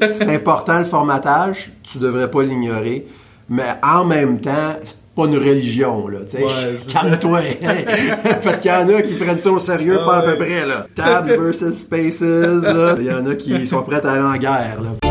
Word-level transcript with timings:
c'est 0.00 0.34
important 0.34 0.78
le 0.78 0.84
formatage, 0.84 1.70
tu 1.82 1.98
devrais 1.98 2.30
pas 2.30 2.42
l'ignorer, 2.42 3.06
mais 3.48 3.74
en 3.82 4.04
même 4.04 4.40
temps, 4.40 4.74
c'est 4.84 4.96
pas 5.14 5.24
une 5.24 5.36
religion, 5.38 6.08
là, 6.08 6.20
tu 6.28 6.36
sais. 6.36 6.44
Ouais, 6.44 6.76
Calme-toi. 6.92 7.40
Parce 8.44 8.60
qu'il 8.60 8.70
y 8.70 8.74
en 8.74 8.88
a 8.88 9.02
qui 9.02 9.14
prennent 9.14 9.40
ça 9.40 9.50
au 9.50 9.58
sérieux, 9.58 9.98
Ah 10.02 10.06
pas 10.06 10.16
à 10.18 10.22
peu 10.22 10.36
près, 10.36 10.64
là. 10.66 10.86
Tabs 10.94 11.26
versus 11.28 11.78
spaces, 11.78 12.20
là. 12.20 12.94
Il 12.98 13.06
y 13.06 13.12
en 13.12 13.26
a 13.26 13.34
qui 13.34 13.66
sont 13.66 13.82
prêts 13.82 14.04
à 14.04 14.12
aller 14.12 14.22
en 14.22 14.36
guerre, 14.36 14.78
là. 14.82 15.09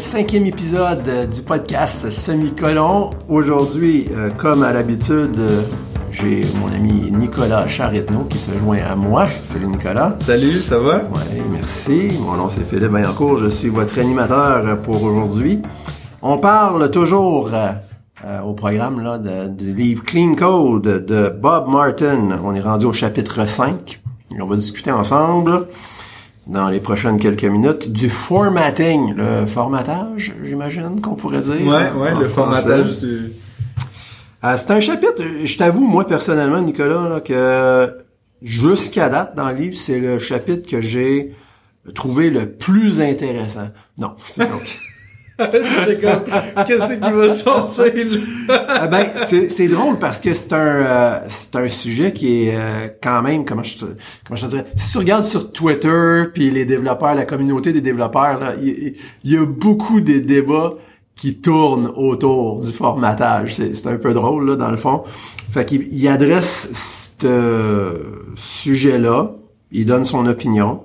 Cinquième 0.00 0.46
épisode 0.46 1.02
euh, 1.08 1.26
du 1.26 1.42
podcast 1.42 2.10
Semi-Colon. 2.10 3.10
Aujourd'hui, 3.28 4.08
euh, 4.12 4.30
comme 4.30 4.62
à 4.62 4.72
l'habitude, 4.72 5.36
euh, 5.38 5.62
j'ai 6.10 6.40
mon 6.60 6.68
ami 6.74 7.10
Nicolas 7.12 7.68
Charitno 7.68 8.24
qui 8.24 8.38
se 8.38 8.50
joint 8.58 8.78
à 8.78 8.96
moi. 8.96 9.26
Salut 9.26 9.66
Nicolas. 9.66 10.16
Salut, 10.20 10.60
ça 10.62 10.78
va? 10.78 10.96
Ouais, 10.96 11.42
merci. 11.52 12.08
Mon 12.20 12.36
nom 12.36 12.48
c'est 12.48 12.68
Philippe 12.68 12.90
Vaillancourt. 12.90 13.38
Je 13.38 13.48
suis 13.48 13.68
votre 13.68 13.98
animateur 13.98 14.80
pour 14.82 15.02
aujourd'hui. 15.02 15.60
On 16.22 16.38
parle 16.38 16.90
toujours 16.90 17.50
euh, 17.54 18.40
au 18.44 18.52
programme 18.54 19.00
là, 19.02 19.18
de- 19.18 19.48
du 19.48 19.72
livre 19.74 20.02
Clean 20.04 20.34
Code 20.34 21.04
de 21.06 21.28
Bob 21.28 21.68
Martin. 21.68 22.28
On 22.44 22.54
est 22.54 22.60
rendu 22.60 22.86
au 22.86 22.92
chapitre 22.92 23.46
5. 23.46 24.00
Et 24.36 24.40
on 24.42 24.46
va 24.46 24.56
discuter 24.56 24.90
ensemble 24.92 25.66
dans 26.46 26.68
les 26.68 26.80
prochaines 26.80 27.18
quelques 27.18 27.44
minutes 27.44 27.90
du 27.90 28.08
formatting, 28.08 29.14
le 29.14 29.46
formatage, 29.46 30.34
j'imagine 30.42 31.00
qu'on 31.00 31.14
pourrait 31.14 31.42
dire. 31.42 31.66
Ouais, 31.66 31.90
ouais, 31.92 32.14
le 32.18 32.28
français. 32.28 32.60
formatage 32.60 33.00
du... 33.00 33.32
Euh, 34.42 34.56
c'est 34.56 34.70
un 34.70 34.80
chapitre, 34.80 35.22
je 35.44 35.56
t'avoue, 35.58 35.86
moi 35.86 36.06
personnellement, 36.06 36.62
Nicolas, 36.62 37.08
là, 37.08 37.20
que 37.20 37.94
jusqu'à 38.42 39.10
date 39.10 39.34
dans 39.36 39.50
le 39.50 39.54
livre, 39.54 39.76
c'est 39.76 39.98
le 39.98 40.18
chapitre 40.18 40.68
que 40.68 40.80
j'ai 40.80 41.34
trouvé 41.94 42.30
le 42.30 42.50
plus 42.50 43.02
intéressant. 43.02 43.68
Non, 43.98 44.14
c'est 44.24 44.50
donc. 44.50 44.78
Qu'est-ce 46.66 46.94
qui 46.94 47.00
va 47.00 47.26
là? 48.04 48.64
Ah 48.68 48.86
ben, 48.86 49.06
c'est, 49.26 49.68
drôle 49.68 49.98
parce 49.98 50.20
que 50.20 50.34
c'est 50.34 50.52
un 50.52 50.56
euh, 50.56 51.18
c'est 51.28 51.56
un 51.56 51.68
sujet 51.68 52.12
qui 52.12 52.44
est 52.44 52.56
euh, 52.56 52.88
quand 53.02 53.22
même 53.22 53.44
comment 53.44 53.62
je 53.62 53.78
comment 53.78 54.36
je 54.36 54.46
te 54.46 54.50
dirais 54.50 54.66
si 54.76 54.92
tu 54.92 54.98
regardes 54.98 55.24
sur 55.24 55.52
Twitter 55.52 56.24
puis 56.34 56.50
les 56.50 56.64
développeurs 56.64 57.14
la 57.14 57.24
communauté 57.24 57.72
des 57.72 57.80
développeurs 57.80 58.38
là 58.38 58.54
il 58.60 58.96
y, 59.24 59.36
a 59.36 59.44
beaucoup 59.44 60.00
de 60.00 60.18
débats 60.18 60.74
qui 61.16 61.36
tournent 61.36 61.90
autour 61.96 62.60
du 62.60 62.72
formatage 62.72 63.54
c'est, 63.54 63.86
un 63.86 63.96
peu 63.96 64.12
drôle 64.12 64.50
là 64.50 64.56
dans 64.56 64.70
le 64.70 64.76
fond 64.76 65.04
fait 65.50 65.64
qu'il 65.64 65.86
il 65.92 66.08
adresse 66.08 67.16
ce 67.20 68.00
sujet 68.34 68.98
là 68.98 69.32
il 69.72 69.86
donne 69.86 70.04
son 70.04 70.26
opinion 70.26 70.82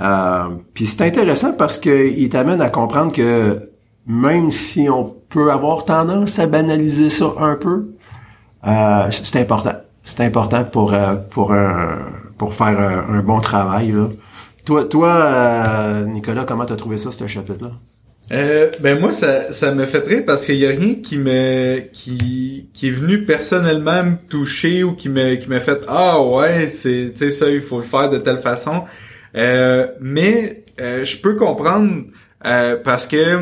euh, 0.00 0.48
puis 0.74 0.86
c'est 0.86 1.04
intéressant 1.04 1.52
parce 1.52 1.78
que 1.78 2.08
il 2.08 2.28
t'amène 2.30 2.60
à 2.60 2.70
comprendre 2.70 3.12
que 3.12 3.71
même 4.06 4.50
si 4.50 4.88
on 4.88 5.14
peut 5.28 5.50
avoir 5.50 5.84
tendance 5.84 6.38
à 6.38 6.46
banaliser 6.46 7.10
ça 7.10 7.32
un 7.38 7.54
peu, 7.54 7.92
euh, 8.66 9.10
c'est 9.10 9.40
important. 9.40 9.76
C'est 10.04 10.20
important 10.20 10.64
pour 10.64 10.94
euh, 10.94 11.14
pour 11.14 11.52
un, 11.52 11.98
pour 12.38 12.54
faire 12.54 12.78
un, 13.08 13.22
bon 13.22 13.40
travail 13.40 13.92
là. 13.92 14.08
Toi, 14.64 14.84
toi, 14.84 15.10
euh, 15.10 16.06
Nicolas, 16.06 16.44
comment 16.44 16.64
t'as 16.64 16.76
trouvé 16.76 16.96
ça 16.96 17.10
ce 17.10 17.26
chapitre-là? 17.26 17.72
Euh, 18.30 18.70
ben 18.80 18.98
moi, 19.00 19.12
ça, 19.12 19.52
ça 19.52 19.74
me 19.74 19.84
fait 19.84 20.06
rire 20.06 20.22
parce 20.24 20.46
qu'il 20.46 20.56
y 20.56 20.66
a 20.66 20.70
rien 20.70 20.94
qui 21.02 21.18
me, 21.18 21.80
qui, 21.92 22.70
qui 22.72 22.88
est 22.88 22.92
venu 22.92 23.24
personnellement 23.24 24.04
me 24.04 24.16
toucher 24.28 24.84
ou 24.84 24.94
qui 24.94 25.08
me, 25.08 25.34
qui 25.34 25.48
m'a 25.48 25.58
fait, 25.58 25.80
ah 25.88 26.22
ouais, 26.22 26.68
c'est, 26.68 27.12
tu 27.12 27.18
sais, 27.18 27.30
ça, 27.30 27.50
il 27.50 27.60
faut 27.60 27.78
le 27.78 27.82
faire 27.82 28.08
de 28.08 28.18
telle 28.18 28.38
façon. 28.38 28.84
Euh, 29.36 29.88
mais, 30.00 30.64
euh, 30.80 31.04
je 31.04 31.18
peux 31.18 31.34
comprendre, 31.34 32.04
parce 32.84 33.08
que, 33.08 33.40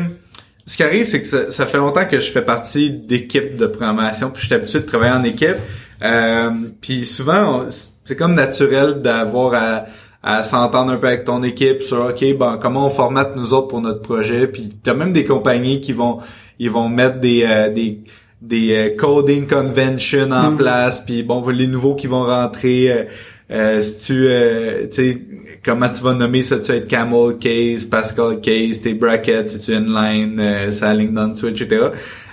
ce 0.65 0.77
qui 0.77 0.83
arrive, 0.83 1.05
c'est 1.05 1.21
que 1.21 1.27
ça, 1.27 1.51
ça 1.51 1.65
fait 1.65 1.77
longtemps 1.77 2.05
que 2.05 2.19
je 2.19 2.31
fais 2.31 2.43
partie 2.43 2.91
d'équipes 2.91 3.57
de 3.57 3.65
programmation, 3.67 4.29
puis 4.29 4.41
je 4.41 4.47
suis 4.47 4.55
habitué 4.55 4.79
de 4.79 4.85
travailler 4.85 5.13
en 5.13 5.23
équipe. 5.23 5.55
Euh, 6.03 6.49
puis 6.81 7.05
souvent, 7.05 7.65
c'est 8.03 8.15
comme 8.15 8.33
naturel 8.33 9.01
d'avoir 9.01 9.53
à, 9.53 9.85
à 10.23 10.43
s'entendre 10.43 10.91
un 10.93 10.97
peu 10.97 11.07
avec 11.07 11.25
ton 11.25 11.43
équipe 11.43 11.81
sur 11.81 12.05
OK, 12.05 12.23
ben 12.37 12.57
comment 12.61 12.87
on 12.87 12.89
formate 12.89 13.35
nous 13.35 13.53
autres 13.53 13.67
pour 13.67 13.81
notre 13.81 14.01
projet. 14.01 14.47
Puis 14.47 14.73
t'as 14.83 14.93
même 14.93 15.13
des 15.13 15.25
compagnies 15.25 15.81
qui 15.81 15.93
vont 15.93 16.19
ils 16.59 16.69
vont 16.69 16.89
mettre 16.89 17.19
des 17.19 17.43
euh, 17.43 17.71
des 17.71 18.01
des 18.41 18.71
euh, 18.73 18.95
coding 18.97 19.47
conventions 19.47 20.31
en 20.31 20.55
place. 20.55 21.05
Puis 21.05 21.23
bon, 21.23 21.47
les 21.49 21.67
nouveaux 21.67 21.95
qui 21.95 22.07
vont 22.07 22.23
rentrer. 22.23 22.91
euh, 22.91 23.03
euh, 23.51 23.81
si 23.81 24.05
tu 24.05 24.27
euh, 24.27 24.87
tu 24.87 25.11
sais 25.11 25.21
comment 25.63 25.89
tu 25.89 26.01
vas 26.03 26.13
nommer 26.13 26.41
ça? 26.41 26.59
Tu 26.59 26.71
vas 26.71 26.77
être 26.77 26.87
camel 26.87 27.37
case 27.39 27.85
pascal 27.85 28.41
case 28.41 28.81
tes 28.81 28.93
brackets 28.93 29.49
si 29.49 29.59
tu 29.65 29.73
inline 29.73 30.39
euh, 30.39 30.71
sa 30.71 30.93
ligne 30.93 31.13
dans 31.13 31.27
dessous 31.27 31.47
etc 31.47 31.87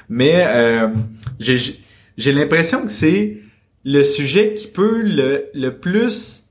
mais 0.08 0.44
euh, 0.46 0.88
j'ai 1.38 1.58
j'ai 2.16 2.32
l'impression 2.32 2.82
que 2.84 2.90
c'est 2.90 3.38
le 3.84 4.02
sujet 4.04 4.54
qui 4.54 4.66
peut 4.68 5.02
le 5.02 5.46
le 5.54 5.76
plus 5.76 6.42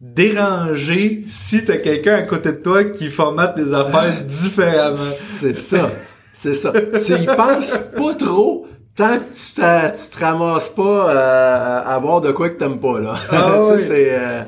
déranger 0.00 1.22
si 1.26 1.64
t'as 1.64 1.76
quelqu'un 1.78 2.16
à 2.16 2.22
côté 2.22 2.52
de 2.52 2.56
toi 2.58 2.84
qui 2.84 3.08
formate 3.10 3.56
des 3.56 3.72
affaires 3.72 4.24
différemment 4.26 4.96
C'est 5.12 5.56
ça, 5.56 5.90
c'est 6.34 6.54
ça. 6.54 6.72
tu 6.72 7.12
y 7.14 7.26
penses 7.26 7.78
pas 7.96 8.14
trop 8.14 8.66
tant 8.94 9.18
que 9.18 9.34
tu, 9.34 9.54
tu 9.54 10.16
te 10.18 10.24
ramasses 10.24 10.70
pas 10.70 11.10
euh, 11.10 11.80
à 11.84 11.94
avoir 11.94 12.20
de 12.20 12.32
quoi 12.32 12.48
que 12.50 12.58
t'aimes 12.58 12.80
pas 12.80 12.98
là. 13.00 13.14
Ah 13.30 13.58
Ça, 13.68 13.74
oui. 13.74 13.82
c'est 13.86 14.08
euh, 14.18 14.42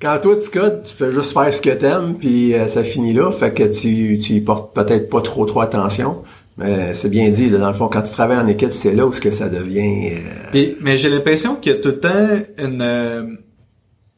quand 0.00 0.18
toi 0.20 0.36
tu 0.36 0.50
codes, 0.50 0.82
tu 0.84 0.94
fais 0.94 1.10
juste 1.12 1.32
faire 1.32 1.52
ce 1.52 1.60
que 1.60 1.70
t'aimes 1.70 2.14
puis 2.18 2.54
euh, 2.54 2.68
ça 2.68 2.84
finit 2.84 3.12
là. 3.12 3.30
Fait 3.32 3.52
que 3.52 3.64
tu 3.64 4.18
tu 4.18 4.32
y 4.34 4.40
portes 4.40 4.74
peut-être 4.74 5.08
pas 5.08 5.20
trop 5.20 5.44
trop 5.46 5.60
attention. 5.60 6.22
Mais 6.56 6.92
c'est 6.92 7.08
bien 7.08 7.28
dit, 7.30 7.48
là, 7.50 7.58
dans 7.58 7.68
le 7.68 7.74
fond, 7.74 7.86
quand 7.86 8.02
tu 8.02 8.12
travailles 8.12 8.38
en 8.38 8.46
équipe, 8.48 8.72
c'est 8.72 8.92
là 8.92 9.06
où 9.06 9.12
ce 9.12 9.20
que 9.20 9.30
ça 9.30 9.48
devient. 9.48 10.14
euh, 10.14 10.74
mais 10.80 10.96
j'ai 10.96 11.08
l'impression 11.08 11.54
qu'il 11.54 11.72
y 11.72 11.74
a 11.76 11.78
tout 11.78 11.90
le 11.90 12.00
temps 12.00 12.28
une... 12.58 12.82
euh, 12.82 13.22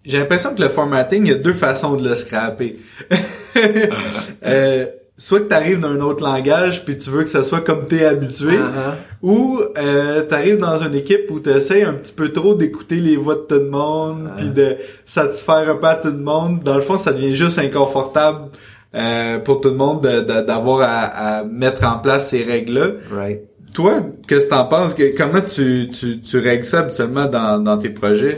j'ai 0.07 0.19
l'impression 0.19 0.55
que 0.55 0.63
le 0.63 0.71
formatting, 0.71 1.27
il 1.27 1.29
y 1.29 1.35
a 1.35 1.39
deux 1.39 1.53
façons 1.53 1.97
de 1.97 2.09
le 2.09 2.15
scraper. 2.15 2.79
Soit 5.23 5.41
que 5.41 5.49
tu 5.49 5.55
arrives 5.55 5.81
dans 5.81 5.89
un 5.91 6.01
autre 6.01 6.25
langage 6.25 6.83
puis 6.87 6.97
tu 6.97 7.11
veux 7.11 7.23
que 7.25 7.29
ça 7.29 7.43
soit 7.43 7.61
comme 7.61 7.85
t'es 7.85 8.07
habitué, 8.07 8.57
Ah, 8.59 8.95
ou 9.23 9.61
euh, 9.77 10.25
tu 10.27 10.35
arrives 10.35 10.59
dans 10.59 10.79
une 10.83 10.95
équipe 10.95 11.31
où 11.31 11.41
tu 11.41 11.51
essaies 11.51 11.83
un 11.83 11.93
petit 11.93 12.15
peu 12.15 12.33
trop 12.33 12.55
d'écouter 12.55 12.97
les 12.97 13.17
voix 13.17 13.35
de 13.35 13.41
tout 13.41 13.55
le 13.57 13.69
monde 13.69 14.23
Ouais. 14.25 14.31
puis 14.39 14.49
de 14.49 14.77
satisfaire 15.05 15.69
un 15.69 15.75
peu 15.77 15.87
à 15.89 15.97
tout 15.97 16.09
le 16.09 16.17
monde. 16.17 16.61
Dans 16.65 16.75
le 16.75 16.81
fond, 16.81 16.97
ça 16.97 17.13
devient 17.13 17.35
juste 17.35 17.59
inconfortable 17.59 18.47
euh, 18.95 19.39
pour 19.41 19.61
tout 19.61 19.69
le 19.69 19.77
monde 19.77 20.03
de- 20.03 20.21
de- 20.21 20.41
d'avoir 20.47 20.81
à, 20.83 21.39
à 21.41 21.45
mettre 21.45 21.85
en 21.85 21.99
place 21.99 22.31
ces 22.31 22.43
règles-là. 22.43 22.87
right. 23.13 23.43
Toi, 23.75 24.01
qu'est-ce 24.27 24.47
que 24.47 24.51
t'en 24.51 24.65
penses? 24.65 24.95
Que- 24.95 25.15
Comment 25.17 25.43
tu, 25.43 25.91
tu, 25.93 26.21
tu 26.23 26.39
règles 26.39 26.65
ça 26.65 26.79
habituellement 26.81 27.27
dans, 27.27 27.63
dans 27.63 27.77
tes 27.79 27.91
projets? 27.91 28.37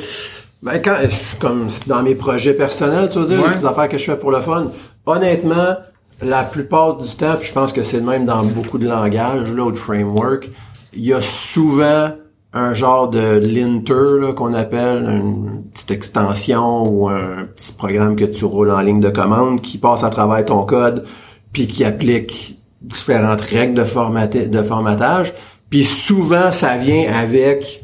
Ben, 0.63 0.79
quand, 0.85 0.97
comme 1.41 1.69
dans 1.87 2.03
mes 2.03 2.15
projets 2.17 2.55
personnels, 2.55 3.09
tu 3.09 3.19
veux 3.21 3.27
dire, 3.27 3.39
Ouais. 3.41 3.47
les 3.47 3.53
petites 3.55 3.65
affaires 3.67 3.89
que 3.89 3.99
je 3.99 4.05
fais 4.05 4.17
pour 4.19 4.31
le 4.33 4.41
fun, 4.41 4.71
honnêtement, 5.07 5.77
la 6.23 6.45
plupart 6.45 6.97
du 6.97 7.09
temps, 7.17 7.37
puis 7.39 7.49
je 7.49 7.53
pense 7.53 7.73
que 7.73 7.83
c'est 7.83 7.99
le 7.99 8.05
même 8.05 8.25
dans 8.25 8.43
beaucoup 8.45 8.79
de 8.79 8.89
langages, 8.89 9.53
là, 9.53 9.71
de 9.71 9.77
framework, 9.77 10.51
il 10.93 11.05
y 11.05 11.13
a 11.13 11.23
souvent 11.23 12.11
un 12.55 12.75
genre 12.75 13.09
de 13.09 13.39
linter, 13.39 14.35
qu'on 14.37 14.53
appelle 14.53 15.05
une 15.05 15.63
petite 15.73 15.91
extension 15.91 16.87
ou 16.87 17.09
un 17.09 17.47
petit 17.57 17.73
programme 17.73 18.15
que 18.15 18.25
tu 18.25 18.45
roules 18.45 18.71
en 18.71 18.81
ligne 18.81 19.01
de 19.01 19.09
commande 19.09 19.63
qui 19.63 19.79
passe 19.79 20.05
à 20.05 20.11
travers 20.11 20.45
ton 20.45 20.65
code 20.65 21.07
puis 21.53 21.67
qui 21.67 21.85
applique 21.85 22.59
différentes 22.83 23.41
règles 23.41 23.75
de 23.75 24.63
formatage. 24.63 25.33
Puis 25.71 25.85
souvent, 25.85 26.53
ça 26.53 26.77
vient 26.77 27.11
avec 27.11 27.83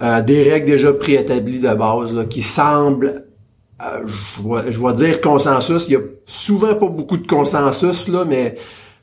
euh, 0.00 0.20
des 0.22 0.42
règles 0.50 0.66
déjà 0.66 0.92
préétablies 0.92 1.60
de 1.60 1.72
base 1.74 2.12
là, 2.14 2.24
qui 2.24 2.42
semblent, 2.42 3.26
euh, 3.82 4.06
je 4.70 4.78
vais- 4.80 4.94
dire 4.94 5.20
consensus. 5.20 5.86
Il 5.88 5.92
y 5.92 5.96
a 5.96 6.00
souvent 6.26 6.74
pas 6.74 6.86
beaucoup 6.86 7.16
de 7.16 7.26
consensus 7.26 8.08
là, 8.08 8.24
mais 8.28 8.56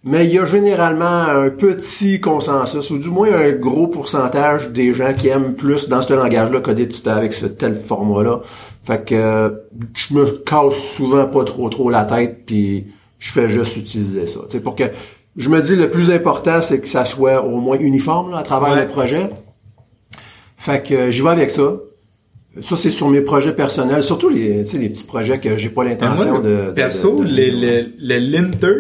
mais 0.04 0.26
il 0.26 0.34
y 0.34 0.40
a 0.40 0.46
généralement 0.46 1.06
un 1.06 1.50
petit 1.50 2.22
consensus 2.22 2.90
ou 2.90 3.00
du 3.00 3.10
moins 3.10 3.34
un 3.34 3.52
gros 3.52 3.88
pourcentage 3.88 4.70
des 4.70 4.94
gens 4.94 5.14
qui 5.14 5.28
aiment 5.28 5.56
plus 5.56 5.90
dans 5.90 6.02
ce 6.02 6.14
langage-là 6.14 6.62
coder 6.62 6.88
tout 6.88 7.08
avec 7.10 7.34
ce 7.34 7.46
tel 7.48 7.76
format-là. 7.76 8.40
Fait 8.86 9.04
que 9.04 9.16
euh, 9.16 9.50
je 9.96 10.14
me 10.14 10.26
casse 10.26 10.76
souvent 10.76 11.26
pas 11.28 11.44
trop 11.44 11.68
trop 11.70 11.90
la 11.90 12.06
tête 12.06 12.46
puis 12.46 12.88
je 13.20 13.32
fais 13.32 13.50
juste 13.50 13.76
utiliser 13.76 14.26
ça. 14.26 14.40
Tu 14.50 14.52
sais, 14.58 14.60
pour 14.62 14.76
que 14.76 14.86
je 15.36 15.50
me 15.50 15.62
dis 15.62 15.76
le 15.76 15.90
plus 15.92 16.12
important 16.12 16.62
c'est 16.62 16.80
que 16.80 16.88
ça 16.88 17.04
soit 17.04 17.44
au 17.46 17.58
moins 17.58 17.78
uniforme 17.78 18.32
là, 18.32 18.38
à 18.38 18.44
travers 18.44 18.72
Ouais. 18.74 18.82
le 18.82 18.88
projet. 18.88 19.30
Fait 20.56 20.82
que 20.82 20.94
euh, 20.94 21.12
j'y 21.12 21.22
vais 21.22 21.30
avec 21.30 21.52
ça. 21.52 21.74
Ça, 22.62 22.76
c'est 22.76 22.92
sur 22.92 23.10
mes 23.10 23.22
projets 23.22 23.54
personnels, 23.54 24.04
surtout 24.04 24.30
les, 24.30 24.64
tu 24.64 24.72
sais, 24.72 24.78
les 24.78 24.90
petits 24.90 25.06
projets 25.06 25.40
que 25.40 25.58
j'ai 25.58 25.70
pas 25.70 25.84
Ben, 25.84 25.90
l'intention 25.92 26.40
de, 26.40 26.68
de- 26.68 26.72
Perso, 26.72 27.24
de- 27.24 27.28
de- 27.28 27.36
le, 27.36 27.82
le, 27.82 27.86
le 28.00 28.18
linter. 28.18 28.76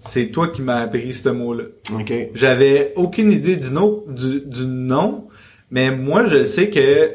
C'est 0.00 0.26
toi 0.32 0.48
qui 0.48 0.62
m'as 0.62 0.80
appris 0.80 1.14
ce 1.14 1.28
mot-là. 1.28 1.64
OK. 1.94 2.12
J'avais 2.34 2.92
aucune 2.96 3.30
idée 3.30 3.56
du 3.56 3.70
nom, 3.72 4.02
du, 4.08 4.40
du 4.40 4.66
nom, 4.66 5.28
mais 5.70 5.94
moi, 5.94 6.26
je 6.26 6.44
sais 6.44 6.68
que 6.70 7.10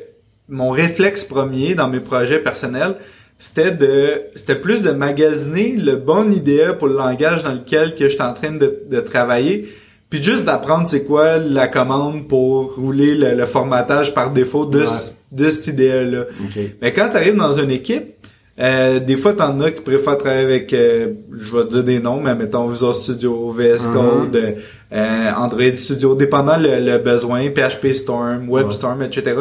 mon 0.47 0.69
réflexe 0.69 1.25
premier 1.25 1.75
dans 1.75 1.89
mes 1.89 1.99
projets 1.99 2.39
personnels, 2.39 2.95
c'était 3.37 3.71
de, 3.71 4.21
c'était 4.35 4.55
plus 4.55 4.81
de 4.81 4.91
magasiner 4.91 5.75
le 5.75 5.95
bon 5.97 6.31
idée 6.31 6.71
pour 6.79 6.87
le 6.87 6.95
langage 6.95 7.43
dans 7.43 7.53
lequel 7.53 7.95
que 7.95 8.07
j'étais 8.07 8.23
en 8.23 8.33
train 8.33 8.51
de, 8.51 8.83
de 8.89 8.99
travailler, 9.01 9.67
puis 10.09 10.21
juste 10.23 10.45
d'apprendre 10.45 10.87
c'est 10.89 11.03
quoi 11.03 11.37
la 11.37 11.67
commande 11.67 12.27
pour 12.27 12.75
rouler 12.75 13.15
le, 13.15 13.35
le 13.35 13.45
formatage 13.45 14.13
par 14.13 14.31
défaut 14.31 14.65
de, 14.65 14.79
Ouais. 14.79 14.85
ce- 14.85 15.11
de 15.31 15.49
cette 15.49 15.67
idée-là. 15.67 16.21
OK. 16.43 16.59
Mais 16.81 16.93
quand 16.93 17.09
tu 17.09 17.17
arrives 17.17 17.35
dans 17.35 17.51
une 17.53 17.71
équipe, 17.71 18.13
euh, 18.59 18.99
des 18.99 19.15
fois, 19.17 19.33
t'en 19.33 19.59
as 19.61 19.69
qui 19.71 19.81
préfèrent 19.81 20.17
travailler 20.17 20.43
avec, 20.43 20.73
euh, 20.73 21.13
je 21.37 21.55
vais 21.55 21.63
te 21.65 21.69
dire 21.73 21.83
des 21.83 21.99
noms, 21.99 22.21
mais 22.21 22.33
mettons 22.33 22.67
Visual 22.67 22.93
Studio, 22.95 23.51
VS 23.51 23.87
Mhm. 23.87 23.93
Code, 23.93 24.55
euh, 24.93 25.31
Android 25.35 25.75
Studio, 25.75 26.15
dépendant 26.15 26.57
le, 26.57 26.79
le 26.79 26.97
besoin, 26.97 27.47
PHP 27.51 27.93
Storm, 27.93 28.49
WebStorm, 28.49 29.03
etc. 29.03 29.35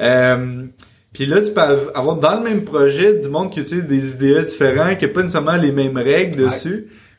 Euh, 0.00 0.62
puis 1.12 1.26
là, 1.26 1.40
tu 1.40 1.52
peux 1.52 1.60
av- 1.60 1.90
avoir 1.94 2.16
dans 2.16 2.34
le 2.36 2.48
même 2.48 2.64
projet 2.64 3.14
du 3.14 3.28
monde 3.28 3.50
qui 3.50 3.60
utilise 3.60 3.86
des 3.86 4.14
idées 4.14 4.42
différents, 4.42 4.94
qui 4.96 5.04
n'a 5.06 5.12
pas 5.12 5.22
nécessairement 5.22 5.56
les 5.56 5.72
mêmes 5.72 5.96
règles 5.96 6.44
Ouais. 6.44 6.50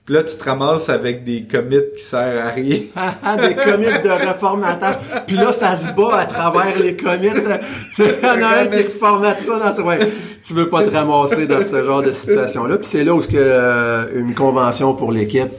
Puis 0.05 0.15
là, 0.15 0.23
tu 0.23 0.35
te 0.35 0.43
ramasses 0.43 0.89
avec 0.89 1.23
des 1.23 1.43
commits 1.43 1.77
qui 1.95 2.03
servent 2.03 2.37
à 2.37 2.49
rien. 2.49 2.77
des 3.47 3.55
commits 3.55 3.85
de 3.85 4.27
reformatage. 4.27 4.95
Puis 5.27 5.35
là, 5.35 5.51
ça 5.53 5.77
se 5.77 5.91
bat 5.93 6.17
à 6.21 6.25
travers 6.25 6.79
les 6.81 6.95
commits. 6.95 7.29
Tu 7.95 8.03
sais, 8.03 8.17
il 8.21 8.27
y 8.27 8.31
en 8.31 8.43
a 8.43 8.61
un 8.61 8.67
qui 8.67 8.83
reformate 8.83 9.41
ça 9.41 9.59
dans 9.59 9.73
ce... 9.73 9.81
Ouais, 9.81 9.99
tu 10.45 10.53
veux 10.53 10.69
pas 10.69 10.83
te 10.83 10.89
ramasser 10.95 11.45
dans 11.47 11.61
ce 11.61 11.83
genre 11.83 12.01
de 12.01 12.11
situation-là. 12.13 12.77
Puis 12.77 12.87
c'est 12.87 13.03
là 13.03 13.13
où 13.13 13.21
ce 13.21 13.27
que, 13.27 13.37
euh, 13.37 14.05
une 14.15 14.33
convention 14.33 14.93
pour 14.93 15.11
l'équipe 15.11 15.49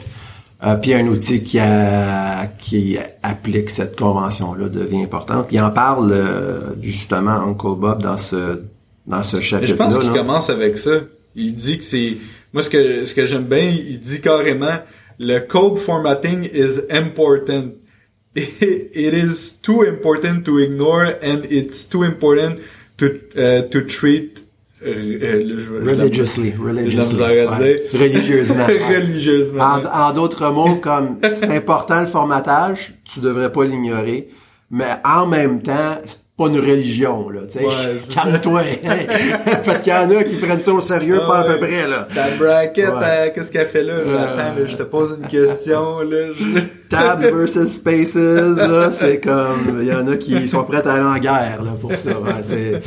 euh, 0.64 0.75
puis 0.76 0.94
un 0.94 1.06
outil 1.06 1.42
qui, 1.42 1.58
a- 1.58 2.46
qui 2.58 2.98
applique 3.22 3.70
cette 3.70 3.98
convention-là 3.98 4.69
devient 4.69 5.02
importante. 5.02 5.46
Puis 5.48 5.56
il 5.56 5.60
en 5.60 5.70
parle 5.70 6.10
euh, 6.12 6.60
justement 6.82 7.31
Uncle 7.32 7.76
Bob 7.78 8.02
dans 8.02 8.16
ce 8.19 8.62
dans 9.06 9.22
ce 9.22 9.40
chapitre-là. 9.40 9.88
je 9.88 9.94
pense 9.94 9.98
qu'il 10.02 10.12
commence 10.12 10.50
avec 10.50 10.76
ça. 10.78 10.90
Il 11.34 11.54
dit 11.54 11.78
que 11.78 11.84
c'est 11.84 12.16
moi 12.52 12.62
ce 12.62 12.70
que 12.70 13.05
ce 13.05 13.14
que 13.14 13.26
j'aime 13.26 13.44
bien, 13.44 13.70
il 13.70 14.00
dit 14.00 14.20
carrément 14.20 14.81
le 15.19 15.41
code 15.41 15.79
formatting 15.79 16.49
is 16.52 16.81
important. 16.91 17.75
It 18.35 19.12
is 19.12 19.58
too 19.61 19.82
important 19.82 20.44
to 20.44 20.58
ignore 20.58 21.05
and 21.23 21.44
it's 21.50 21.85
too 21.88 22.05
important 22.05 22.58
to 22.99 23.06
uh, 23.37 23.69
to 23.70 23.81
treat 23.87 24.47
euh, 24.82 25.19
euh, 25.23 25.82
Religiously, 25.85 26.55
religiously. 26.58 27.20
Ouais. 27.20 27.82
Religieusement. 27.93 28.67
religieusement. 28.67 29.62
En, 29.62 29.85
en 29.85 30.12
d'autres 30.14 30.50
mots, 30.50 30.76
comme 30.76 31.19
c'est 31.23 31.55
important 31.55 32.00
le 32.00 32.06
formatage, 32.06 32.94
tu 33.05 33.20
devrais 33.20 33.52
pas 33.52 33.64
l'ignorer, 33.64 34.29
mais 34.70 34.93
en 35.05 35.26
même 35.26 35.61
temps, 35.61 36.00
pas 36.44 36.46
une 36.48 36.58
religion, 36.60 37.28
là, 37.28 37.40
tu 37.50 37.58
sais. 37.58 37.64
Ouais, 37.64 37.98
Calme-toi. 38.14 38.62
Parce 39.64 39.82
qu'il 39.82 39.92
y 39.92 39.96
en 39.96 40.10
a 40.10 40.25
qui 40.25 40.37
prennent 40.37 40.60
ça 40.62 40.72
au 40.72 40.81
sérieux, 40.81 41.20
Ah 41.22 41.26
pas 41.26 41.38
à 41.40 41.44
peu 41.44 41.58
près, 41.58 41.87
là. 41.87 42.08
Ta 42.14 42.31
bracket, 42.38 42.88
Ouais. 42.88 42.94
euh, 43.02 43.28
qu'est-ce 43.34 43.52
qu'elle 43.52 43.66
fait 43.69 43.82
là? 43.82 43.92
Euh. 43.94 44.19
Attends, 44.19 44.58
là, 44.60 44.64
je 44.66 44.76
te 44.76 44.82
pose 44.82 45.19
une 45.22 45.28
question, 45.28 46.00
là. 46.00 46.32
je- 46.38 46.60
Tabs 46.88 47.22
versus 47.22 47.72
spaces, 47.75 48.14
là, 48.16 48.90
c'est 48.90 49.20
comme, 49.20 49.78
il 49.81 49.87
y 49.87 49.92
en 49.94 50.08
a 50.08 50.16
qui 50.16 50.48
sont 50.48 50.64
prêts 50.64 50.87
à 50.87 50.92
aller 50.94 51.04
en 51.04 51.19
guerre, 51.19 51.62
là, 51.62 51.72
pour 51.81 51.94
ça. 51.94 52.10
ouais, 52.10 52.81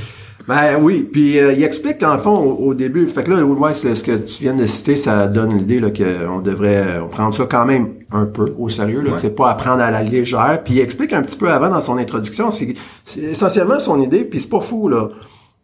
ben 0.48 0.78
oui, 0.81 1.04
puis 1.10 1.40
euh, 1.40 1.54
il 1.54 1.63
explique 1.63 2.00
dans 2.01 2.13
le 2.13 2.19
fond 2.19 2.36
au, 2.36 2.68
au 2.68 2.74
début, 2.74 3.07
fait 3.07 3.24
que 3.24 3.31
là, 3.31 3.44
ouais, 3.44 3.74
ce 3.74 4.04
que 4.04 4.16
tu 4.18 4.44
viens 4.44 4.54
de 4.54 4.66
citer, 4.66 4.95
ça 4.95 5.28
donne 5.28 5.57
l'idée 5.57 5.80
qu'on 5.80 6.40
devrait 6.40 6.84
euh, 6.86 7.06
prendre 7.06 7.34
ça 7.34 7.45
quand 7.50 7.66
même 7.66 7.94
un 8.12 8.25
peu 8.25 8.54
au 8.57 8.68
sérieux, 8.69 9.00
là, 9.01 9.10
Ouais. 9.12 9.16
que 9.16 9.22
c'est 9.22 9.36
pas 9.36 9.50
à 9.50 9.56
prendre 9.56 9.81
à 9.81 9.90
la 9.90 10.04
légère. 10.04 10.62
Puis 10.66 10.74
il 10.75 10.80
explique 10.81 11.13
un 11.13 11.22
petit 11.24 11.38
peu 11.38 11.50
avant 11.50 11.69
dans 11.69 11.81
son 11.81 11.98
introduction, 11.98 12.51
c'est, 12.51 12.75
c'est 13.06 13.22
essentiellement 13.22 13.80
son 13.80 14.00
idée, 14.01 14.25
puis 14.25 14.42
c'est 14.42 14.50
pas 14.50 14.60
fou 14.60 14.90
là, 14.90 15.10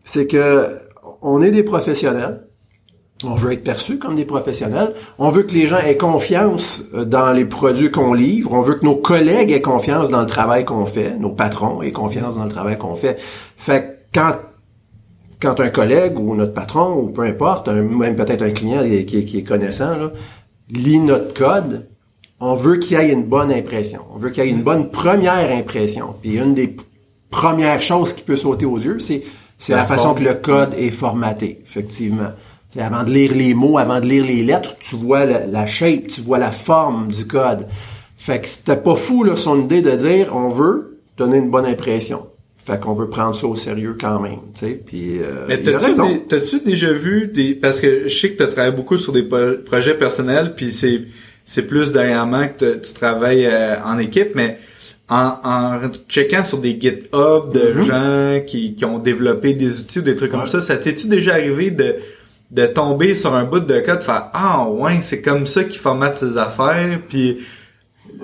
c'est 0.04 0.28
que 0.28 0.66
on 1.22 1.42
est 1.42 1.52
des 1.52 1.64
professionnels. 1.64 2.46
On 3.26 3.36
veut 3.36 3.52
être 3.52 3.66
perçu 3.66 4.00
comme 4.00 4.16
des 4.16 4.24
professionnels. 4.24 4.94
On 5.18 5.28
veut 5.28 5.44
que 5.44 5.54
les 5.54 5.68
gens 5.68 5.80
aient 5.80 5.98
confiance 5.98 6.84
euh, 6.94 7.04
dans 7.04 7.34
les 7.34 7.44
produits 7.44 7.92
qu'on 7.92 8.14
livre. 8.14 8.54
On 8.54 8.62
veut 8.62 8.76
que 8.76 8.86
nos 8.86 8.96
collègues 8.96 9.52
aient 9.52 9.60
confiance 9.60 10.10
dans 10.10 10.22
le 10.22 10.26
travail 10.28 10.64
qu'on 10.64 10.86
fait. 10.86 11.18
Nos 11.20 11.32
patrons 11.32 11.82
aient 11.82 11.92
confiance 11.92 12.38
dans 12.38 12.46
le 12.46 12.50
travail 12.50 12.78
qu'on 12.78 12.96
fait. 12.96 13.18
Fait 13.58 13.82
que 14.14 14.20
quand 14.20 14.36
quand 15.42 15.60
un 15.60 15.70
collègue 15.70 16.20
ou 16.20 16.36
notre 16.36 16.54
patron 16.54 16.96
ou 17.00 17.08
peu 17.08 17.24
importe, 17.24 17.68
un- 17.70 17.82
même 17.82 18.16
peut-être 18.16 18.42
un 18.42 18.52
client 18.52 18.84
qui, 18.84 19.06
qui- 19.06 19.26
qui 19.26 19.38
est 19.40 19.44
connaissant, 19.44 19.96
là, 19.98 20.12
lit 20.72 21.00
notre 21.00 21.34
code, 21.34 21.88
on 22.40 22.54
veut 22.54 22.78
qu'il 22.78 22.98
y 22.98 23.02
ait 23.02 23.12
une 23.12 23.24
bonne 23.24 23.52
impression. 23.52 24.02
On 24.14 24.18
veut 24.18 24.30
qu'il 24.30 24.44
y 24.44 24.48
ait 24.48 24.52
une 24.52 24.64
bonne 24.64 24.90
première 24.90 25.52
impression. 25.56 26.16
Puis 26.22 26.38
une 26.38 26.54
des 26.54 26.76
premières 27.30 27.82
choses 27.82 28.14
qui 28.14 28.24
peut 28.24 28.36
sauter 28.38 28.66
aux 28.66 28.78
yeux, 28.80 29.00
c'est 29.00 29.24
c'est 29.58 29.74
la, 29.74 29.80
La 29.80 29.86
façon 29.86 30.14
que 30.14 30.24
le 30.24 30.34
code 30.36 30.74
est 30.78 30.90
formaté, 30.92 31.60
effectivement. 31.66 32.30
Avant 32.80 33.04
de 33.04 33.10
lire 33.12 33.34
les 33.36 33.54
mots, 33.54 33.78
avant 33.78 34.00
de 34.00 34.06
lire 34.06 34.26
les 34.26 34.42
lettres, 34.42 34.76
tu 34.80 34.96
vois 34.96 35.26
la, 35.26 35.46
la 35.48 35.66
shape, 35.66 36.08
tu 36.08 36.22
vois 36.22 36.38
la 36.38 36.52
forme 36.54 37.10
du 37.12 37.28
code. 37.28 37.68
Fait 38.16 38.40
que 38.40 38.48
c'était 38.48 38.78
pas 38.78 38.96
fou 38.96 39.24
là, 39.26 39.36
son 39.36 39.60
idée 39.62 39.82
de 39.82 39.92
dire 39.92 40.34
on 40.34 40.48
veut 40.48 41.00
donner 41.18 41.38
une 41.40 41.50
bonne 41.50 41.66
impression. 41.66 42.28
Fait 42.70 42.80
qu'on 42.80 42.94
veut 42.94 43.10
prendre 43.10 43.36
ça 43.36 43.48
au 43.48 43.56
sérieux 43.56 43.96
quand 44.00 44.20
même, 44.20 44.40
tu 44.54 44.68
sais. 44.68 44.82
Puis 44.86 45.20
euh, 45.22 45.46
Mais 45.48 45.58
t'as-tu, 45.58 46.60
déjà 46.60 46.92
vu 46.94 47.28
des 47.34 47.56
parce 47.56 47.80
que 47.82 48.08
je 48.08 48.16
sais 48.16 48.32
que 48.32 48.44
tu 48.44 48.50
travaillé 48.50 48.76
beaucoup 48.76 48.98
sur 48.98 49.12
des 49.12 49.24
pro- 49.24 49.58
projets 49.66 49.96
personnels 49.96 50.54
puis 50.56 50.72
c'est 50.74 51.02
c'est 51.46 51.64
plus 51.64 51.92
dernièrement 51.92 52.48
que 52.48 52.54
t'as- 52.74 52.78
tu 52.80 52.94
travailles 52.94 53.46
euh, 53.48 53.76
en 53.84 53.98
équipe 53.98 54.32
mais 54.36 54.58
en, 55.10 55.34
en 55.44 55.80
checkant 56.08 56.44
sur 56.44 56.60
des 56.60 56.80
GitHub 56.80 57.52
de 57.52 57.74
Mhm. 57.74 57.82
gens 57.84 58.42
qui, 58.46 58.76
qui 58.76 58.86
ont 58.86 59.00
développé 59.00 59.54
des 59.54 59.80
outils 59.80 60.00
ou 60.00 60.02
des 60.04 60.16
trucs 60.16 60.32
Ouais. 60.34 60.40
comme 60.40 60.48
ça, 60.48 60.62
ça 60.62 60.78
t'es-tu 60.78 61.08
déjà 61.08 61.34
arrivé 61.34 61.72
de 61.72 61.96
de 62.52 62.66
tomber 62.66 63.14
sur 63.16 63.34
un 63.36 63.44
bout 63.46 63.60
de 63.60 63.80
code 63.80 64.02
faire 64.04 64.30
ah 64.34 64.68
ouais 64.70 65.00
c'est 65.02 65.22
comme 65.22 65.46
ça 65.48 65.64
qu'il 65.64 65.80
formate 65.80 66.18
ses 66.18 66.38
affaires 66.38 67.00
puis 67.10 67.40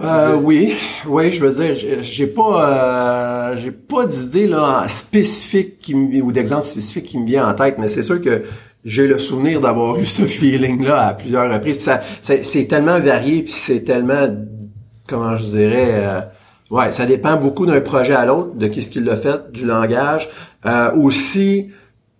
Euh, 0.03 0.35
oui, 0.35 0.73
oui, 1.07 1.31
je 1.31 1.43
veux 1.45 1.53
dire, 1.63 1.75
j'ai- 2.01 2.27
pas, 2.27 2.69
euh, 2.69 3.57
j'ai 3.57 3.71
pas 3.71 4.05
d'idée 4.05 4.47
là 4.47 4.85
spécifique 4.89 5.79
qui 5.79 5.95
me, 5.95 6.21
ou 6.21 6.31
d'exemple 6.31 6.67
spécifique 6.67 7.05
qui 7.05 7.17
me 7.19 7.25
vient 7.25 7.47
en 7.47 7.53
tête, 7.53 7.77
mais 7.79 7.87
c'est 7.87 8.03
sûr 8.03 8.21
que 8.21 8.43
j'ai 8.83 9.07
le 9.07 9.17
souvenir 9.17 9.61
d'avoir 9.61 9.97
eu 9.97 10.05
ce 10.05 10.23
feeling-là 10.25 11.07
à 11.07 11.13
plusieurs 11.13 11.51
reprises. 11.51 11.77
Puis 11.77 11.85
ça, 11.85 12.01
c'est 12.21 12.65
tellement 12.65 12.99
varié, 12.99 13.43
puis 13.43 13.53
c'est 13.53 13.81
tellement, 13.85 14.27
comment 15.07 15.37
je 15.37 15.45
dirais, 15.45 15.91
euh, 15.93 16.19
ouais, 16.71 16.91
ça 16.91 17.05
dépend 17.05 17.37
beaucoup 17.37 17.65
d'un 17.65 17.81
projet 17.81 18.13
à 18.15 18.25
l'autre, 18.25 18.53
de 18.55 18.67
qu'est-ce 18.67 18.89
qu'il 18.91 19.09
a 19.09 19.15
fait, 19.15 19.51
du 19.53 19.65
langage, 19.65 20.29
euh, 20.65 20.91
aussi 20.97 21.69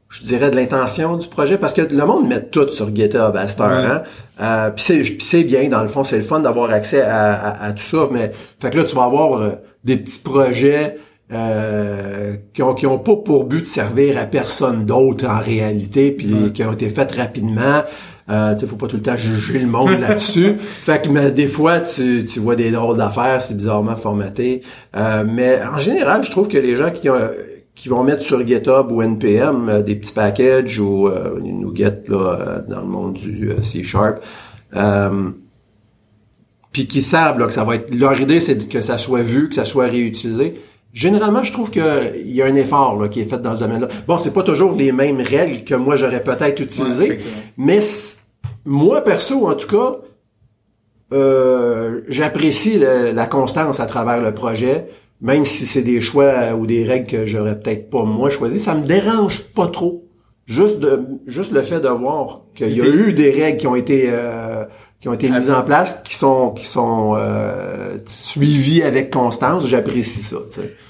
je 0.09 0.21
dirais 0.23 0.49
de 0.51 0.55
l'intention 0.55 1.17
du 1.17 1.27
projet 1.27 1.57
parce 1.57 1.73
que 1.73 1.81
le 1.81 2.05
monde 2.05 2.27
met 2.27 2.41
tout 2.43 2.69
sur 2.69 2.93
GitHub 2.95 3.35
à 3.35 3.47
cette 3.47 3.59
heure, 3.61 3.69
Ouais. 3.83 3.85
hein. 3.89 4.03
Euh, 4.41 4.69
puis 4.69 5.17
c'est 5.19 5.43
bien 5.43 5.67
dans 5.69 5.81
le 5.83 5.89
fond, 5.89 6.03
c'est 6.03 6.17
le 6.17 6.23
fun 6.23 6.39
d'avoir 6.41 6.69
accès 6.71 7.01
à, 7.01 7.33
à- 7.33 7.65
à 7.67 7.73
tout 7.73 7.83
ça, 7.83 8.07
mais 8.11 8.31
fait 8.61 8.69
que 8.69 8.77
là 8.77 8.83
tu 8.83 8.95
vas 8.95 9.03
avoir 9.05 9.41
euh, 9.41 9.51
des 9.83 9.97
petits 9.97 10.19
projets 10.23 10.97
euh, 11.33 12.35
qui 12.53 12.61
ont 12.63 12.73
qui 12.73 12.85
ont 12.87 12.99
pas 12.99 13.15
pour 13.15 13.45
but 13.45 13.61
de 13.61 13.65
servir 13.65 14.17
à 14.17 14.25
personne 14.25 14.85
d'autre 14.85 15.25
en 15.27 15.39
réalité, 15.39 16.11
puis 16.11 16.33
Ouais. 16.33 16.51
qui 16.51 16.63
ont 16.63 16.73
été 16.73 16.89
faites 16.89 17.13
rapidement. 17.13 17.81
Euh, 18.29 18.55
tu 18.55 18.65
faut 18.65 18.75
pas 18.75 18.87
tout 18.87 18.95
le 18.97 19.03
temps 19.03 19.15
juger 19.17 19.59
le 19.59 19.67
monde 19.67 19.99
là-dessus. 19.99 20.55
Fait 20.83 20.99
que 21.01 21.09
mais 21.09 21.29
des 21.31 21.47
fois, 21.47 21.79
tu, 21.79 22.25
tu 22.25 22.39
vois 22.39 22.55
des 22.55 22.71
drôles 22.71 22.97
d'affaires, 22.97 23.39
c'est 23.41 23.55
bizarrement 23.55 23.95
formaté. 23.97 24.61
Euh, 24.95 25.23
mais 25.27 25.59
en 25.63 25.77
général, 25.77 26.23
je 26.23 26.31
trouve 26.31 26.47
que 26.47 26.57
les 26.57 26.75
gens 26.75 26.89
qui 26.89 27.07
ont 27.09 27.15
qui 27.75 27.89
vont 27.89 28.03
mettre 28.03 28.23
sur 28.23 28.45
GitHub 28.45 28.91
ou 28.91 29.01
NPM 29.01 29.69
euh, 29.69 29.81
des 29.83 29.95
petits 29.95 30.13
packages 30.13 30.79
ou 30.79 31.07
euh, 31.07 31.39
Nougat 31.41 32.07
là, 32.07 32.17
euh, 32.17 32.61
dans 32.67 32.81
le 32.81 32.87
monde 32.87 33.13
du 33.13 33.51
euh, 33.51 33.61
C 33.61 33.83
Sharp. 33.83 34.21
Euh, 34.75 35.29
puis 36.71 36.87
qui 36.87 37.01
savent 37.01 37.37
là, 37.37 37.47
que 37.47 37.53
ça 37.53 37.63
va 37.63 37.75
être 37.75 37.93
leur 37.93 38.19
idée 38.19 38.39
c'est 38.39 38.67
que 38.67 38.81
ça 38.81 38.97
soit 38.97 39.21
vu, 39.21 39.49
que 39.49 39.55
ça 39.55 39.65
soit 39.65 39.85
réutilisé. 39.85 40.61
Généralement, 40.93 41.43
je 41.43 41.51
trouve 41.51 41.69
qu'il 41.69 41.83
y 42.25 42.41
a 42.41 42.45
un 42.45 42.55
effort 42.55 42.99
là, 42.99 43.09
qui 43.09 43.19
est 43.19 43.29
fait 43.29 43.41
dans 43.41 43.55
ce 43.55 43.61
domaine-là. 43.61 43.89
Bon, 44.07 44.17
c'est 44.17 44.33
pas 44.33 44.43
toujours 44.43 44.71
les 44.73 44.93
mêmes 44.93 45.19
règles 45.19 45.65
que 45.65 45.75
moi 45.75 45.97
j'aurais 45.97 46.23
peut-être 46.23 46.61
utilisées, 46.61 47.19
mais 47.57 47.81
moi 48.63 49.01
perso, 49.01 49.45
en 49.47 49.55
tout 49.55 49.67
cas, 49.67 49.97
euh, 51.13 52.01
j'apprécie 52.07 52.79
la 52.79 53.25
constance 53.25 53.81
à 53.81 53.85
travers 53.85 54.21
le 54.21 54.33
projet, 54.33 54.87
même 55.21 55.45
si 55.45 55.65
c'est 55.65 55.81
des 55.81 56.01
choix 56.01 56.53
ou 56.57 56.65
des 56.65 56.83
règles 56.83 57.07
que 57.07 57.25
j'aurais 57.25 57.59
peut-être 57.59 57.89
pas 57.89 58.03
moi 58.03 58.29
choisi. 58.29 58.59
Ça 58.59 58.75
me 58.75 58.85
dérange 58.85 59.43
pas 59.55 59.67
trop. 59.67 60.03
Juste 60.45 60.79
de 60.79 61.01
juste 61.25 61.51
le 61.51 61.63
fait 61.63 61.79
de 61.79 61.87
voir 61.87 62.41
qu'il 62.53 62.77
y 62.77 62.81
a 62.81 62.85
eu 62.85 63.13
des 63.13 63.31
règles 63.31 63.57
qui 63.57 63.67
ont 63.67 63.75
été 63.75 64.09
euh, 64.09 64.65
qui 64.99 65.09
ont 65.09 65.13
été 65.13 65.29
mises 65.29 65.49
en 65.49 65.63
place, 65.63 66.01
qui 66.03 66.13
sont 66.13 66.51
qui 66.51 66.65
sont 66.65 67.15
euh, 67.17 67.97
suivies 68.05 68.83
avec 68.83 69.11
constance. 69.11 69.67
J'apprécie 69.67 70.19
ça. 70.21 70.37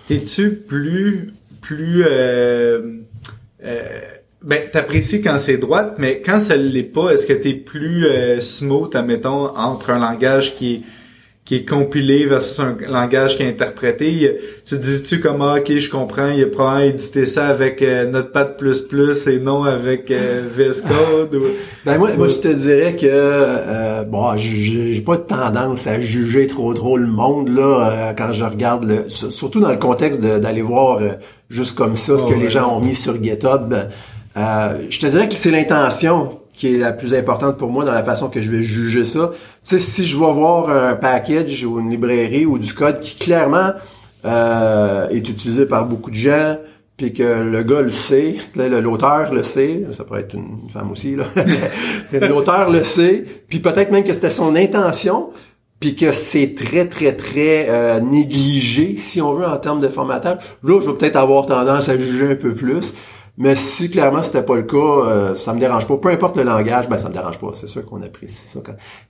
T'es-tu 0.08 0.52
plus 0.52 1.28
plus 1.66 2.04
euh, 2.06 3.00
euh, 3.64 3.82
Ben, 4.44 4.70
t'apprécies 4.72 5.22
quand 5.22 5.38
c'est 5.40 5.58
droite, 5.58 5.96
mais 5.98 6.22
quand 6.24 6.40
ça 6.40 6.56
l'est 6.56 6.84
pas, 6.84 7.12
est-ce 7.12 7.26
que 7.26 7.34
t'es 7.34 7.54
plus 7.54 8.06
euh, 8.06 8.40
smooth, 8.40 8.96
admettons, 8.96 9.56
entre 9.58 9.90
un 9.90 10.00
langage 10.00 10.56
qui 10.56 10.76
est 10.76 10.82
qui 11.46 11.58
est 11.58 11.66
compilé 11.66 12.26
versus 12.26 12.60
un 12.60 12.76
langage 12.88 13.38
qui 13.38 13.44
est 13.44 13.48
interprété. 13.48 14.36
Tu 14.66 14.80
dis-tu 14.80 15.20
comment, 15.20 15.50
ah, 15.50 15.60
ok, 15.60 15.78
je 15.78 15.92
comprends, 15.92 16.30
il 16.30 16.44
a 16.44 16.48
probablement 16.48 16.92
édité 16.92 17.28
ça 17.28 17.46
avec 17.46 17.84
euh, 17.84 18.10
Notepad++ 18.10 18.56
et 19.28 19.40
non 19.40 19.64
avec 19.64 20.10
euh, 20.10 20.42
VS 20.50 20.82
Code 20.82 21.36
ou... 21.36 21.44
Ben 21.86 22.00
moi, 22.00 22.10
moi 22.18 22.28
je 22.28 22.40
te 22.40 22.48
dirais 22.48 22.96
que 22.96 23.06
euh, 23.06 24.04
bon, 24.04 24.36
j'ai 24.38 25.02
pas 25.06 25.18
de 25.18 25.22
tendance 25.22 25.86
à 25.86 26.02
juger 26.02 26.48
trop 26.48 26.74
trop 26.74 26.98
le 26.98 27.06
monde 27.06 27.50
là 27.50 27.62
euh, 28.10 28.14
quand 28.18 28.32
je 28.32 28.44
regarde 28.44 28.86
le, 28.86 29.08
surtout 29.08 29.60
dans 29.60 29.70
le 29.70 29.78
contexte 29.78 30.22
d'aller 30.22 30.64
voir 30.64 31.00
juste 31.52 31.78
comme 31.78 31.96
ça 31.96 32.18
ce 32.18 32.26
que 32.26 32.34
les 32.34 32.50
gens 32.50 32.76
ont 32.76 32.80
mis 32.80 32.96
sur 32.96 33.24
GitHub. 33.24 33.72
je 34.36 35.00
te 35.00 35.06
dirais 35.06 35.30
que 35.30 35.36
c'est 35.36 35.52
l'intention 35.52 36.40
qui 36.56 36.74
est 36.74 36.78
la 36.78 36.94
plus 36.94 37.14
importante 37.14 37.58
pour 37.58 37.70
moi 37.70 37.84
dans 37.86 37.92
la 37.92 38.04
façon 38.04 38.30
que 38.30 38.42
je 38.42 38.50
vais 38.50 38.64
juger 38.64 39.04
ça. 39.04 39.32
Tu 39.34 39.40
sais, 39.64 39.80
si 39.80 40.06
je 40.06 40.18
vais 40.18 40.32
voir 40.32 40.70
un 40.70 40.96
package 40.96 41.66
ou 41.66 41.80
une 41.80 41.90
librairie 41.90 42.46
ou 42.46 42.58
du 42.58 42.74
code 42.74 43.00
qui 43.02 43.18
clairement 43.18 43.72
euh, 44.26 45.10
est 45.10 45.28
utilisé 45.30 45.66
par 45.66 45.86
beaucoup 45.86 46.12
de 46.12 46.16
gens, 46.16 46.58
puis 46.98 47.14
que 47.14 47.44
le 47.44 47.64
gars 47.64 47.82
le 47.82 47.90
sait, 47.90 48.38
l'auteur 48.56 49.34
le 49.34 49.44
sait, 49.44 49.84
ça 49.92 50.04
pourrait 50.04 50.22
être 50.22 50.34
une 50.34 50.70
femme 50.72 50.92
aussi, 50.92 51.16
là. 51.16 51.26
l'auteur 52.28 52.72
le 52.72 52.84
sait, 52.84 53.26
puis 53.50 53.60
peut-être 53.60 53.92
même 53.92 54.04
que 54.04 54.14
c'était 54.14 54.30
son 54.30 54.56
intention, 54.56 55.32
puis 55.80 55.96
que 55.96 56.12
c'est 56.14 56.56
très, 56.56 56.88
très, 56.88 57.14
très 57.14 57.68
euh, 57.70 58.00
négligé, 58.00 58.96
si 58.98 59.22
on 59.22 59.34
veut, 59.34 59.46
en 59.46 59.58
termes 59.58 59.82
de 59.82 59.90
formatage. 59.90 60.38
Là, 60.64 60.80
je 60.80 60.90
vais 60.90 60.98
peut-être 60.98 61.18
avoir 61.18 61.46
tendance 61.46 61.90
à 61.90 61.98
juger 61.98 62.32
un 62.32 62.36
peu 62.36 62.54
plus. 62.54 62.94
Mais 63.38 63.56
si 63.56 63.90
clairement 63.90 64.24
c'était 64.24 64.44
pas 64.44 64.56
le 64.56 64.64
cas, 64.64 64.78
euh, 64.78 65.36
ça 65.36 65.54
me 65.54 65.60
dérange 65.60 65.88
pas. 65.88 65.98
Peu 65.98 66.10
importe 66.10 66.38
le 66.38 66.44
langage, 66.44 66.88
ben 66.88 66.98
ça 66.98 67.10
me 67.10 67.14
dérange 67.14 67.38
pas. 67.38 67.52
C'est 67.54 67.68
sûr 67.68 67.86
qu'on 67.86 68.02
apprécie 68.02 68.48
ça. 68.48 68.62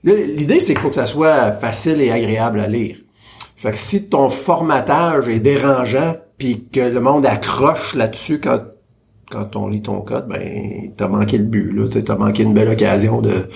L'idée, 0.02 0.60
c'est 0.60 0.74
qu'il 0.74 0.82
faut 0.82 0.88
que 0.88 0.96
ça 0.96 1.06
soit 1.06 1.52
facile 1.52 2.00
et 2.00 2.10
agréable 2.10 2.58
à 2.60 2.66
lire. 2.66 2.96
Fait 3.56 3.72
que 3.72 3.78
si 3.78 4.08
ton 4.08 4.28
formatage 4.28 5.28
est 5.28 5.38
dérangeant, 5.38 6.16
puis 6.38 6.66
que 6.70 6.80
le 6.80 7.00
monde 7.00 7.24
accroche 7.24 7.94
là-dessus 7.94 8.40
quand 8.40 8.60
quand 9.30 9.56
on 9.56 9.68
lit 9.68 9.82
ton 9.82 10.00
code, 10.02 10.28
ben 10.28 10.92
t'as 10.96 11.08
manqué 11.08 11.38
le 11.38 11.44
but. 11.44 11.72
Là, 11.72 11.84
t'as 11.88 12.16
manqué 12.16 12.42
une 12.44 12.54
belle 12.54 12.68
occasion 12.68 13.20
de. 13.20 13.48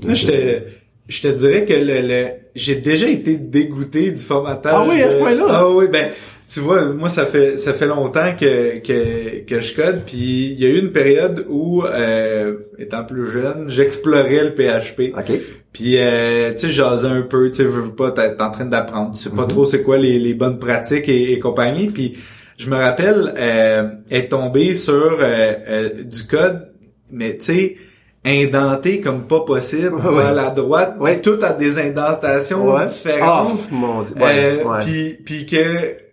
de 0.00 0.14
je 0.14 0.26
te 0.26 0.62
je 1.06 1.22
te 1.22 1.28
dirais 1.28 1.66
que 1.66 1.74
le, 1.74 2.30
j'ai 2.54 2.76
déjà 2.76 3.08
été 3.08 3.36
dégoûté 3.36 4.10
du 4.10 4.22
formatage. 4.22 4.74
Ah 4.74 4.86
oui, 4.88 5.02
à 5.02 5.10
ce 5.10 5.16
point-là? 5.16 5.44
Ah 5.48 5.70
oui, 5.70 5.86
ben 5.92 6.10
tu 6.54 6.60
vois, 6.60 6.84
moi 6.84 7.08
ça 7.08 7.26
fait 7.26 7.56
ça 7.56 7.74
fait 7.74 7.88
longtemps 7.88 8.32
que 8.38 8.78
que, 8.78 9.44
que 9.44 9.60
je 9.60 9.74
code, 9.74 10.02
puis 10.06 10.52
il 10.52 10.60
y 10.60 10.64
a 10.64 10.68
eu 10.68 10.78
une 10.78 10.92
période 10.92 11.44
où, 11.48 11.82
euh, 11.82 12.58
étant 12.78 13.02
plus 13.02 13.28
jeune, 13.28 13.68
j'explorais 13.68 14.44
le 14.44 14.50
PHP. 14.54 15.18
Ok. 15.18 15.36
Puis 15.72 15.98
euh, 15.98 16.52
tu 16.52 16.68
sais, 16.68 16.70
j'osais 16.70 17.08
un 17.08 17.22
peu, 17.22 17.50
tu 17.50 17.56
sais, 17.56 17.64
veux 17.64 17.90
pas, 17.90 18.12
t'es 18.12 18.40
en 18.40 18.52
train 18.52 18.66
d'apprendre, 18.66 19.16
tu 19.16 19.22
sais 19.22 19.30
pas 19.30 19.42
mhm. 19.42 19.48
trop 19.48 19.64
c'est 19.64 19.82
quoi 19.82 19.98
les, 19.98 20.20
les 20.20 20.32
bonnes 20.32 20.60
pratiques 20.60 21.08
et, 21.08 21.36
compagnie. 21.40 21.88
Puis 21.88 22.12
je 22.56 22.70
me 22.70 22.76
rappelle 22.76 23.34
euh, 23.36 23.88
être 24.12 24.28
tombé 24.28 24.74
sur 24.74 24.94
euh, 24.94 25.54
euh, 25.68 26.04
du 26.04 26.24
code, 26.24 26.68
mais 27.10 27.36
tu 27.36 27.46
sais 27.46 27.76
indenté 28.24 29.00
comme 29.00 29.26
pas 29.26 29.40
possible 29.40 29.96
à 30.24 30.32
la 30.32 30.48
droite 30.48 30.96
tout 31.22 31.38
a 31.42 31.52
des 31.52 31.78
indentations 31.78 32.82
différentes 32.86 33.58
oh, 33.70 33.74
mon 33.74 34.02
Dieu. 34.02 34.14
puis 34.80 35.18
puis 35.22 35.44
que 35.44 36.03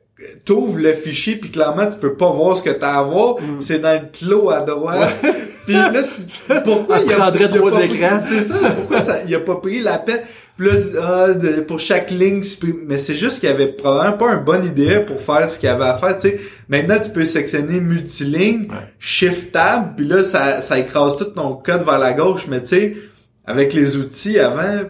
t'ouvres 0.45 0.79
le 0.79 0.93
fichier 0.93 1.35
puis 1.35 1.49
clairement 1.49 1.87
tu 1.87 1.97
peux 1.97 2.15
pas 2.15 2.29
voir 2.29 2.57
ce 2.57 2.63
que 2.63 2.69
t'as 2.69 2.93
à 2.93 3.03
voir. 3.03 3.35
Mm. 3.35 3.61
c'est 3.61 3.79
dans 3.79 3.93
le 3.93 4.07
clos 4.11 4.49
à 4.49 4.61
droite. 4.61 5.13
Puis 5.65 5.75
là 5.75 5.91
tu, 5.93 6.61
pourquoi 6.63 6.99
il 6.99 7.07
y 7.07 7.13
a, 7.13 7.47
trois 7.47 7.83
écrans. 7.83 8.19
C'est 8.21 8.39
ça 8.39 8.55
pourquoi 8.75 8.99
ça 8.99 9.19
il 9.27 9.35
a 9.35 9.39
pas 9.39 9.55
pris 9.55 9.79
la 9.79 9.99
peine? 9.99 10.21
Plus 10.57 10.97
ah, 10.99 11.27
pour 11.67 11.79
chaque 11.79 12.09
ligne 12.11 12.43
mais 12.87 12.97
c'est 12.97 13.15
juste 13.15 13.39
qu'il 13.39 13.49
y 13.49 13.51
avait 13.51 13.67
probablement 13.67 14.17
pas 14.17 14.33
une 14.33 14.43
bonne 14.43 14.65
idée 14.65 14.99
pour 14.99 15.21
faire 15.21 15.49
ce 15.49 15.59
qu'il 15.59 15.69
y 15.69 15.71
avait 15.71 15.85
à 15.85 15.95
faire 15.95 16.17
tu 16.17 16.29
sais. 16.29 16.39
Maintenant 16.67 16.97
tu 17.03 17.11
peux 17.11 17.25
sectionner 17.25 17.79
multiligne 17.79 18.67
shift 18.99 19.51
tab 19.51 19.95
puis 19.95 20.07
là 20.07 20.23
ça 20.23 20.61
ça 20.61 20.79
écrase 20.79 21.15
tout 21.15 21.25
ton 21.25 21.55
code 21.55 21.83
vers 21.85 21.99
la 21.99 22.13
gauche. 22.13 22.47
Mais 22.47 22.61
tu 22.61 22.69
sais 22.69 22.97
avec 23.45 23.73
les 23.73 23.97
outils 23.97 24.39
avant 24.39 24.81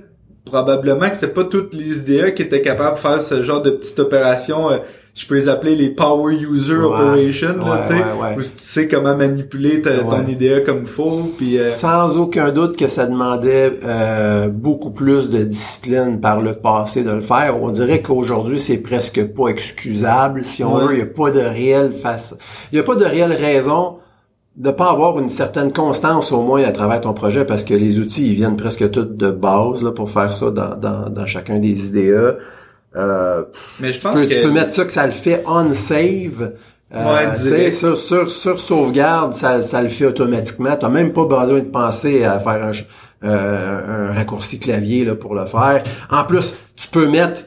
probablement 0.45 1.09
que 1.09 1.15
c'était 1.15 1.27
pas 1.27 1.43
toutes 1.43 1.73
les 1.73 2.00
IDE 2.00 2.33
qui 2.33 2.41
étaient 2.41 2.61
capables 2.61 2.95
de 2.95 3.01
faire 3.01 3.21
ce 3.21 3.43
genre 3.43 3.61
de 3.61 3.71
petite 3.71 4.00
opération 4.00 4.71
euh, 4.71 4.77
je 5.13 5.25
peux 5.25 5.36
les 5.36 5.50
appeler 5.50 5.75
les 5.75 5.89
power 5.89 6.34
user 6.34 6.75
operation 6.75 7.58
là, 7.58 7.84
tu 7.86 7.94
sais, 7.94 8.03
où 8.38 8.41
tu 8.41 8.50
sais 8.56 8.88
comment 8.88 9.15
manipuler 9.15 9.82
ton 9.82 10.25
idée 10.25 10.63
comme 10.65 10.82
il 10.82 10.88
faut. 10.88 11.12
Puis, 11.38 11.58
euh, 11.58 11.70
Sans 11.72 12.18
aucun 12.18 12.51
doute 12.51 12.77
que 12.77 12.88
ça 12.88 13.08
demandait 13.08 13.74
euh, 13.84 14.48
beaucoup 14.48 14.91
plus 14.91 15.30
de 15.30 15.44
discipline 15.44 16.22
par 16.22 16.39
le 16.39 16.53
passé 16.53 17.03
de 17.03 17.12
le 17.12 17.22
faire. 17.22 17.62
On 17.62 17.72
dirait 17.72 18.01
qu'aujourd'hui 18.01 18.60
c'est 18.60 18.77
presque 18.77 19.24
pas 19.25 19.48
excusable 19.50 20.46
si 20.46 20.63
on 20.63 20.77
veut. 20.77 20.94
Il 20.94 21.00
y 21.00 21.03
a 21.03 21.06
pas 21.06 21.32
de 21.32 21.39
réelle 21.41 21.94
face, 21.94 22.38
il 22.72 22.77
y 22.77 22.80
a 22.80 22.84
pas 22.84 22.96
de 22.96 23.06
réelle 23.06 23.34
raison 23.34 23.98
de 24.58 24.70
pas 24.70 24.91
avoir 24.91 25.18
une 25.20 25.30
certaine 25.30 25.72
constance 25.72 26.32
au 26.32 26.41
moins 26.41 26.63
à 26.63 26.72
travers 26.72 27.01
ton 27.01 27.13
projet 27.13 27.46
parce 27.46 27.63
que 27.63 27.74
les 27.74 28.00
outils 28.00 28.32
ils 28.32 28.36
viennent 28.36 28.58
presque 28.58 28.91
tous 28.91 29.06
de 29.06 29.32
base 29.32 29.82
là 29.82 29.91
pour 29.91 30.10
faire 30.10 30.34
ça 30.34 30.51
dans, 30.51 30.75
dans, 30.75 31.10
dans 31.10 31.25
chacun 31.25 31.60
des 31.60 31.88
IDE. 31.88 32.38
Euh, 32.95 33.43
mais 33.79 33.91
je 33.91 34.01
pense 34.01 34.15
que 34.15 34.27
tu 34.27 34.41
peux 34.41 34.51
mettre 34.51 34.74
ça 34.74 34.86
que 34.86 34.91
ça 34.91 35.05
le 35.05 35.12
fait 35.12 35.43
on 35.48 35.74
save. 35.74 36.53
Euh, 36.93 37.33
ouais, 37.33 37.71
sur, 37.71 37.98
sur, 37.98 38.29
sur 38.29 38.60
sauvegarde, 38.60 39.33
ça, 39.33 39.62
ça 39.62 39.81
le 39.81 39.88
fait 39.88 40.07
automatiquement. 40.07 40.75
T'as 40.77 40.89
même 40.89 41.13
pas 41.13 41.24
besoin 41.24 41.60
de 41.60 41.69
penser 41.69 42.25
à 42.25 42.38
faire 42.39 42.65
un, 42.65 42.71
euh, 43.24 44.10
un 44.10 44.13
raccourci 44.13 44.60
clavier 44.60 45.05
là, 45.05 45.15
pour 45.15 45.33
le 45.33 45.45
faire. 45.45 45.83
En 46.10 46.25
plus, 46.25 46.53
tu 46.75 46.89
peux 46.89 47.07
mettre 47.07 47.45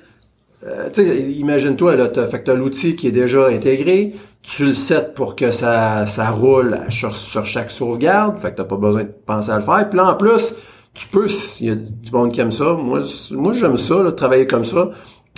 euh, 0.66 0.88
imagine-toi, 1.36 1.96
là, 1.96 2.08
t'as, 2.08 2.26
fait 2.26 2.40
que 2.40 2.46
t'as 2.46 2.54
l'outil 2.54 2.96
qui 2.96 3.08
est 3.08 3.12
déjà 3.12 3.48
intégré, 3.48 4.14
tu 4.42 4.66
le 4.66 4.72
sets 4.72 5.10
pour 5.14 5.36
que 5.36 5.50
ça, 5.50 6.06
ça 6.06 6.30
roule 6.30 6.78
sur, 6.88 7.14
sur 7.14 7.44
chaque 7.44 7.70
sauvegarde, 7.70 8.40
fait 8.40 8.52
que 8.52 8.56
t'as 8.56 8.64
pas 8.64 8.76
besoin 8.76 9.02
de 9.02 9.12
penser 9.26 9.50
à 9.50 9.58
le 9.58 9.64
faire. 9.64 9.88
Puis 9.90 9.98
là, 9.98 10.10
en 10.10 10.14
plus, 10.14 10.54
tu 10.94 11.06
peux, 11.08 11.28
s'il 11.28 11.66
y 11.66 11.70
a 11.70 11.74
du 11.74 12.10
monde 12.12 12.32
qui 12.32 12.40
aime 12.40 12.50
ça, 12.50 12.72
moi, 12.72 13.00
moi 13.32 13.52
j'aime 13.52 13.76
ça, 13.76 14.02
là, 14.02 14.12
travailler 14.12 14.46
comme 14.46 14.64
ça. 14.64 14.90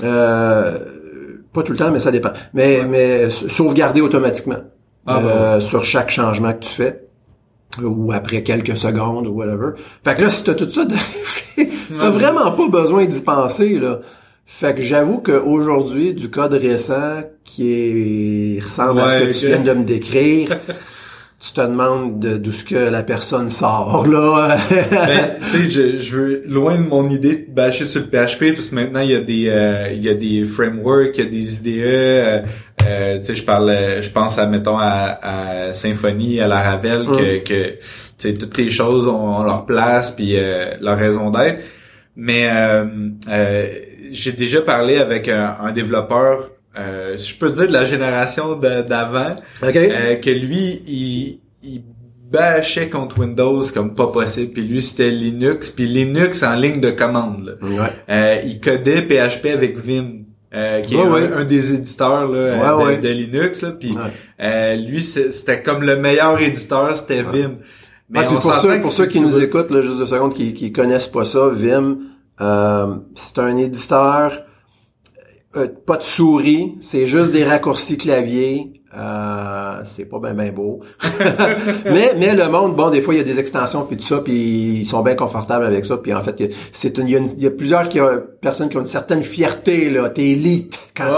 Euh, 0.03 0.79
pas 1.53 1.63
tout 1.63 1.73
le 1.73 1.79
temps, 1.79 1.91
mais 1.91 1.99
ça 1.99 2.11
dépend. 2.11 2.33
Mais, 2.55 2.85
mais 2.89 3.31
sauvegarder 3.31 4.01
automatiquement 4.01 4.59
ah, 5.07 5.21
euh, 5.21 5.61
sur 5.61 5.85
chaque 5.85 6.11
changement 6.11 6.53
que 6.53 6.61
tu 6.61 6.71
fais 6.71 7.07
ou 7.83 8.13
après 8.13 8.43
quelques 8.43 8.77
secondes 8.77 9.27
ou 9.27 9.33
whatever. 9.33 9.73
Fait 10.05 10.17
que 10.17 10.23
là, 10.23 10.31
si 10.31 10.45
t'as 10.45 10.55
tout 10.55 10.71
ça, 10.71 10.87
t'as 11.99 12.11
vraiment 12.11 12.53
pas 12.53 12.69
besoin 12.69 13.05
d'y 13.05 13.21
penser, 13.21 13.79
là. 13.79 14.01
Fait 14.49 14.77
que 14.77 14.81
j'avoue 14.81 15.19
qu'aujourd'hui, 15.19 16.15
du 16.15 16.31
code 16.31 16.53
récent 16.53 17.23
qui 17.43 18.57
est, 18.57 18.63
ressemble 18.63 19.01
à 19.01 19.19
ce 19.19 19.25
que 19.25 19.41
tu 19.41 19.47
viens 19.49 19.59
de 19.59 19.73
me 19.73 19.85
décrire, 19.85 20.51
tu 21.39 21.53
te 21.53 21.61
demandes 21.61 22.19
d'où 22.19 22.51
ce 22.51 22.65
que 22.65 22.91
la 22.91 23.03
personne 23.03 23.51
sort 23.51 24.07
là. 24.07 24.57
ben, 24.71 25.31
tu 25.51 25.71
sais, 25.71 25.99
je, 25.99 26.17
veux 26.17 26.43
loin 26.47 26.77
de 26.77 26.87
mon 26.87 27.09
idée 27.11 27.47
de 27.47 27.51
bâcher 27.51 27.85
sur 27.85 28.01
le 28.01 28.07
PHP 28.07 28.55
parce 28.55 28.71
que 28.71 28.75
maintenant 28.75 29.01
il 29.01 29.11
y 29.11 29.15
a 29.15 29.21
des 29.21 29.49
euh, 29.49 29.91
il 29.93 30.01
y 30.01 30.09
a 30.09 30.15
des 30.15 30.45
frameworks, 30.45 31.19
il 31.19 31.25
y 31.25 31.27
a 31.27 31.31
des 31.31 31.57
IDE. 31.57 31.83
Euh, 31.85 32.43
euh, 32.87 33.19
tu 33.19 33.25
sais, 33.25 33.35
je 33.35 33.43
parle, 33.43 34.01
je 34.01 34.11
pense 34.11 34.39
à 34.39 34.47
mettons 34.47 34.79
à, 34.79 35.19
à 35.23 35.73
Symfony, 35.75 36.41
à 36.41 36.47
Laravel 36.47 37.05
que 37.05 37.37
mm. 37.39 37.43
que 37.43 37.71
tu 37.71 37.79
sais 38.17 38.35
toutes 38.35 38.57
les 38.57 38.71
choses 38.71 39.07
ont, 39.07 39.43
leur 39.43 39.67
place 39.67 40.13
puis 40.13 40.37
leur 40.81 40.97
raison 40.97 41.31
d'être. 41.31 41.61
Mais 42.17 42.49
j'ai 44.11 44.33
déjà 44.33 44.63
parlé 44.63 44.97
avec 44.97 45.29
un, 45.29 45.57
un 45.61 45.73
développeur 45.73 46.51
euh, 46.79 47.17
je 47.17 47.35
peux 47.37 47.51
dire 47.51 47.69
de 47.69 47.73
la 47.73 47.85
génération 47.85 48.55
d'avant, 48.57 49.37
euh, 49.63 50.17
que 50.17 50.31
lui, 50.31 50.83
il, 50.87 51.41
il 51.63 51.83
bâchait 52.31 52.89
contre 52.89 53.21
Windows 53.21 53.63
comme 53.73 53.95
pas 53.95 54.09
possible. 54.09 54.53
Puis 54.53 54.63
lui, 54.63 54.83
c'était 54.83 55.11
Linux. 55.11 55.71
Puis 55.71 55.87
Linux 55.87 56.43
en 56.43 56.55
ligne 56.55 56.81
de 56.81 56.91
commande. 56.91 57.59
Euh, 58.11 58.41
il 58.45 58.61
codait 58.61 59.03
PHP 59.03 59.47
avec 59.47 59.79
Vim. 59.79 60.23
Euh, 60.55 60.81
qui 60.81 60.95
est 60.95 61.01
un, 61.01 61.45
des 61.45 61.75
éditeurs 61.75 62.31
là, 62.31 62.97
de, 62.97 63.09
Linux. 63.09 63.63
Là. 63.63 63.73
Puis 63.73 63.95
lui, 64.87 65.03
c'était 65.03 65.63
comme 65.63 65.83
le 65.83 65.97
meilleur 65.97 66.41
éditeur, 66.41 66.97
c'était 66.97 67.23
Vim. 67.23 67.57
Mais 68.09 68.21
ah, 68.23 68.27
pour 68.27 68.55
ceux, 68.55 68.81
pour 68.81 68.93
ceux 68.93 69.07
qui 69.07 69.21
nous 69.21 69.41
écoutent, 69.41 69.71
là, 69.71 69.83
juste 69.83 69.99
deux 69.99 70.07
secondes, 70.07 70.33
qui, 70.33 70.55
qui 70.55 70.73
connaissent 70.73 71.09
pas 71.09 71.25
ça, 71.25 71.51
Vim, 71.53 71.99
c'est 72.39 73.39
un 73.39 73.57
éditeur 73.57 74.47
euh, 75.57 75.69
pas 75.87 75.97
de 75.97 76.03
souris, 76.03 76.77
c'est 76.81 77.07
juste 77.07 77.33
des 77.33 77.45
raccourcis 77.45 77.97
clavier. 77.97 78.73
Euh, 78.97 79.81
c'est 79.85 80.07
pas 80.07 80.19
bien 80.19 80.33
ben 80.33 80.53
beau. 80.53 80.81
mais 81.85 82.15
mais 82.17 82.35
le 82.35 82.49
monde, 82.49 82.77
bon, 82.77 82.89
des 82.91 83.03
fois 83.03 83.13
il 83.13 83.19
y 83.19 83.21
a 83.21 83.25
des 83.25 83.39
extensions 83.39 83.85
puis 83.85 83.99
tout 83.99 84.07
ça, 84.07 84.19
puis 84.19 84.79
ils 84.81 84.87
sont 84.87 85.03
bien 85.03 85.15
confortables 85.15 85.67
avec 85.67 85.85
ça. 85.85 85.99
Puis 85.99 86.15
en 86.15 86.23
fait, 86.23 86.51
c'est 86.73 86.97
il 86.99 87.11
y, 87.11 87.47
a 87.47 87.51
plusieurs 87.51 87.89
qui 87.91 88.01
ont, 88.01 88.23
personnes 88.41 88.71
qui 88.71 88.77
ont 88.79 88.81
une 88.81 88.87
certaine 88.87 89.23
fierté 89.23 89.91
là. 89.91 90.09
T'es 90.09 90.31
élite 90.31 90.79
quand 90.97 91.13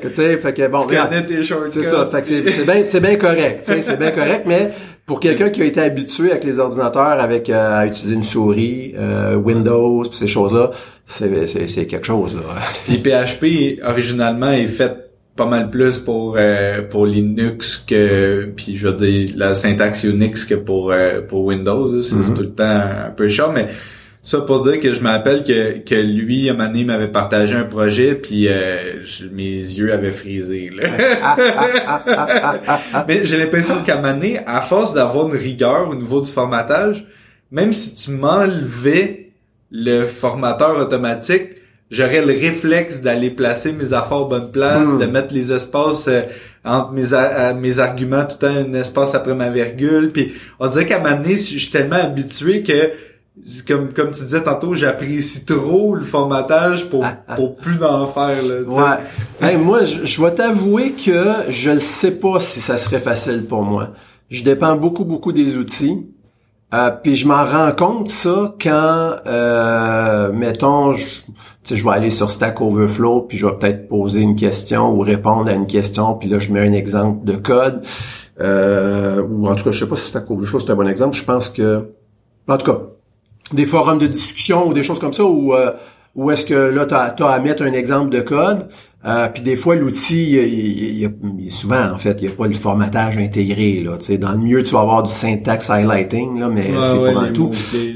tu, 0.00 0.08
tu 0.08 0.14
sais, 0.14 0.38
fait 0.38 0.54
que 0.54 0.66
bon, 0.66 0.86
c'est 0.88 1.84
ça. 1.84 2.08
Fait 2.10 2.22
que 2.22 2.26
c'est 2.26 2.64
bien 2.64 2.82
c'est 2.84 3.00
bien 3.00 3.16
correct, 3.16 3.64
tu 3.64 3.82
c'est 3.82 3.98
bien 3.98 4.10
correct. 4.10 4.44
Mais 4.46 4.72
Pour 5.06 5.20
quelqu'un 5.20 5.50
qui 5.50 5.60
a 5.60 5.66
été 5.66 5.80
habitué 5.80 6.30
avec 6.30 6.44
les 6.44 6.58
ordinateurs, 6.58 7.20
avec 7.20 7.50
euh, 7.50 7.80
à 7.80 7.86
utiliser 7.86 8.14
une 8.14 8.22
souris, 8.22 8.94
euh, 8.96 9.36
Windows, 9.36 10.02
pis 10.02 10.16
ces 10.16 10.26
choses-là, 10.26 10.70
c'est, 11.04 11.86
quelque 11.86 12.06
chose. 12.06 12.36
Là. 12.36 12.42
Puis 12.86 12.98
PHP 12.98 13.82
originalement 13.84 14.50
est 14.50 14.66
fait 14.66 15.04
pas 15.36 15.46
mal 15.46 15.68
plus 15.68 15.98
pour 15.98 16.36
euh, 16.38 16.82
pour 16.82 17.06
Linux 17.06 17.84
que 17.84 18.52
puis 18.56 18.76
je 18.76 18.86
veux 18.86 18.94
dire 18.94 19.30
la 19.36 19.54
syntaxe 19.54 20.04
Unix 20.04 20.44
que 20.44 20.54
pour 20.54 20.92
euh, 20.92 21.22
pour 21.22 21.44
Windows 21.44 22.02
c'est 22.02 22.14
Mhm. 22.14 22.34
tout 22.34 22.42
le 22.42 22.50
temps 22.50 22.80
un 23.08 23.10
peu 23.10 23.28
chiant 23.28 23.50
mais 23.52 23.66
ça 24.26 24.40
pour 24.40 24.60
dire 24.62 24.80
que 24.80 24.94
je 24.94 25.00
me 25.00 25.08
rappelle 25.10 25.44
que 25.44 25.78
que 25.80 25.94
lui 25.94 26.48
à 26.48 26.52
un 26.52 26.56
moment 26.56 26.68
donné 26.70 26.84
m'avait 26.84 27.08
partagé 27.08 27.54
un 27.54 27.64
projet 27.64 28.14
puis 28.14 28.48
euh, 28.48 29.02
je- 29.04 29.26
mes 29.26 29.52
yeux 29.54 29.92
avaient 29.92 30.10
frisé 30.10 30.70
là. 30.74 30.88
mais 33.06 33.24
j'ai 33.24 33.36
l'impression 33.36 33.82
qu'à 33.82 33.98
un 33.98 34.00
moment 34.02 34.14
donné 34.14 34.40
à 34.46 34.60
force 34.60 34.94
d'avoir 34.94 35.28
une 35.28 35.36
rigueur 35.36 35.88
au 35.90 35.94
niveau 35.94 36.20
du 36.20 36.30
formatage 36.30 37.04
même 37.50 37.72
si 37.72 37.94
tu 37.94 38.10
m'enlevais 38.12 39.30
le 39.70 40.04
formateur 40.04 40.78
automatique 40.78 41.50
j'aurais 41.90 42.22
le 42.24 42.32
réflexe 42.32 43.02
d'aller 43.02 43.30
placer 43.30 43.72
mes 43.72 43.92
affaires 43.92 44.22
aux 44.22 44.28
bonnes 44.28 44.50
places, 44.50 44.88
Mm. 44.88 44.98
de 45.00 45.04
mettre 45.06 45.34
les 45.34 45.52
espaces 45.52 46.08
euh, 46.08 46.22
entre 46.64 46.92
mes, 46.92 47.04
mes 47.60 47.78
arguments 47.78 48.24
tout 48.24 48.36
le 48.40 48.48
temps 48.48 48.56
un 48.70 48.72
espace 48.72 49.14
après 49.14 49.34
ma 49.34 49.50
virgule. 49.50 50.10
Puis 50.10 50.32
on 50.58 50.66
dirait 50.68 50.86
qu'à 50.86 50.96
un 50.96 51.02
moment 51.02 51.16
donné, 51.22 51.36
je 51.36 51.58
suis 51.58 51.70
tellement 51.70 51.96
habitué 51.96 52.62
que 52.62 52.90
comme 53.66 53.92
comme 53.92 54.10
tu 54.12 54.22
disais 54.22 54.42
tantôt, 54.42 54.74
j'apprécie 54.74 55.44
trop 55.44 55.94
le 55.94 56.04
formatage 56.04 56.88
pour 56.88 57.04
pour 57.36 57.56
plus 57.56 57.76
d'en 57.76 58.06
faire 58.06 58.42
là. 58.42 58.60
Ouais. 58.62 58.98
Hey, 59.40 59.56
moi, 59.56 59.84
je, 59.84 60.04
je 60.04 60.22
vais 60.22 60.34
t'avouer 60.34 60.92
que 60.92 61.24
je 61.50 61.70
ne 61.70 61.78
sais 61.80 62.12
pas 62.12 62.38
si 62.38 62.60
ça 62.60 62.78
serait 62.78 63.00
facile 63.00 63.44
pour 63.46 63.62
moi. 63.62 63.90
Je 64.30 64.42
dépends 64.42 64.76
beaucoup, 64.76 65.04
beaucoup 65.04 65.32
des 65.32 65.56
outils. 65.56 66.06
Euh, 66.72 66.90
puis 66.90 67.14
je 67.14 67.28
m'en 67.28 67.44
rends 67.44 67.72
compte 67.72 68.08
ça 68.08 68.54
quand, 68.60 69.16
euh, 69.26 70.32
mettons, 70.32 70.94
je, 70.94 71.04
tu 71.04 71.32
sais, 71.62 71.76
je 71.76 71.84
vais 71.84 71.92
aller 71.92 72.10
sur 72.10 72.30
Stack 72.30 72.60
Overflow, 72.60 73.22
puis 73.22 73.38
je 73.38 73.46
vais 73.46 73.52
peut-être 73.52 73.88
poser 73.88 74.22
une 74.22 74.34
question 74.34 74.90
ou 74.92 75.00
répondre 75.00 75.48
à 75.48 75.52
une 75.52 75.68
question, 75.68 76.14
puis 76.14 76.28
là 76.28 76.40
je 76.40 76.52
mets 76.52 76.66
un 76.66 76.72
exemple 76.72 77.24
de 77.24 77.36
code. 77.36 77.82
Euh, 78.40 79.22
ou 79.22 79.46
en 79.46 79.54
tout 79.54 79.62
cas, 79.62 79.70
je 79.70 79.78
sais 79.78 79.88
pas 79.88 79.94
si 79.94 80.08
Stack 80.08 80.28
Overflow 80.28 80.58
c'est 80.58 80.70
un 80.70 80.74
bon 80.74 80.88
exemple. 80.88 81.16
Je 81.16 81.24
pense 81.24 81.48
que, 81.48 81.90
en 82.48 82.58
tout 82.58 82.66
cas, 82.66 82.80
des 83.52 83.66
forums 83.66 83.98
de 83.98 84.06
discussion 84.06 84.66
ou 84.68 84.72
des 84.72 84.82
choses 84.82 84.98
comme 84.98 85.12
ça 85.12 85.24
où 85.24 85.54
euh, 85.54 85.70
où 86.14 86.30
est-ce 86.30 86.46
que 86.46 86.54
là 86.54 86.86
tu 86.86 86.94
as, 86.94 87.28
à 87.28 87.40
mettre 87.40 87.62
un 87.62 87.72
exemple 87.72 88.08
de 88.10 88.20
code 88.20 88.68
euh, 89.06 89.28
puis 89.28 89.42
des 89.42 89.56
fois 89.56 89.74
l'outil 89.74 90.30
il, 90.32 91.02
il- 91.02 91.12
il- 91.40 91.50
souvent 91.50 91.90
en 91.92 91.98
fait 91.98 92.16
il 92.20 92.26
n'y 92.28 92.32
a 92.32 92.36
pas 92.36 92.46
le 92.46 92.54
formatage 92.54 93.18
intégré 93.18 93.82
là 93.84 93.98
tu 93.98 94.06
sais. 94.06 94.18
Dans 94.18 94.32
le 94.32 94.38
mieux 94.38 94.62
tu 94.62 94.72
vas 94.74 94.80
avoir 94.80 95.02
du 95.02 95.12
syntax 95.12 95.68
highlighting 95.68 96.40
là 96.40 96.48
mais 96.48 96.70
c'est 96.80 96.98
ouais, 96.98 97.12
pas 97.12 97.20
dans 97.26 97.32
tout. 97.32 97.50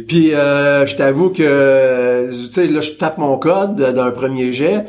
puis 0.07 0.35
euh, 0.35 0.85
je 0.87 0.97
t'avoue 0.97 1.31
que 1.31 2.29
tu 2.31 2.53
sais 2.53 2.67
là 2.67 2.81
je 2.83 2.91
tape 2.93 3.17
mon 3.19 3.39
code 3.39 3.77
d'un 3.77 4.11
premier 4.11 4.53
jet 4.53 4.85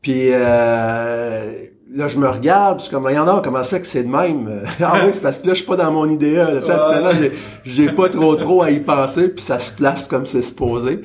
puis 0.00 0.28
euh, 0.30 1.50
là 1.94 2.08
je 2.08 2.18
me 2.18 2.28
regarde 2.28 2.76
puis 2.76 2.84
je 2.84 2.88
suis 2.88 2.94
comme 2.94 3.02
voyons 3.02 3.24
donc 3.24 3.44
comment 3.44 3.62
ça 3.64 3.78
que 3.78 3.86
c'est 3.86 4.02
de 4.02 4.08
même? 4.08 4.62
Ah 4.80 4.94
oui 5.04 5.10
c'est 5.12 5.22
parce 5.22 5.38
que 5.40 5.46
là 5.48 5.54
je 5.54 5.58
suis 5.58 5.66
pas 5.66 5.76
dans 5.76 5.92
mon 5.92 6.08
idéal 6.08 6.60
tu 6.62 6.66
sais 6.66 6.72
Ouais. 6.74 7.30
j'ai 7.64 7.84
j'ai 7.86 7.92
pas 7.92 8.08
trop 8.08 8.34
trop 8.36 8.62
à 8.62 8.70
y 8.70 8.80
penser 8.80 9.28
puis 9.28 9.44
ça 9.44 9.58
se 9.60 9.72
place 9.72 10.06
comme 10.08 10.26
c'est 10.26 10.42
supposé 10.42 11.00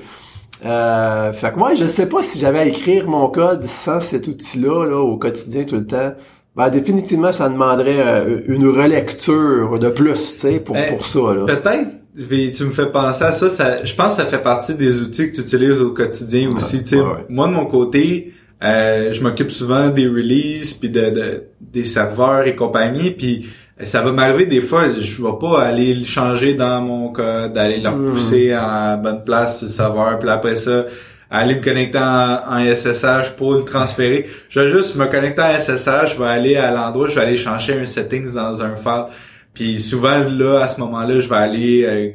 euh, 0.65 1.31
fait 1.31 1.53
que 1.53 1.57
moi 1.59 1.73
je 1.75 1.85
sais 1.85 2.07
pas 2.07 2.21
si 2.21 2.39
j'avais 2.39 2.59
à 2.59 2.65
écrire 2.65 3.07
mon 3.07 3.29
code 3.29 3.63
sans 3.63 3.99
cet 4.01 4.27
outil 4.27 4.59
là 4.59 4.97
au 4.97 5.17
quotidien 5.17 5.63
tout 5.63 5.75
le 5.75 5.85
temps 5.85 6.13
ben 6.55 6.69
définitivement 6.69 7.31
ça 7.31 7.47
demanderait 7.47 7.99
euh, 8.05 8.41
une 8.47 8.67
relecture 8.67 9.79
de 9.79 9.89
plus 9.89 10.33
tu 10.35 10.39
sais 10.39 10.59
pour 10.59 10.75
Eh, 10.75 10.87
pour 10.87 11.05
ça 11.05 11.19
là 11.35 11.45
Peut-être, 11.45 11.89
puis 12.27 12.51
tu 12.51 12.65
me 12.65 12.71
fais 12.71 12.87
penser 12.91 13.23
à 13.23 13.31
ça, 13.31 13.49
ça, 13.49 13.85
je 13.85 13.93
pense 13.95 14.17
que 14.17 14.23
ça 14.23 14.25
fait 14.25 14.41
partie 14.41 14.73
des 14.75 14.99
outils 14.99 15.29
que 15.31 15.35
tu 15.35 15.41
utilises 15.41 15.79
au 15.79 15.91
quotidien 15.91 16.49
aussi. 16.53 16.83
tu 16.83 16.89
sais. 16.89 16.95
ouais, 16.97 17.03
ouais. 17.03 17.25
Moi, 17.29 17.47
de 17.47 17.53
mon 17.53 17.65
côté, 17.65 18.33
euh, 18.63 19.11
je 19.11 19.21
m'occupe 19.23 19.51
souvent 19.51 19.87
des 19.89 20.07
releases, 20.07 20.73
puis 20.73 20.89
de, 20.89 21.09
de- 21.09 21.43
des 21.61 21.85
serveurs 21.85 22.45
et 22.47 22.55
compagnie, 22.55 23.11
puis 23.11 23.49
ça 23.83 24.01
va 24.01 24.11
m'arriver 24.11 24.45
des 24.45 24.59
fois, 24.61 24.83
je 24.99 25.23
vais 25.23 25.37
pas 25.39 25.61
aller 25.61 25.93
le 25.93 26.05
changer 26.05 26.53
dans 26.55 26.81
mon 26.81 27.09
code, 27.09 27.57
aller 27.57 27.77
le 27.79 27.89
Hmm. 27.89 28.07
repousser 28.07 28.55
en 28.57 28.97
bonne 28.97 29.23
place 29.23 29.59
sur 29.59 29.67
le 29.67 29.71
serveur, 29.73 30.19
puis 30.19 30.29
après 30.29 30.55
ça, 30.57 30.85
aller 31.31 31.55
me 31.55 31.63
connecter 31.63 31.99
en, 31.99 32.39
en 32.49 32.75
SSH 32.75 33.35
pour 33.37 33.53
le 33.53 33.63
transférer. 33.63 34.27
Je 34.49 34.59
vais 34.61 34.67
juste 34.67 34.95
me 34.97 35.05
connecter 35.05 35.41
en 35.43 35.53
SSH, 35.57 36.15
je 36.15 36.19
vais 36.21 36.27
aller 36.27 36.55
à 36.57 36.71
l'endroit, 36.71 37.07
je 37.07 37.15
vais 37.15 37.21
aller 37.21 37.37
changer 37.37 37.73
un 37.79 37.85
settings 37.85 38.33
dans 38.33 38.61
un 38.63 38.75
file. 38.75 39.05
Puis 39.53 39.79
souvent 39.79 40.19
là, 40.27 40.59
à 40.63 40.67
ce 40.67 40.79
moment-là, 40.81 41.19
je 41.19 41.29
vais 41.29 41.35
aller, 41.35 41.83
euh, 41.85 42.09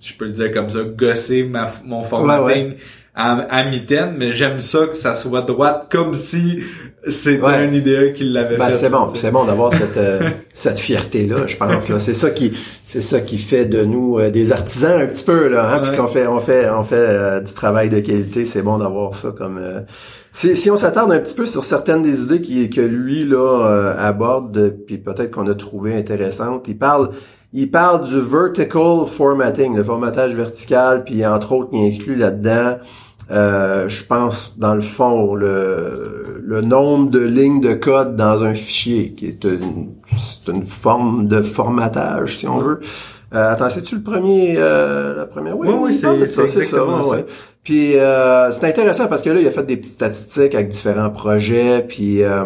je 0.00 0.12
peux 0.14 0.24
le 0.24 0.32
dire 0.32 0.50
comme 0.50 0.68
ça, 0.70 0.80
gosser 0.82 1.44
ma, 1.44 1.70
mon 1.84 2.02
formatting 2.02 2.72
à, 3.14 3.32
à 3.50 3.64
mitaine, 3.64 4.14
mais 4.18 4.30
j'aime 4.32 4.58
ça 4.60 4.86
que 4.86 4.96
ça 4.96 5.14
soit 5.14 5.42
droite 5.42 5.86
comme 5.90 6.14
si 6.14 6.60
c'était 7.06 7.40
Ouais. 7.40 7.54
un 7.54 7.72
idéal 7.72 8.12
qui 8.12 8.24
l'avait 8.24 8.56
Ben, 8.56 8.66
fait. 8.70 8.72
c'est 8.76 8.88
bon, 8.90 9.06
c'est 9.14 9.30
bon 9.30 9.44
d'avoir 9.44 9.72
cette 9.72 9.96
euh, 9.96 10.30
cette 10.54 10.78
fierté 10.80 11.26
là, 11.26 11.46
je 11.46 11.56
pense. 11.56 11.88
là. 11.90 12.00
C'est 12.00 12.14
ça 12.14 12.30
qui 12.30 12.52
c'est 12.86 13.02
ça 13.02 13.20
qui 13.20 13.38
fait 13.38 13.66
de 13.66 13.84
nous 13.84 14.18
euh, 14.18 14.30
des 14.30 14.52
artisans 14.52 15.00
un 15.00 15.06
petit 15.06 15.24
peu 15.24 15.48
là, 15.48 15.74
hein, 15.74 15.80
puis 15.82 15.96
qu'on 15.96 16.06
fait 16.08 16.26
on 16.26 16.40
fait 16.40 16.68
on 16.70 16.82
fait 16.82 16.94
euh, 16.96 17.40
du 17.40 17.52
travail 17.52 17.88
de 17.90 18.00
qualité. 18.00 18.46
C'est 18.46 18.62
bon 18.62 18.78
d'avoir 18.78 19.14
ça 19.14 19.30
comme. 19.36 19.58
euh, 19.58 19.80
si, 20.32 20.56
si 20.56 20.68
on 20.70 20.76
s'attarde 20.76 21.12
un 21.12 21.20
petit 21.20 21.36
peu 21.36 21.46
sur 21.46 21.62
certaines 21.62 22.02
des 22.02 22.22
idées 22.22 22.40
qui, 22.40 22.68
que 22.68 22.80
lui 22.80 23.24
là 23.24 23.94
aborde, 23.98 24.74
puis 24.86 24.98
peut-être 24.98 25.30
qu'on 25.30 25.46
a 25.46 25.54
trouvé 25.54 25.94
intéressantes, 25.94 26.64
il 26.66 26.76
parle 26.76 27.10
il 27.52 27.70
parle 27.70 28.04
du 28.04 28.18
vertical 28.18 29.06
formatting, 29.08 29.76
le 29.76 29.84
formatage 29.84 30.34
vertical, 30.34 31.04
puis 31.04 31.24
entre 31.24 31.52
autres 31.52 31.68
il 31.72 31.92
inclut 31.94 32.16
là-dedans 32.16 32.78
euh, 33.30 33.88
je 33.88 34.04
pense, 34.04 34.58
dans 34.58 34.74
le 34.74 34.80
fond, 34.82 35.34
le, 35.34 36.42
le 36.44 36.60
nombre 36.60 37.10
de 37.10 37.20
lignes 37.20 37.60
de 37.60 37.72
code 37.74 38.16
dans 38.16 38.42
un 38.44 38.54
fichier, 38.54 39.12
qui 39.16 39.26
est 39.26 39.44
une, 39.44 39.88
c'est 40.18 40.50
une 40.52 40.64
forme 40.66 41.26
de 41.26 41.40
formatage, 41.42 42.38
si 42.38 42.46
on 42.48 42.58
veut. 42.58 42.80
Euh, 43.34 43.50
attends, 43.52 43.68
c'est-tu 43.68 43.96
le 43.96 44.02
premier, 44.02 44.54
euh, 44.58 45.16
la 45.16 45.26
première? 45.26 45.58
Oui, 45.58 45.68
oui, 45.76 45.94
c'est- 45.94 46.16
de 46.18 46.26
c'est 46.26 46.46
ça, 46.48 46.64
ça. 46.64 46.84
ouais. 46.84 47.24
Puis 47.64 47.96
euh, 47.96 48.50
c'est 48.52 48.66
intéressant 48.68 49.06
parce 49.08 49.22
que 49.22 49.30
là, 49.30 49.40
il 49.40 49.46
a 49.46 49.50
fait 49.50 49.64
des 49.64 49.76
petites 49.78 49.94
statistiques 49.94 50.54
avec 50.54 50.68
différents 50.68 51.10
projets, 51.10 51.84
puis 51.88 52.22
euh, 52.22 52.44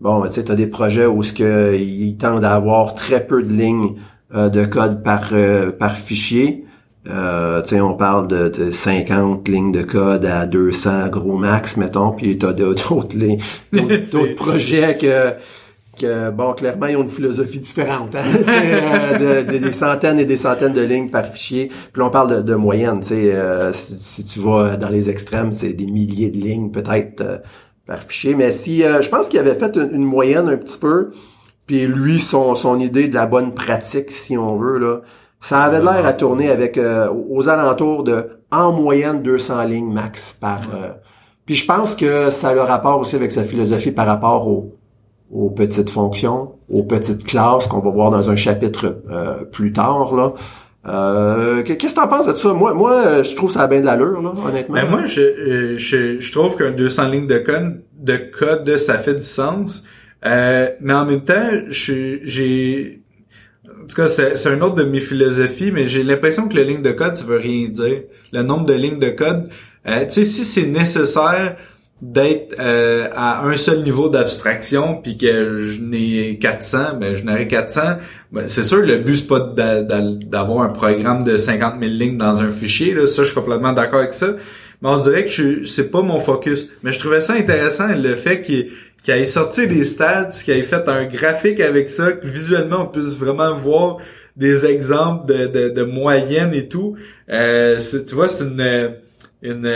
bon, 0.00 0.22
tu 0.26 0.32
sais, 0.32 0.44
t'as 0.44 0.54
des 0.54 0.66
projets 0.66 1.06
où 1.06 1.22
ce 1.22 1.32
que 1.32 1.74
ils 1.76 2.16
tendent 2.18 2.44
à 2.44 2.54
avoir 2.54 2.94
très 2.94 3.26
peu 3.26 3.42
de 3.42 3.50
lignes 3.52 3.94
euh, 4.34 4.50
de 4.50 4.64
code 4.66 5.02
par 5.02 5.30
par 5.78 5.96
fichier. 5.96 6.66
Euh, 7.08 7.62
tu 7.62 7.70
sais, 7.70 7.80
on 7.80 7.94
parle 7.94 8.28
de, 8.28 8.48
de 8.48 8.70
50 8.70 9.48
lignes 9.48 9.72
de 9.72 9.80
code 9.82 10.24
à 10.26 10.44
200 10.46 11.08
gros 11.08 11.38
max, 11.38 11.76
mettons, 11.78 12.10
puis 12.12 12.36
t'as 12.36 12.52
d'autres 12.52 12.76
d'autres 13.72 14.34
projets 14.36 14.98
que, 15.00 15.32
que, 15.98 16.30
bon, 16.30 16.52
clairement, 16.52 16.86
ils 16.86 16.96
ont 16.96 17.02
une 17.02 17.08
philosophie 17.08 17.60
différente. 17.60 18.14
hein. 18.14 18.22
C'est 18.42 18.82
euh, 18.82 19.44
de- 19.44 19.52
de- 19.52 19.58
des 19.58 19.72
centaines 19.72 20.18
et 20.18 20.26
des 20.26 20.36
centaines 20.36 20.74
de 20.74 20.82
lignes 20.82 21.08
par 21.08 21.26
fichier. 21.26 21.70
Puis 21.92 22.02
on 22.02 22.10
parle 22.10 22.36
de, 22.36 22.42
de 22.42 22.54
moyenne, 22.54 23.00
tu 23.00 23.06
sais, 23.08 23.34
euh, 23.34 23.72
si, 23.72 23.94
si 23.96 24.24
tu 24.26 24.40
vas 24.40 24.76
dans 24.76 24.90
les 24.90 25.08
extrêmes, 25.08 25.52
c'est 25.52 25.72
des 25.72 25.86
milliers 25.86 26.30
de 26.30 26.36
lignes 26.36 26.70
peut-être 26.70 27.22
euh, 27.22 27.38
par 27.86 28.02
fichier. 28.02 28.34
Mais 28.34 28.52
si, 28.52 28.82
je 28.82 29.08
pense 29.08 29.28
qu'il 29.28 29.38
avait 29.40 29.54
fait 29.54 29.74
une, 29.74 29.90
une 29.94 30.04
moyenne 30.04 30.48
un 30.50 30.56
petit 30.58 30.78
peu, 30.78 31.12
puis 31.66 31.86
lui, 31.86 32.18
son, 32.20 32.54
son 32.54 32.78
idée 32.78 33.08
de 33.08 33.14
la 33.14 33.24
bonne 33.26 33.54
pratique, 33.54 34.10
si 34.10 34.36
on 34.36 34.56
veut, 34.56 34.78
là, 34.78 35.00
ça 35.40 35.62
avait 35.62 35.80
l'air 35.80 36.04
à 36.06 36.12
tourner 36.12 36.50
avec 36.50 36.76
euh, 36.78 37.08
aux 37.30 37.48
alentours 37.48 38.04
de 38.04 38.30
en 38.50 38.72
moyenne 38.72 39.22
200 39.22 39.64
lignes 39.64 39.92
max 39.92 40.36
par. 40.40 40.60
euh, 40.74 40.88
puis 41.46 41.54
je 41.54 41.66
pense 41.66 41.96
que 41.96 42.30
ça 42.30 42.48
a 42.50 42.54
le 42.54 42.60
rapport 42.60 43.00
aussi 43.00 43.16
avec 43.16 43.32
sa 43.32 43.44
philosophie 43.44 43.90
par 43.92 44.06
rapport 44.06 44.46
aux, 44.48 44.76
aux 45.32 45.50
petites 45.50 45.90
fonctions, 45.90 46.52
aux 46.68 46.82
petites 46.84 47.24
classes 47.24 47.66
qu'on 47.66 47.80
va 47.80 47.90
voir 47.90 48.10
dans 48.10 48.30
un 48.30 48.36
chapitre 48.36 49.02
euh, 49.10 49.44
plus 49.44 49.72
tard 49.72 50.14
là. 50.14 50.32
Euh, 50.88 51.62
Qu'est-ce 51.62 51.94
que 51.94 52.00
t'en 52.00 52.08
penses 52.08 52.26
de 52.26 52.34
ça? 52.34 52.54
Moi, 52.54 52.72
moi, 52.72 52.92
euh, 53.06 53.22
je 53.22 53.36
trouve 53.36 53.50
ça 53.50 53.62
a 53.62 53.66
bien 53.66 53.80
de 53.80 53.84
l'allure, 53.84 54.22
là, 54.22 54.32
honnêtement. 54.46 54.74
Ben 54.76 54.88
moi, 54.88 55.04
je, 55.04 55.20
euh, 55.20 55.76
je, 55.76 56.18
je 56.20 56.32
trouve 56.32 56.56
qu'un 56.56 56.70
200 56.70 57.08
lignes 57.08 57.26
de 57.26 57.36
code, 57.36 57.82
de 57.98 58.16
code, 58.16 58.76
ça 58.78 58.96
fait 58.96 59.14
du 59.14 59.22
sens. 59.22 59.84
Euh, 60.24 60.70
mais 60.80 60.94
en 60.94 61.04
même 61.04 61.22
temps, 61.22 61.48
j'ai... 61.68 62.99
En 63.82 63.86
tout 63.86 63.96
cas, 63.96 64.08
c'est 64.08 64.46
un 64.48 64.60
autre 64.60 64.74
de 64.76 64.84
mes 64.84 65.00
philosophies, 65.00 65.70
mais 65.72 65.86
j'ai 65.86 66.02
l'impression 66.02 66.48
que 66.48 66.56
la 66.56 66.64
ligne 66.64 66.82
de 66.82 66.92
code, 66.92 67.16
ça 67.16 67.24
veut 67.24 67.38
rien 67.38 67.68
dire. 67.68 68.02
Le 68.32 68.42
nombre 68.42 68.64
de 68.66 68.74
lignes 68.74 68.98
de 68.98 69.08
code, 69.10 69.48
euh, 69.88 70.04
tu 70.06 70.12
sais, 70.12 70.24
si 70.24 70.44
c'est 70.44 70.66
nécessaire 70.66 71.56
d'être 72.02 72.54
euh, 72.58 73.08
à 73.14 73.44
un 73.44 73.56
seul 73.56 73.82
niveau 73.82 74.08
d'abstraction 74.08 74.96
puis 75.02 75.18
que 75.18 75.66
je 75.68 75.82
n'ai 75.82 76.38
400 76.40 76.94
ben 76.98 77.14
je 77.14 77.24
n'aurai 77.24 77.46
400 77.46 77.80
ben, 78.32 78.48
c'est 78.48 78.64
sûr 78.64 78.78
le 78.78 78.96
but 78.96 79.16
c'est 79.16 79.26
pas 79.26 79.40
d'a- 79.40 79.82
d'a- 79.82 80.00
d'avoir 80.00 80.62
un 80.62 80.70
programme 80.70 81.24
de 81.24 81.36
50 81.36 81.74
000 81.78 81.92
lignes 81.92 82.16
dans 82.16 82.40
un 82.40 82.48
fichier 82.48 82.94
là. 82.94 83.06
Ça 83.06 83.22
je 83.22 83.26
suis 83.28 83.34
complètement 83.34 83.74
d'accord 83.74 83.98
avec 84.00 84.14
ça. 84.14 84.28
Mais 84.80 84.88
on 84.88 84.96
dirait 84.96 85.26
que 85.26 85.64
c'est 85.66 85.90
pas 85.90 86.00
mon 86.00 86.18
focus. 86.18 86.70
Mais 86.82 86.90
je 86.92 86.98
trouvais 86.98 87.20
ça 87.20 87.34
intéressant 87.34 87.88
le 87.94 88.14
fait 88.14 88.40
qu'il 88.40 88.70
qu'il 89.02 89.14
ait 89.14 89.26
sorti 89.26 89.66
des 89.66 89.84
stats 89.84 90.30
qu'il 90.44 90.54
ait 90.54 90.62
fait 90.62 90.88
un 90.88 91.04
graphique 91.06 91.60
avec 91.60 91.88
ça 91.88 92.12
que 92.12 92.26
visuellement 92.26 92.82
on 92.82 92.86
puisse 92.86 93.16
vraiment 93.16 93.54
voir 93.54 93.98
des 94.36 94.66
exemples 94.66 95.26
de, 95.26 95.46
de, 95.46 95.68
de 95.68 95.82
moyenne 95.82 96.54
et 96.54 96.68
tout. 96.68 96.96
Euh, 97.30 97.80
tu 97.80 98.14
vois, 98.14 98.28
c'est 98.28 98.44
une 98.44 98.94
une, 99.42 99.66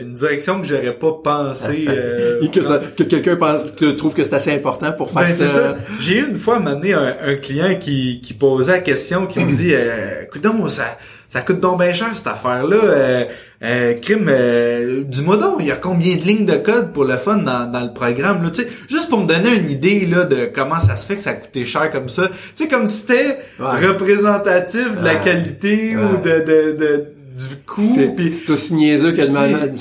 une 0.00 0.14
direction 0.14 0.60
que 0.60 0.66
j'aurais 0.66 0.94
pas 0.94 1.12
pensé. 1.22 1.86
euh, 1.88 2.40
Et 2.42 2.50
que, 2.50 2.62
ça- 2.64 2.80
que 2.96 3.04
quelqu'un 3.04 3.36
pense, 3.36 3.70
que 3.70 3.92
trouve 3.92 4.14
que 4.14 4.24
c'est 4.24 4.34
assez 4.34 4.52
important 4.52 4.92
pour 4.92 5.10
faire 5.10 5.22
ben, 5.28 5.34
ça. 5.34 5.48
ça. 5.48 5.76
J'ai 6.00 6.18
eu 6.18 6.28
une 6.28 6.38
fois 6.38 6.58
m'amener 6.58 6.92
un, 6.94 7.14
un 7.24 7.34
client 7.36 7.76
qui, 7.80 8.20
qui 8.20 8.34
posait 8.34 8.72
la 8.72 8.80
question, 8.80 9.26
qui 9.26 9.38
me 9.40 9.52
dit 9.52 9.70
euh, 9.74 10.24
Coudon, 10.32 10.68
ça, 10.68 10.84
ça 11.28 11.40
coûte 11.42 11.60
donc 11.60 11.78
bien 11.80 11.92
cher 11.92 12.08
cette 12.14 12.26
affaire-là. 12.26 12.76
Euh, 12.82 13.24
euh, 13.64 13.94
crime, 13.94 14.26
euh, 14.28 15.02
dis-moi 15.06 15.36
donc, 15.36 15.58
il 15.60 15.66
y 15.66 15.70
a 15.70 15.76
combien 15.76 16.16
de 16.16 16.22
lignes 16.22 16.44
de 16.44 16.56
code 16.56 16.92
pour 16.92 17.04
le 17.04 17.16
fun 17.16 17.36
dans, 17.36 17.70
dans 17.70 17.80
le 17.84 17.92
programme, 17.92 18.42
là, 18.42 18.50
tu 18.50 18.62
sais, 18.62 18.68
juste 18.90 19.08
pour 19.08 19.20
me 19.20 19.28
donner 19.28 19.54
une 19.54 19.70
idée 19.70 20.04
là 20.04 20.24
de 20.24 20.46
comment 20.52 20.80
ça 20.80 20.96
se 20.96 21.06
fait 21.06 21.14
que 21.14 21.22
ça 21.22 21.34
coûté 21.34 21.64
cher 21.64 21.88
comme 21.92 22.08
ça. 22.08 22.26
Tu 22.56 22.64
sais, 22.64 22.68
comme 22.68 22.88
si 22.88 23.02
c'était 23.02 23.38
Ouais. 23.60 23.86
représentatif 23.86 24.98
de 24.98 25.04
la 25.04 25.12
Ouais. 25.14 25.20
qualité 25.24 25.96
ou 25.96 26.16
de, 26.20 26.40
de, 26.40 26.76
de 26.76 27.04
du 27.36 27.56
coût. 27.66 27.92
C'est 27.94 28.14
puis- 28.14 28.32
c'est 28.32 28.52
aussi 28.52 28.74
niaiseux 28.74 29.12
que 29.12 29.20
de 29.20 29.26
C'est- 29.26 29.32
mal. 29.32 29.74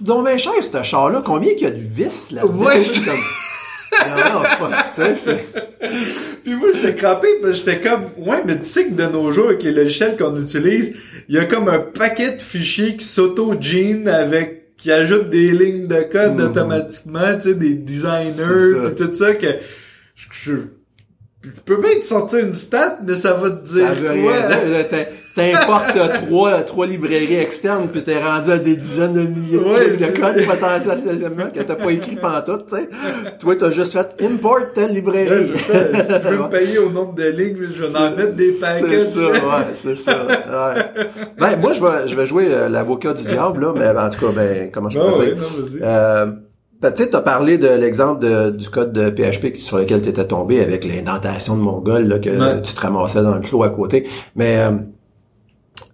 Donc 0.00 0.24
ben 0.24 0.38
cher, 0.38 0.52
ce 0.62 0.82
char-là, 0.82 1.22
combien 1.24 1.52
qu'il 1.54 1.62
y 1.62 1.66
a 1.66 1.70
de 1.70 1.80
vis 1.80 2.30
là 2.32 2.44
Ouais, 2.46 2.82
c'est 2.82 3.00
c'est- 3.00 3.04
comme... 3.04 3.20
Non, 4.08 4.16
non, 4.40 4.42
c'est 4.44 4.58
pas... 4.58 4.70
tu 4.94 5.02
sais, 5.02 5.14
c'est- 5.16 5.44
Puis 6.42 6.54
moi, 6.56 6.68
j'étais 6.74 6.94
crampé, 6.96 7.28
parce 7.40 7.60
que 7.60 7.70
j'étais 7.70 7.80
comme, 7.88 8.02
ouais, 8.26 8.42
mais 8.44 8.58
tu 8.58 8.64
sais 8.64 8.86
que 8.86 8.92
de 8.94 9.04
nos 9.06 9.30
jours, 9.30 9.46
avec 9.50 9.62
les 9.62 9.70
logiciels 9.70 10.16
qu'on 10.16 10.36
utilise, 10.40 10.94
il 11.28 11.36
y 11.36 11.38
a 11.38 11.44
comme 11.44 11.68
un 11.68 11.78
paquet 11.78 12.32
de 12.32 12.42
fichiers 12.42 12.96
qui 12.96 13.04
s'auto-gene 13.04 14.08
avec, 14.08 14.74
qui 14.76 14.90
ajoutent 14.90 15.30
des 15.30 15.52
lignes 15.52 15.86
de 15.86 16.02
code 16.10 16.38
Mhm. 16.40 16.46
automatiquement, 16.46 17.34
tu 17.36 17.42
sais, 17.50 17.54
des 17.54 17.74
designers, 17.74 18.88
pis 18.88 18.94
tout 19.04 19.14
ça, 19.14 19.34
que 19.34 19.46
je 20.16 20.52
peux 21.64 21.76
bien 21.80 21.98
te 22.00 22.04
sortir 22.06 22.40
une 22.40 22.54
stat, 22.54 22.98
mais 23.06 23.14
ça 23.14 23.32
va 23.32 23.50
te 23.50 23.64
dire 23.66 23.86
quoi? 24.22 24.32
T'importes 25.34 25.98
trois, 26.26 26.60
trois 26.62 26.86
librairies 26.86 27.34
externes 27.40 27.88
puis 27.88 28.04
t'es 28.04 28.22
rendu 28.22 28.52
à 28.52 28.58
des 28.58 28.76
dizaines 28.76 29.14
de 29.14 29.22
milliers 29.22 29.58
de 29.58 29.64
Ouais, 29.64 29.92
c'est- 29.98 30.12
de 30.12 30.20
code 30.20 30.46
potentiellement 30.46 31.46
que 31.52 31.60
t'as 31.60 31.74
pas 31.74 31.90
écrit 31.90 32.14
pantoute, 32.14 32.66
tu 32.68 32.76
sais. 32.76 32.88
Toi, 33.40 33.56
t'as 33.56 33.70
juste 33.72 33.92
fait 33.94 34.24
import 34.24 34.60
telle 34.72 34.92
librairie. 34.92 35.28
Ouais, 35.28 35.44
c'est 35.44 35.58
ça. 35.58 36.18
Si 36.20 36.24
tu 36.28 36.32
veux 36.34 36.38
me 36.44 36.48
payer 36.48 36.78
au 36.78 36.90
nombre 36.90 37.16
de 37.16 37.24
lignes, 37.30 37.56
je 37.76 37.82
vais 37.84 37.98
en 37.98 38.10
mettre 38.12 38.34
des 38.34 38.52
paquets. 38.52 39.00
C'est 39.00 39.06
ça, 39.10 39.20
ouais, 39.20 39.64
c'est 39.82 39.96
ça. 39.96 40.12
Ouais. 40.26 40.82
Ben, 41.36 41.56
moi, 41.60 41.72
je 41.72 41.80
vais, 41.82 42.06
je 42.06 42.14
vais 42.14 42.26
jouer 42.26 42.46
euh, 42.50 42.68
l'avocat 42.68 43.12
du 43.14 43.24
diable, 43.24 43.60
là, 43.62 43.72
mais 43.76 43.88
en 43.88 44.10
tout 44.10 44.26
cas, 44.26 44.32
ben, 44.32 44.70
comment 44.72 44.88
je 44.88 45.00
peux 45.00 45.04
Ah 45.04 45.12
dire? 45.14 45.18
ouais, 45.20 45.34
non. 45.34 45.82
Euh, 45.82 46.26
ben, 46.26 46.36
tu 46.92 47.02
sais, 47.02 47.10
t'as 47.10 47.20
parlé 47.20 47.58
de 47.58 47.68
l'exemple 47.68 48.24
du 48.52 48.68
code 48.68 48.92
de 48.92 49.10
PHP 49.10 49.56
sur 49.56 49.78
lequel 49.78 50.02
tu 50.02 50.08
étais 50.08 50.26
tombé 50.26 50.60
avec 50.60 50.84
l'indentation 50.84 51.56
de 51.56 51.60
Mongol, 51.62 52.04
là, 52.08 52.18
que 52.18 52.30
Ouais. 52.30 52.62
tu 52.62 52.74
te 52.74 52.80
ramassais 52.80 53.22
dans 53.22 53.34
le 53.34 53.42
flot 53.42 53.62
à 53.62 53.70
côté. 53.70 54.06
Mais 54.36 54.58
euh, 54.58 54.70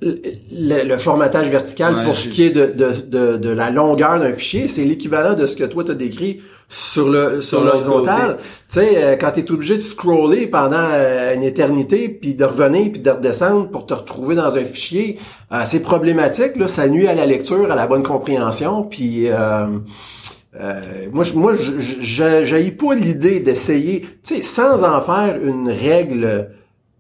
le, 0.03 0.97
formatage 0.97 1.49
vertical 1.49 1.97
Ouais, 1.97 2.05
pour 2.05 2.17
ce 2.17 2.29
qui 2.29 2.45
est 2.45 2.51
de, 2.51 2.67
de, 2.67 2.93
de, 3.07 3.37
de 3.37 3.51
la 3.51 3.71
longueur 3.71 4.19
d'un 4.19 4.33
fichier, 4.33 4.69
c'est 4.69 4.85
l'équivalent 4.85 5.35
de 5.35 5.47
ce 5.47 5.57
que 5.57 5.65
toi 5.65 5.85
t'as 5.85 5.95
décrit 5.95 6.41
sur 6.69 7.09
le 7.09 7.41
sur 7.43 7.63
l'horizontal. 7.65 8.39
Tu 8.69 8.79
sais, 8.79 8.91
euh, 8.97 9.17
quand 9.17 9.33
t'es 9.33 9.51
obligé 9.51 9.77
de 9.77 9.83
scroller 9.83 10.47
pendant 10.47 10.77
euh, 10.93 11.35
une 11.35 11.43
éternité, 11.43 12.09
puis 12.09 12.35
de 12.35 12.45
revenir, 12.45 12.93
puis 12.93 13.01
de 13.01 13.11
redescendre 13.11 13.69
pour 13.69 13.87
te 13.87 13.95
retrouver 13.95 14.37
dans 14.37 14.55
un 14.57 14.65
fichier, 14.65 15.19
c'est 15.65 15.81
problématique. 15.83 16.55
Là, 16.57 16.69
ça 16.69 16.87
nuit 16.89 17.09
à 17.09 17.15
la 17.15 17.27
lecture, 17.27 17.71
à 17.73 17.75
la 17.75 17.87
bonne 17.89 18.05
compréhension, 18.05 18.85
puis 18.85 19.27
euh, 20.59 21.07
moi, 21.13 21.23
je, 21.25 21.33
moi, 21.35 21.55
j'haïs 22.01 22.73
pas 22.73 22.95
l'idée 22.95 23.41
d'essayer, 23.41 24.03
tu 24.25 24.37
sais, 24.37 24.43
sans 24.43 24.83
en 24.83 25.01
faire 25.01 25.39
une 25.45 25.69
règle 25.69 26.49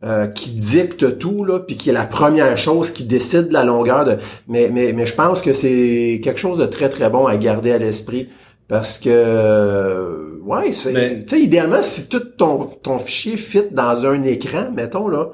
euh, 0.05 0.27
qui 0.29 0.51
dicte 0.51 1.19
tout, 1.19 1.45
là, 1.45 1.59
puis 1.59 1.77
qui 1.77 1.91
est 1.91 1.93
la 1.93 2.05
première 2.05 2.57
chose 2.57 2.93
qui 2.93 3.05
décide 3.05 3.49
de 3.49 3.53
la 3.53 3.65
longueur 3.65 4.05
de. 4.05 4.17
Mais, 4.49 4.71
mais, 4.73 4.93
mais 4.93 5.05
je 5.05 5.15
pense 5.15 5.43
que 5.43 5.53
c'est 5.53 6.21
quelque 6.23 6.39
chose 6.41 6.59
de 6.59 6.67
très 6.67 6.89
très 6.89 7.11
bon 7.11 7.27
à 7.27 7.37
garder 7.37 7.73
à 7.73 7.79
l'esprit. 7.79 8.29
Parce 8.69 8.99
que 8.99 9.11
euh, 9.13 10.39
ouais, 10.45 10.73
c'est. 10.73 10.93
Mais- 10.93 11.25
Tu 11.25 11.37
sais, 11.37 11.43
idéalement, 11.43 11.83
si 11.83 12.09
tout 12.09 12.21
ton, 12.21 12.61
ton 12.83 12.99
fichier 12.99 13.37
fit 13.37 13.65
dans 13.73 14.07
un 14.07 14.23
écran, 14.23 14.71
mettons 14.75 15.09
là, 15.09 15.31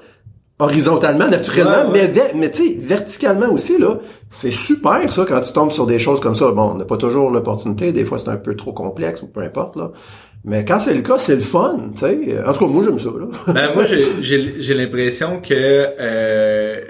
horizontalement, 0.58 1.28
naturellement, 1.28 1.90
Ouais, 1.92 2.00
ouais. 2.00 2.12
mais, 2.14 2.32
mais 2.34 2.50
tu 2.50 2.66
sais, 2.66 2.76
verticalement 2.80 3.50
aussi, 3.52 3.78
là, 3.78 3.98
c'est 4.30 4.50
super 4.50 5.00
ça 5.12 5.24
quand 5.28 5.40
tu 5.42 5.52
tombes 5.52 5.70
sur 5.70 5.86
des 5.86 5.98
choses 5.98 6.20
comme 6.20 6.34
ça. 6.34 6.50
Bon, 6.50 6.70
on 6.72 6.74
n'a 6.76 6.84
pas 6.84 6.96
toujours 6.96 7.30
l'opportunité, 7.30 7.92
des 7.92 8.04
fois 8.04 8.18
c'est 8.18 8.30
un 8.30 8.36
peu 8.36 8.56
trop 8.56 8.72
complexe 8.72 9.22
ou 9.22 9.26
peu 9.26 9.40
importe, 9.40 9.76
là. 9.76 9.92
Mais 10.44 10.64
quand 10.64 10.78
c'est 10.78 10.94
le 10.94 11.02
cas, 11.02 11.18
c'est 11.18 11.34
le 11.34 11.40
fun, 11.40 11.90
tu 11.94 12.00
sais. 12.00 12.18
En 12.46 12.52
tout 12.52 12.60
cas, 12.60 12.66
moi 12.66 12.84
j'aime 12.84 12.98
ça, 12.98 13.10
là. 13.18 13.26
Ben 13.52 13.74
moi 13.74 13.84
j'ai 13.84 14.00
j'ai 14.22 14.54
j'ai 14.60 14.74
l'impression 14.74 15.40
que 15.40 15.52
euh, 15.54 16.80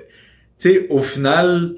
tu 0.58 0.70
sais 0.70 0.86
au 0.90 0.98
final 1.00 1.76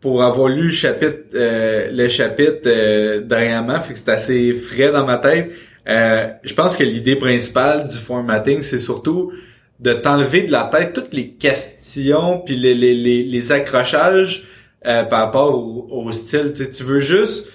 pour 0.00 0.22
avoir 0.22 0.48
lu 0.48 0.64
le 0.64 0.70
chapitre 0.70 1.18
euh, 1.34 1.88
le 1.90 2.08
chapitre 2.08 2.60
euh, 2.66 3.20
dernièrement 3.22 3.80
fait 3.80 3.94
que 3.94 3.98
c'est 3.98 4.10
assez 4.10 4.52
frais 4.52 4.92
dans 4.92 5.04
ma 5.04 5.16
tête 5.16 5.50
euh, 5.88 6.28
je 6.44 6.54
pense 6.54 6.76
que 6.76 6.84
l'idée 6.84 7.16
principale 7.16 7.88
du 7.88 7.96
formatting 7.96 8.62
c'est 8.62 8.78
surtout 8.78 9.32
de 9.80 9.92
t'enlever 9.92 10.42
de 10.42 10.52
la 10.52 10.64
tête 10.64 10.92
toutes 10.92 11.14
les 11.14 11.28
questions 11.34 12.40
puis 12.44 12.56
les 12.56 12.74
les 12.74 12.94
les, 12.94 13.22
les 13.22 13.52
accrochages 13.52 14.44
euh, 14.86 15.04
par 15.04 15.20
rapport 15.26 15.54
au, 15.54 15.86
au 15.90 16.12
style 16.12 16.52
tu 16.54 16.64
sais, 16.64 16.70
tu 16.70 16.82
veux 16.84 17.00
juste 17.00 17.46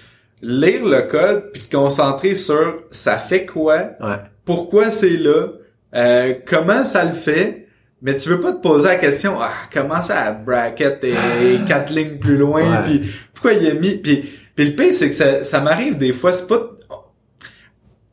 lire 0.42 0.84
le 0.84 1.02
code 1.02 1.50
puis 1.52 1.62
te 1.62 1.74
concentrer 1.76 2.34
sur 2.34 2.82
ça 2.90 3.16
fait 3.18 3.46
quoi 3.46 3.90
Ouais. 4.00 4.16
pourquoi 4.44 4.90
c'est 4.90 5.16
là, 5.16 5.48
euh, 5.94 6.34
comment 6.46 6.84
ça 6.84 7.04
le 7.04 7.14
fait, 7.14 7.66
mais 8.02 8.16
tu 8.16 8.28
veux 8.28 8.40
pas 8.40 8.52
te 8.52 8.60
poser 8.60 8.88
la 8.88 8.96
question, 8.96 9.36
ah, 9.40 9.50
comment 9.72 10.02
ça 10.02 10.32
bracket 10.32 11.02
et 11.04 11.14
quatre 11.68 11.92
lignes 11.92 12.18
plus 12.18 12.36
loin, 12.36 12.82
puis 12.84 13.00
pourquoi 13.32 13.52
il 13.54 13.66
a 13.70 13.74
mis, 13.74 13.96
puis, 13.96 14.24
puis 14.54 14.64
le 14.66 14.72
pire 14.74 14.92
c'est 14.92 15.08
que 15.08 15.14
ça, 15.14 15.44
ça 15.44 15.60
m'arrive 15.60 15.96
des 15.96 16.12
fois, 16.12 16.32
c'est 16.32 16.46
pas, 16.46 16.70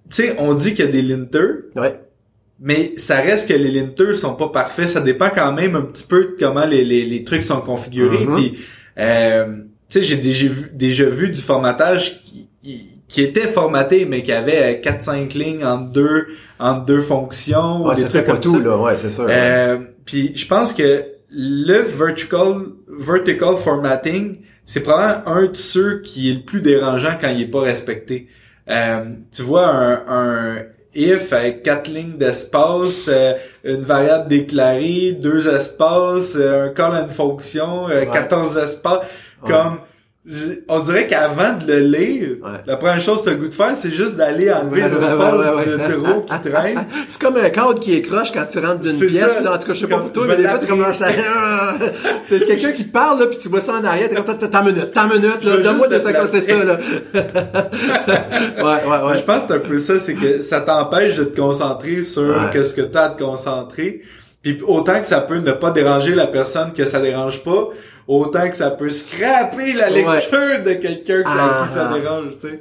tu 0.10 0.16
sais, 0.16 0.36
on 0.40 0.54
dit 0.54 0.74
qu'il 0.74 0.86
y 0.86 0.88
a 0.88 0.92
des 0.92 1.02
linters, 1.02 1.56
Ouais. 1.76 2.00
Mais 2.62 2.94
ça 2.98 3.18
reste 3.18 3.50
que 3.50 3.54
les 3.54 3.72
linters 3.72 4.16
sont 4.16 4.36
pas 4.36 4.50
parfaits, 4.50 4.88
ça 4.88 5.02
dépend 5.02 5.30
quand 5.34 5.52
même 5.52 5.76
un 5.76 5.82
petit 5.82 6.04
peu 6.08 6.22
de 6.26 6.36
comment 6.40 6.66
les, 6.66 6.84
les, 6.86 7.06
les 7.06 7.24
trucs 7.24 7.44
sont 7.44 7.62
configurés, 7.62 8.26
Mhm. 8.26 8.36
puis, 8.36 8.60
euh, 9.00 9.46
tu 9.90 10.00
sais, 10.00 10.04
j'ai 10.04 10.16
déjà 10.18 10.48
vu, 10.48 10.70
déjà 10.74 11.06
vu 11.06 11.30
du 11.30 11.42
formatage 11.42 12.22
qui, 12.24 12.48
qui, 13.08 13.22
était 13.22 13.48
formaté, 13.48 14.06
mais 14.06 14.24
qui 14.24 14.32
avait 14.32 14.80
4-5 14.82 15.34
lignes 15.38 15.66
entre 15.66 15.92
deux, 15.92 16.28
entre 16.60 16.86
deux 16.86 17.02
fonctions, 17.02 17.84
ou 17.84 17.90
Ouais, 17.90 17.96
des 17.96 18.04
ça 18.04 18.10
fait 18.10 18.24
trucs 18.24 18.26
pas 18.28 18.32
comme 18.34 18.42
tout, 18.42 18.58
ça. 18.58 18.64
là. 18.70 18.78
Ouais, 18.78 18.96
c'est 18.96 19.10
sûr. 19.10 19.26
Euh, 19.30 19.78
puis 20.06 20.32
je 20.36 20.48
pense 20.48 20.74
que 20.74 21.04
le 21.30 21.80
vertical 21.82 22.54
vertical 22.88 23.56
formatting, 23.64 24.38
c'est 24.66 24.82
probablement 24.84 25.28
un 25.28 25.46
de 25.48 25.56
ceux 25.56 26.02
qui 26.02 26.30
est 26.30 26.34
le 26.36 26.42
plus 26.42 26.62
dérangeant 26.62 27.16
quand 27.20 27.30
il 27.30 27.42
est 27.42 27.48
pas 27.48 27.62
respecté. 27.62 28.28
Euh, 28.70 29.06
tu 29.36 29.42
vois 29.42 29.66
un, 29.68 30.04
un 30.08 30.56
if 30.94 31.32
avec 31.34 31.64
quatre 31.64 31.90
lignes 31.90 32.18
d'espace, 32.18 33.06
euh, 33.08 33.34
une 33.64 33.82
variable 33.82 34.28
déclarée, 34.28 35.14
deux 35.14 35.48
espaces, 35.48 36.34
euh, 36.36 36.68
un 36.68 36.70
call 36.70 36.94
and 37.06 37.10
fonction, 37.10 37.88
euh, 37.90 38.00
Ouais. 38.00 38.08
14 38.12 38.58
espaces, 38.58 39.00
Ouais. 39.44 39.52
comme 39.52 39.80
on 40.70 40.80
dirait 40.82 41.08
qu'avant 41.08 41.54
de 41.58 41.66
le 41.74 41.80
lire, 41.80 42.30
Ouais. 42.44 42.60
la 42.68 42.78
première 42.78 43.02
chose 43.02 43.20
que 43.20 43.24
tu 43.24 43.30
as 43.30 43.34
le 43.34 43.38
goût 43.40 43.48
de 43.48 43.54
faire, 43.56 43.72
c'est 43.76 43.90
juste 43.92 44.18
d'aller 44.18 44.52
enlever 44.52 44.84
Ouais, 44.84 44.90
les 44.90 44.96
espaces 44.96 45.56
ouais, 45.56 45.66
de 45.88 46.04
trop 46.04 46.22
qui 46.22 46.50
traînent. 46.52 46.86
C'est 47.10 47.20
comme 47.22 47.38
un 47.38 47.50
cadre 47.50 47.80
qui 47.80 47.94
écroche 47.96 48.32
quand 48.32 48.46
tu 48.46 48.60
rentres 48.60 48.82
d'une 48.82 49.00
pièce. 49.00 49.16
ça. 49.20 49.42
Là, 49.42 49.54
en 49.56 49.58
tout 49.58 49.68
cas, 49.68 49.74
je 49.74 49.80
sais 49.80 49.88
pas 49.88 49.98
pour 49.98 50.12
toi, 50.12 50.26
mais 50.28 50.36
des 50.38 50.48
fois, 50.48 50.60
tu 50.60 50.68
commences 50.68 51.02
à... 51.02 51.08
T'as 52.30 52.40
quelqu'un 52.40 52.72
qui 52.72 52.86
te 52.86 52.92
parle, 52.92 53.20
là, 53.20 53.26
puis 53.26 53.40
tu 53.42 53.50
vois 53.50 53.62
ça 53.62 53.74
en 53.74 53.84
arrière, 53.84 54.10
t'es 54.10 54.16
comme, 54.16 54.26
t'as 54.26 54.48
t'as 54.48 54.62
minute, 54.64 54.92
t'as 54.94 55.08
minute, 55.08 55.44
là, 55.44 55.58
donne-moi 55.58 55.88
de 55.88 55.98
ça, 55.98 56.28
c'est 56.28 56.42
ça, 56.42 56.64
là. 56.64 56.80
ouais, 58.58 58.64
ouais, 58.64 59.08
ouais. 59.10 59.18
Je 59.18 59.24
pense 59.24 59.44
que 59.44 59.48
c'est 59.50 59.54
un 59.56 59.60
peu 59.60 59.80
ça, 59.80 60.00
c'est 60.00 60.14
que 60.16 60.42
ça 60.42 60.62
t'empêche 60.62 61.16
de 61.16 61.24
te 61.24 61.40
concentrer 61.40 62.04
sur 62.04 62.50
qu'est-ce 62.52 62.74
que 62.74 62.82
t'as 62.82 63.06
à 63.06 63.10
te 63.10 63.24
concentrer. 63.24 64.02
Puis 64.44 64.60
autant 64.66 65.00
que 65.00 65.06
ça 65.06 65.22
peut 65.22 65.38
ne 65.38 65.52
pas 65.52 65.72
déranger 65.72 66.16
la 66.16 66.26
personne 66.28 66.74
que 66.74 66.86
ça 66.86 67.00
dérange 67.00 67.44
pas, 67.44 67.70
autant 68.20 68.50
que 68.50 68.56
ça 68.56 68.72
peut 68.72 68.90
scraper 68.90 69.74
la 69.74 69.88
Ouais. 69.92 70.04
lecture 70.04 70.64
de 70.66 70.74
quelqu'un 70.74 71.24
que 71.24 71.28
Ah, 71.28 71.64
qui 71.66 71.74
ça 71.74 71.90
ah. 71.92 71.98
dérange, 72.00 72.34
tu 72.42 72.48
sais. 72.48 72.60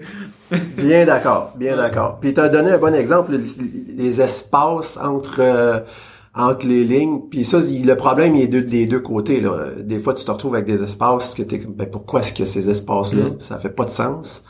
Bien 0.78 1.06
d'accord, 1.06 1.52
bien 1.56 1.76
d'accord. 1.76 2.18
Puis 2.20 2.34
tu 2.34 2.40
as 2.40 2.48
donné 2.48 2.70
un 2.72 2.78
bon 2.78 2.92
exemple, 2.94 3.32
les- 3.32 3.94
les 3.96 4.20
espaces 4.20 4.98
entre 5.00 5.36
euh, 5.40 5.78
entre 6.34 6.66
les 6.66 6.82
lignes. 6.84 7.20
Puis 7.30 7.44
ça, 7.44 7.58
le 7.60 7.94
problème 7.94 8.34
il 8.36 8.42
est 8.42 8.48
de- 8.48 8.60
des 8.60 8.86
deux 8.86 8.98
côtés. 9.00 9.40
Là. 9.40 9.66
Des 9.80 9.98
fois, 10.00 10.14
tu 10.14 10.24
te 10.24 10.30
retrouves 10.30 10.54
avec 10.54 10.66
des 10.66 10.82
espaces 10.82 11.34
que 11.34 11.42
t'es 11.42 11.60
comme, 11.60 11.74
ben 11.74 11.88
pourquoi 11.90 12.20
est-ce 12.20 12.32
qu'il 12.32 12.44
y 12.46 12.48
a 12.48 12.50
ces 12.50 12.68
espaces-là 12.70 13.24
Mm. 13.26 13.36
Ça 13.40 13.58
fait 13.58 13.70
pas 13.70 13.84
de 13.84 13.90
sens? 13.90 14.44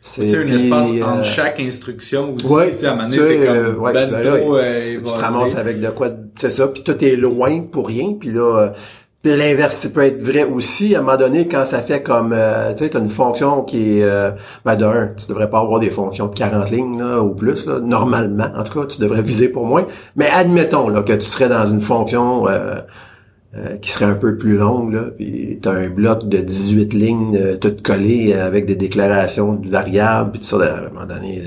C'est 0.00 0.22
Tu 0.26 0.30
sais, 0.30 0.38
un 0.38 0.44
puis, 0.44 0.54
espace 0.64 0.88
euh, 0.92 1.02
entre 1.04 1.24
chaque 1.24 1.60
instruction 1.60 2.34
aussi. 2.34 2.46
Ouais, 2.46 2.70
tu 2.72 2.78
sais, 2.78 2.86
à 2.86 2.92
un 2.92 2.96
moment 2.96 3.08
tu 3.08 3.16
donné, 3.16 3.28
sais, 3.30 3.38
c'est 3.38 3.48
euh, 3.48 3.72
comme 3.72 3.82
ouais, 3.84 3.92
bento, 3.94 4.10
ben 4.10 4.22
là, 4.24 4.30
euh, 4.34 4.94
tu 4.98 5.02
te 5.02 5.08
ramasses 5.10 5.56
avec 5.56 5.80
de 5.80 5.88
quoi, 5.90 6.08
de- 6.10 6.16
c'est 6.38 6.50
ça. 6.50 6.68
Puis 6.68 6.82
tout 6.82 7.04
est 7.04 7.16
loin 7.16 7.62
pour 7.70 7.86
rien. 7.88 8.14
Puis 8.20 8.30
là, 8.32 8.58
euh, 8.58 8.68
Puis 9.24 9.34
l'inverse 9.34 9.86
peut 9.88 10.02
être 10.02 10.22
vrai 10.22 10.44
aussi, 10.44 10.94
à 10.94 10.98
un 10.98 11.02
moment 11.02 11.16
donné, 11.16 11.48
quand 11.48 11.64
ça 11.64 11.80
fait 11.80 12.02
comme, 12.02 12.34
euh, 12.36 12.72
tu 12.72 12.80
sais, 12.80 12.90
t'as 12.90 12.98
une 12.98 13.08
fonction 13.08 13.62
qui 13.62 14.00
est, 14.00 14.04
euh, 14.04 14.32
ben 14.66 14.76
d'un, 14.76 15.12
tu 15.16 15.28
devrais 15.28 15.48
pas 15.48 15.60
avoir 15.60 15.80
des 15.80 15.88
fonctions 15.88 16.26
de 16.26 16.34
40 16.34 16.70
lignes, 16.70 16.98
là, 16.98 17.22
ou 17.22 17.30
plus, 17.30 17.64
là, 17.64 17.80
normalement, 17.80 18.48
en 18.54 18.62
tout 18.64 18.78
cas, 18.78 18.86
tu 18.86 19.00
devrais 19.00 19.22
viser 19.22 19.48
pour 19.48 19.64
moins. 19.64 19.86
Mais 20.14 20.26
admettons, 20.26 20.90
là, 20.90 21.02
que 21.02 21.14
tu 21.14 21.22
serais 21.22 21.48
dans 21.48 21.66
une 21.66 21.80
fonction 21.80 22.46
euh, 22.48 22.74
euh, 23.56 23.76
qui 23.80 23.92
serait 23.92 24.04
un 24.04 24.14
peu 24.14 24.36
plus 24.36 24.58
longue, 24.58 24.92
là, 24.92 25.04
puis 25.16 25.58
t'as 25.62 25.72
un 25.72 25.88
bloc 25.88 26.28
de 26.28 26.36
18 26.36 26.92
lignes, 26.92 27.38
euh, 27.40 27.56
tout 27.56 27.74
collé 27.82 28.34
avec 28.34 28.66
des 28.66 28.76
déclarations 28.76 29.54
de 29.54 29.70
variables, 29.70 30.32
puis 30.32 30.40
tout 30.42 30.48
ça, 30.48 30.66
à 30.66 30.80
un 30.80 30.90
moment 30.90 31.06
donné, 31.06 31.40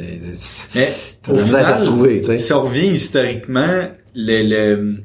Mais, 0.74 0.94
au 1.30 1.36
à 1.36 1.38
final, 1.38 1.80
retrouver, 1.82 2.22
tu 2.22 2.24
sais. 2.24 2.40
si 2.40 2.54
on 2.54 2.64
revient 2.64 2.88
historiquement, 2.88 3.84
le, 4.16 4.42
le, 4.42 4.96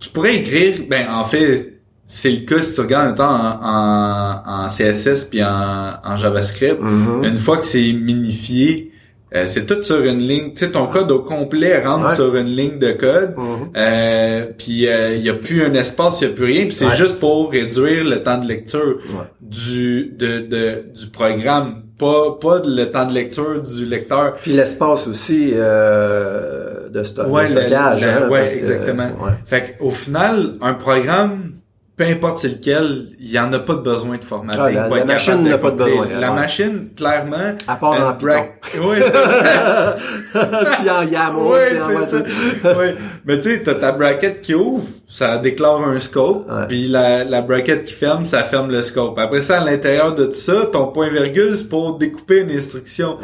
tu 0.00 0.10
pourrais 0.10 0.36
écrire, 0.36 0.74
ben 0.88 1.06
en 1.12 1.24
fait, 1.24 1.74
c'est 2.06 2.30
le 2.32 2.38
cas 2.46 2.60
si 2.60 2.74
tu 2.74 2.80
regardes 2.80 3.08
un 3.10 3.12
temps 3.12 3.30
en, 3.30 3.60
en, 3.62 4.64
en 4.64 4.68
CSS 4.68 5.26
puis 5.30 5.44
en, 5.44 5.92
en 6.04 6.16
JavaScript. 6.16 6.80
Mhm. 6.80 7.22
Une 7.24 7.36
fois 7.36 7.58
que 7.58 7.66
c'est 7.66 7.92
minifié, 7.92 8.90
euh, 9.32 9.44
c'est 9.46 9.64
tout 9.66 9.84
sur 9.84 10.02
une 10.02 10.18
ligne. 10.18 10.50
Tu 10.54 10.64
sais, 10.64 10.70
ton 10.72 10.86
code 10.88 11.08
au 11.12 11.20
complet 11.20 11.84
rentre 11.84 12.08
Ouais. 12.08 12.14
sur 12.16 12.34
une 12.34 12.48
ligne 12.48 12.80
de 12.80 12.90
code. 12.92 13.34
Mhm. 13.36 13.44
Euh, 13.76 14.46
puis 14.58 14.86
il 14.88 15.22
y 15.22 15.28
a 15.30 15.34
plus 15.34 15.62
un 15.62 15.72
espace, 15.74 16.20
il 16.20 16.28
y 16.28 16.30
a 16.32 16.34
plus 16.34 16.46
rien. 16.46 16.64
Puis 16.64 16.74
c'est 16.74 16.86
Ouais. 16.86 16.96
juste 16.96 17.20
pour 17.20 17.52
réduire 17.52 18.02
le 18.04 18.22
temps 18.24 18.38
de 18.38 18.48
lecture 18.48 18.98
Ouais. 19.10 19.26
du 19.40 20.12
de, 20.18 20.40
de 20.40 20.84
du 20.98 21.06
programme, 21.12 21.82
pas 21.96 22.38
pas 22.40 22.60
le 22.64 22.86
temps 22.86 23.06
de 23.06 23.12
lecture 23.14 23.62
du 23.62 23.84
lecteur. 23.86 24.34
Puis 24.42 24.52
l'espace 24.52 25.06
aussi 25.06 25.52
euh, 25.54 26.79
de, 26.92 27.02
sto- 27.02 27.24
Ouais, 27.26 27.46
stockage. 27.48 28.02
hein, 28.04 28.28
que, 28.28 28.36
exactement. 28.58 29.04
ouais. 29.20 29.32
Fait 29.46 29.76
qu'au 29.78 29.90
final, 29.90 30.54
un 30.60 30.74
programme, 30.74 31.52
peu 31.96 32.04
importe 32.06 32.38
c'est 32.38 32.48
lequel, 32.48 33.08
il 33.20 33.30
y 33.30 33.38
en 33.38 33.52
a 33.52 33.58
pas 33.58 33.74
de 33.74 33.80
besoin 33.82 34.16
de 34.16 34.24
formater. 34.24 34.58
Ah, 34.60 34.70
la- 34.70 34.88
machine 35.04 35.32
capable 35.32 35.48
n'a 35.50 35.58
pas 35.58 35.70
de 35.70 35.76
besoin, 35.76 36.06
La 36.18 36.30
machine, 36.30 36.88
clairement, 36.96 37.36
À 37.68 37.74
part 37.76 37.92
un 37.92 38.10
en 38.10 38.12
Python. 38.14 38.86
Ouais, 38.88 39.00
c'est 39.00 39.10
ça. 39.10 39.96
puis 40.80 40.90
en 40.90 41.02
YAML. 41.02 41.36
En- 41.82 42.06
c'est 42.06 42.16
ça. 42.62 42.78
Ouais. 42.78 42.94
Mais 43.26 43.36
tu 43.38 43.42
sais, 43.54 43.62
t'as 43.62 43.74
ta 43.74 43.92
bracket 43.92 44.40
qui 44.40 44.54
ouvre, 44.54 44.86
ça 45.08 45.36
déclare 45.38 45.82
un 45.86 45.98
scope, 45.98 46.48
puis 46.68 46.88
la, 46.88 47.24
la 47.24 47.42
bracket 47.42 47.84
qui 47.84 47.92
ferme, 47.92 48.24
ça 48.24 48.44
ferme 48.44 48.70
le 48.70 48.82
scope. 48.82 49.18
Après 49.18 49.42
ça, 49.42 49.60
à 49.60 49.64
l'intérieur 49.64 50.14
de 50.14 50.24
tout 50.26 50.32
ça, 50.34 50.54
ton 50.72 50.86
point 50.86 51.08
virgule, 51.10 51.56
c'est 51.56 51.68
pour 51.68 51.98
découper 51.98 52.40
une 52.40 52.50
instruction. 52.52 53.18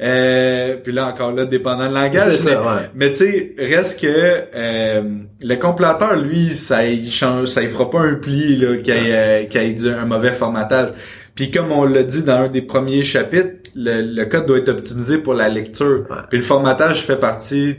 Euh, 0.00 0.76
puis 0.82 0.92
là, 0.92 1.08
encore 1.08 1.32
là, 1.32 1.44
dépendant 1.44 1.86
du 1.88 1.94
langage. 1.94 2.36
Ça, 2.36 2.50
mais 2.50 2.56
ouais. 2.56 2.90
mais 2.94 3.10
tu 3.12 3.16
sais, 3.18 3.54
reste 3.58 4.00
que 4.00 4.06
euh, 4.08 5.02
le 5.40 5.54
compilateur, 5.56 6.16
lui, 6.16 6.48
ça 6.54 6.84
il 6.86 7.10
change, 7.12 7.48
ça 7.48 7.62
il 7.62 7.68
fera 7.68 7.88
pas 7.88 8.00
un 8.00 8.14
pli 8.14 8.56
là, 8.56 8.76
qui 8.78 8.90
ait, 8.90 9.46
qui 9.50 9.58
ait 9.58 9.72
du- 9.74 9.88
un 9.88 10.06
mauvais 10.06 10.32
formatage. 10.32 10.88
Puis 11.34 11.50
comme 11.50 11.70
on 11.72 11.84
l'a 11.84 12.02
dit 12.02 12.22
dans 12.22 12.42
un 12.42 12.48
des 12.48 12.62
premiers 12.62 13.02
chapitres, 13.04 13.70
le, 13.76 14.02
le 14.02 14.24
code 14.26 14.46
doit 14.46 14.58
être 14.58 14.70
optimisé 14.70 15.18
pour 15.18 15.34
la 15.34 15.48
lecture. 15.48 16.04
Ouais. 16.10 16.16
Puis 16.28 16.38
le 16.38 16.44
formatage 16.44 17.02
fait 17.02 17.16
partie 17.16 17.76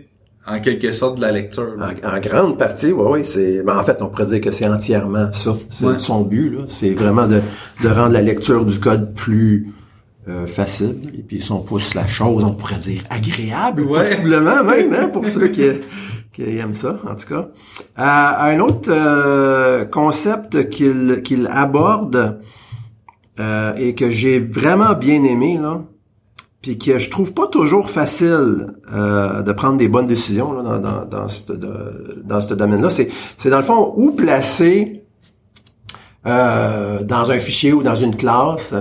en 0.48 0.60
quelque 0.60 0.92
sorte 0.92 1.18
de 1.18 1.22
la 1.22 1.32
lecture. 1.32 1.74
En, 1.80 2.16
en 2.16 2.20
grande 2.20 2.58
partie, 2.58 2.92
oui, 2.92 3.06
oui, 3.10 3.26
c'est. 3.26 3.62
ben, 3.64 3.78
en 3.78 3.84
fait, 3.84 3.98
on 4.02 4.08
pourrait 4.08 4.26
dire 4.28 4.42
que 4.42 4.52
c'est 4.52 4.68
entièrement 4.68 5.32
ça. 5.34 5.52
C'est 5.70 5.86
Ouais. 5.86 5.94
son 6.00 6.22
but, 6.22 6.50
là. 6.56 6.62
C'est 6.68 6.92
vraiment 6.94 7.28
de, 7.28 7.40
de 7.84 7.88
rendre 7.90 8.14
la 8.14 8.22
lecture 8.22 8.66
du 8.66 8.80
code 8.80 9.14
plus 9.14 9.68
euh, 10.28 10.48
facile. 10.48 11.12
Et 11.18 11.22
puis 11.22 11.42
si 11.42 11.52
on 11.52 11.60
pousse 11.60 11.94
la 11.96 12.08
chose, 12.08 12.44
on 12.44 12.54
pourrait 12.54 12.76
dire 12.78 13.04
agréable, 13.10 13.82
Ouais. 13.84 14.00
possiblement 14.00 14.64
même, 14.64 14.94
hein, 14.94 15.10
pour 15.12 15.26
ceux 15.26 15.48
qui, 15.50 15.64
qui 16.32 16.44
aiment 16.58 16.76
ça, 16.76 16.98
en 17.10 17.16
tout 17.16 17.28
cas. 17.28 17.48
Euh, 18.00 18.56
un 18.56 18.60
autre 18.60 18.90
euh, 18.92 19.86
concept 19.86 20.70
qu'il 20.70 21.22
qu'il 21.24 21.48
aborde 21.48 22.40
euh, 23.40 23.74
et 23.76 23.96
que 23.96 24.10
j'ai 24.12 24.40
vraiment 24.40 24.94
bien 24.94 25.24
aimé, 25.24 25.60
là, 25.62 25.82
puis 26.62 26.78
que 26.78 26.98
je 27.00 27.10
trouve 27.10 27.34
pas 27.34 27.48
toujours 27.48 27.90
facile 27.90 28.68
euh, 28.94 29.42
de 29.42 29.52
prendre 29.52 29.78
des 29.78 29.90
bonnes 29.90 30.08
décisions 30.08 30.54
là, 30.54 30.62
dans, 30.64 30.80
dans, 30.80 31.06
dans 31.06 31.28
ce 31.28 31.52
de- 31.52 32.22
dans 32.24 32.40
ce 32.40 32.54
domaine-là. 32.54 32.90
C'est, 32.90 33.10
c'est 33.38 33.50
dans 33.50 33.58
le 33.58 33.64
fond 33.64 33.94
où 33.98 34.12
placer 34.12 35.04
euh, 36.26 37.04
dans 37.04 37.32
un 37.32 37.40
fichier 37.40 37.74
ou 37.74 37.84
dans 37.84 37.96
une 37.96 38.16
classe, 38.16 38.74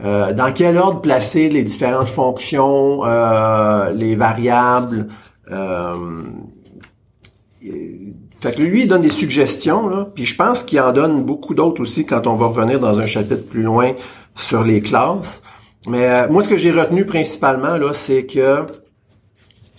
euh, 0.00 0.32
dans 0.32 0.52
quel 0.52 0.78
ordre 0.78 1.00
placer 1.00 1.48
les 1.48 1.64
différentes 1.64 2.08
fonctions, 2.08 3.04
euh, 3.04 3.92
les 3.92 4.16
variables. 4.16 5.08
Euh, 5.50 6.22
fait 8.40 8.54
que 8.56 8.62
lui, 8.62 8.82
il 8.82 8.88
donne 8.88 9.02
des 9.02 9.10
suggestions, 9.10 9.88
là, 9.88 10.08
puis 10.12 10.24
je 10.24 10.34
pense 10.34 10.64
qu'il 10.64 10.80
en 10.80 10.92
donne 10.92 11.22
beaucoup 11.22 11.54
d'autres 11.54 11.80
aussi 11.80 12.04
quand 12.04 12.26
on 12.26 12.34
va 12.34 12.46
revenir 12.46 12.80
dans 12.80 12.98
un 12.98 13.06
chapitre 13.06 13.44
plus 13.44 13.62
loin 13.62 13.92
sur 14.34 14.64
les 14.64 14.80
classes. 14.80 15.42
Mais 15.86 16.08
euh, 16.08 16.28
moi, 16.28 16.42
ce 16.42 16.48
que 16.48 16.56
j'ai 16.56 16.72
retenu 16.72 17.04
principalement, 17.04 17.76
là, 17.76 17.92
c'est 17.92 18.26
que 18.26 18.66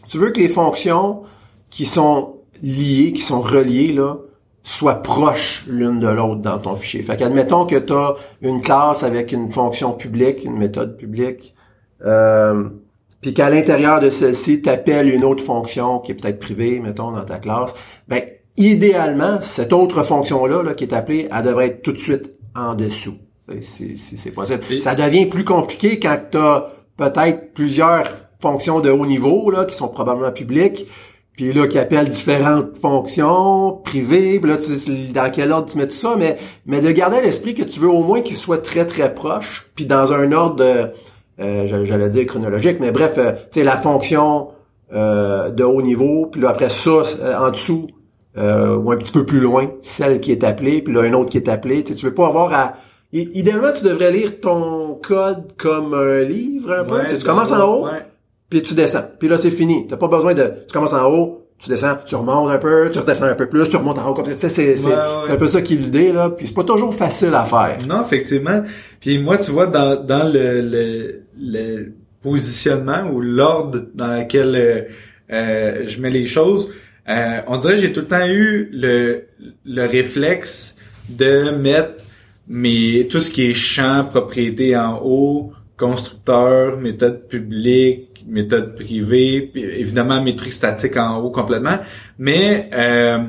tu 0.08 0.17
veux 0.17 0.32
que 0.32 0.39
les 0.39 0.49
fonctions 0.49 1.23
qui 1.69 1.86
sont 1.86 2.36
liées, 2.62 3.13
qui 3.13 3.21
sont 3.21 3.41
reliées, 3.41 3.93
là, 3.93 4.17
soient 4.63 5.04
proches 5.04 5.65
l'une 5.67 5.99
de 5.99 6.08
l'autre 6.08 6.41
dans 6.41 6.58
ton 6.58 6.76
fichier. 6.76 7.04
Fait 7.04 7.17
qu'admettons 7.17 7.65
que 7.65 7.76
tu 7.76 7.91
as 7.93 8.15
une 8.41 8.62
classe 8.62 9.04
avec 9.04 9.32
une 9.34 9.52
fonction 9.52 9.91
publique, 9.91 10.45
une 10.45 10.58
méthode 10.58 10.95
publique, 10.97 11.54
euh, 12.06 12.69
puis 13.21 13.34
qu'à 13.34 13.49
l'intérieur 13.49 13.99
de 13.99 14.10
celle-ci, 14.10 14.62
tu 14.62 14.69
appelles 14.69 15.10
une 15.13 15.23
autre 15.23 15.43
fonction 15.43 15.99
qui 15.99 16.12
est 16.12 16.15
peut-être 16.15 16.39
privée, 16.39 16.80
mettons, 16.80 17.12
dans 17.12 17.23
ta 17.26 17.38
classe, 17.39 17.73
ben, 18.08 18.21
idéalement, 18.58 19.39
cette 19.41 19.73
autre 19.73 20.04
fonction-là, 20.04 20.63
là, 20.63 20.73
qui 20.73 20.84
est 20.86 20.93
appelée, 20.93 21.28
elle 21.36 21.43
devrait 21.43 21.67
être 21.67 21.82
tout 21.82 21.91
de 21.93 21.97
suite 21.97 22.34
en 22.56 22.73
dessous. 22.76 23.17
Si 23.60 23.97
c'est 23.97 24.32
possible. 24.32 24.62
Et- 24.69 24.80
Ça 24.82 24.95
devient 24.95 25.26
plus 25.26 25.43
compliqué 25.43 25.99
quand 25.99 26.17
tu 26.32 26.38
as 26.38 26.69
peut-être 26.97 27.54
plusieurs 27.54 28.04
fonctions 28.41 28.80
de 28.80 28.89
haut 28.89 29.06
niveau, 29.06 29.49
là, 29.52 29.65
qui 29.65 29.76
sont 29.76 29.88
probablement 29.89 30.32
publiques, 30.32 30.88
puis 31.33 31.51
là, 31.53 31.67
qui 31.67 31.79
appellent 31.79 32.09
différentes 32.09 32.77
fonctions 32.77 33.73
privées, 33.83 34.39
puis 34.39 34.49
là, 34.49 34.57
tu 34.57 34.75
sais, 34.75 34.91
dans 35.13 35.31
quel 35.31 35.51
ordre 35.51 35.69
tu 35.69 35.77
mets 35.77 35.87
tout 35.87 35.95
ça, 35.95 36.15
mais, 36.17 36.37
mais 36.65 36.81
de 36.81 36.91
garder 36.91 37.17
à 37.17 37.21
l'esprit 37.21 37.55
que 37.55 37.63
tu 37.63 37.79
veux 37.79 37.89
au 37.89 38.03
moins 38.03 38.21
qu'ils 38.21 38.37
soient 38.37 38.59
très, 38.59 38.85
très 38.85 39.13
proches, 39.13 39.69
puis 39.75 39.85
dans 39.85 40.13
un 40.13 40.31
ordre 40.31 40.63
euh, 41.39 41.85
j'allais 41.85 42.09
dire 42.09 42.25
chronologique, 42.27 42.77
mais 42.79 42.91
bref, 42.91 43.13
euh, 43.17 43.31
tu 43.51 43.59
sais, 43.59 43.63
la 43.63 43.77
fonction 43.77 44.49
euh, 44.93 45.49
de 45.49 45.63
haut 45.63 45.81
niveau, 45.81 46.27
puis 46.31 46.41
là, 46.41 46.49
après 46.49 46.69
ça, 46.69 46.91
euh, 46.91 47.35
en 47.37 47.49
dessous, 47.49 47.87
euh, 48.37 48.75
ou 48.75 48.91
un 48.91 48.97
petit 48.97 49.11
peu 49.11 49.25
plus 49.25 49.39
loin, 49.39 49.71
celle 49.81 50.21
qui 50.21 50.31
est 50.31 50.43
appelée, 50.43 50.81
puis 50.81 50.93
là, 50.93 51.01
un 51.01 51.13
autre 51.13 51.31
qui 51.31 51.37
est 51.37 51.49
appelé. 51.49 51.83
Tu 51.83 51.93
sais, 51.93 51.97
tu 51.97 52.05
veux 52.05 52.13
pas 52.13 52.27
avoir 52.27 52.53
à... 52.53 52.73
Idéalement, 53.11 53.71
tu 53.71 53.83
devrais 53.83 54.11
lire 54.11 54.39
ton 54.39 54.99
code 55.01 55.53
comme 55.57 55.93
un 55.93 56.21
livre, 56.21 56.73
un 56.73 56.83
peu. 56.83 56.95
Ouais, 56.95 57.03
Tu 57.05 57.11
sais, 57.11 57.17
tu 57.19 57.25
commences 57.25 57.51
en 57.51 57.67
haut, 57.67 57.85
ouais. 57.85 58.05
Puis 58.59 58.67
tu 58.67 58.73
descends. 58.73 59.05
Puis 59.19 59.27
là, 59.27 59.37
c'est 59.37 59.51
fini. 59.51 59.87
T'as 59.87 59.97
pas 59.97 60.07
besoin 60.07 60.33
de... 60.33 60.43
Tu 60.67 60.73
commences 60.73 60.93
en 60.93 61.09
haut, 61.11 61.47
tu 61.59 61.69
descends, 61.69 61.97
tu 62.05 62.15
remontes 62.15 62.49
un 62.51 62.57
peu, 62.57 62.89
tu 62.91 62.99
redescends 62.99 63.25
un 63.25 63.35
peu 63.35 63.47
plus, 63.47 63.69
tu 63.69 63.75
remontes 63.77 63.97
en 63.99 64.09
haut. 64.09 64.13
Comme 64.13 64.25
ça. 64.25 64.33
Tu 64.33 64.39
sais, 64.39 64.49
c'est 64.49 64.75
c'est- 64.77 64.87
Ouais, 64.87 64.93
un 65.29 65.35
peu 65.35 65.47
ça 65.47 65.61
qui 65.61 65.73
est 65.73 65.77
l'idée, 65.77 66.11
là. 66.11 66.29
Puis 66.29 66.47
c'est 66.47 66.53
pas 66.53 66.63
toujours 66.63 66.93
facile 66.93 67.33
à 67.35 67.45
faire. 67.45 67.77
Non, 67.87 68.01
effectivement. 68.03 68.61
Puis 68.99 69.17
moi, 69.19 69.37
tu 69.37 69.51
vois, 69.51 69.67
dans, 69.67 69.95
dans 70.01 70.23
le, 70.31 70.61
le, 70.61 71.21
le 71.39 71.93
positionnement 72.21 73.09
ou 73.11 73.21
l'ordre 73.21 73.81
dans 73.93 74.19
lequel 74.19 74.55
euh, 74.55 74.81
euh, 75.31 75.83
je 75.87 76.01
mets 76.01 76.09
les 76.09 76.25
choses, 76.25 76.69
euh, 77.09 77.39
on 77.47 77.57
dirait 77.57 77.75
que 77.75 77.81
j'ai 77.81 77.91
tout 77.91 78.01
le 78.01 78.07
temps 78.07 78.25
eu 78.27 78.69
le, 78.71 79.23
le 79.65 79.85
réflexe 79.87 80.75
de 81.09 81.49
mettre 81.51 82.03
mes 82.47 83.07
tout 83.09 83.19
ce 83.19 83.29
qui 83.31 83.49
est 83.49 83.53
champ, 83.53 84.05
propriété 84.09 84.75
en 84.77 84.99
haut, 85.03 85.51
constructeur, 85.77 86.77
méthode 86.77 87.27
publique, 87.27 88.12
méthode 88.27 88.75
privée, 88.75 89.51
évidemment 89.55 90.21
mes 90.21 90.36
trucs 90.36 90.53
statiques 90.53 90.97
en 90.97 91.17
haut 91.17 91.31
complètement. 91.31 91.79
Mais 92.17 92.69
euh, 92.73 93.19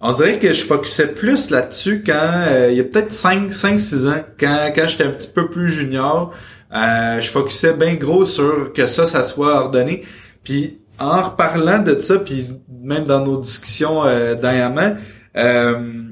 on 0.00 0.12
dirait 0.12 0.38
que 0.38 0.52
je 0.52 0.62
focusais 0.62 1.08
plus 1.08 1.50
là-dessus 1.50 2.02
quand 2.04 2.32
euh, 2.48 2.68
il 2.70 2.76
y 2.76 2.80
a 2.80 2.84
peut-être 2.84 3.12
5 3.12 3.52
5 3.52 3.78
6 3.78 4.08
ans 4.08 4.24
quand 4.38 4.72
quand 4.74 4.86
j'étais 4.86 5.04
un 5.04 5.10
petit 5.10 5.30
peu 5.30 5.48
plus 5.48 5.70
junior, 5.70 6.32
euh, 6.72 7.20
je 7.20 7.30
focusais 7.30 7.74
bien 7.74 7.94
gros 7.94 8.24
sur 8.24 8.72
que 8.72 8.86
ça 8.86 9.06
ça 9.06 9.24
soit 9.24 9.60
ordonné. 9.60 10.02
Puis 10.42 10.78
en 10.98 11.22
reparlant 11.30 11.80
de 11.80 12.00
ça 12.00 12.18
puis 12.18 12.46
même 12.82 13.04
dans 13.04 13.24
nos 13.24 13.40
discussions 13.40 14.04
euh, 14.04 14.34
dernièrement, 14.34 14.94
euh, 15.36 16.04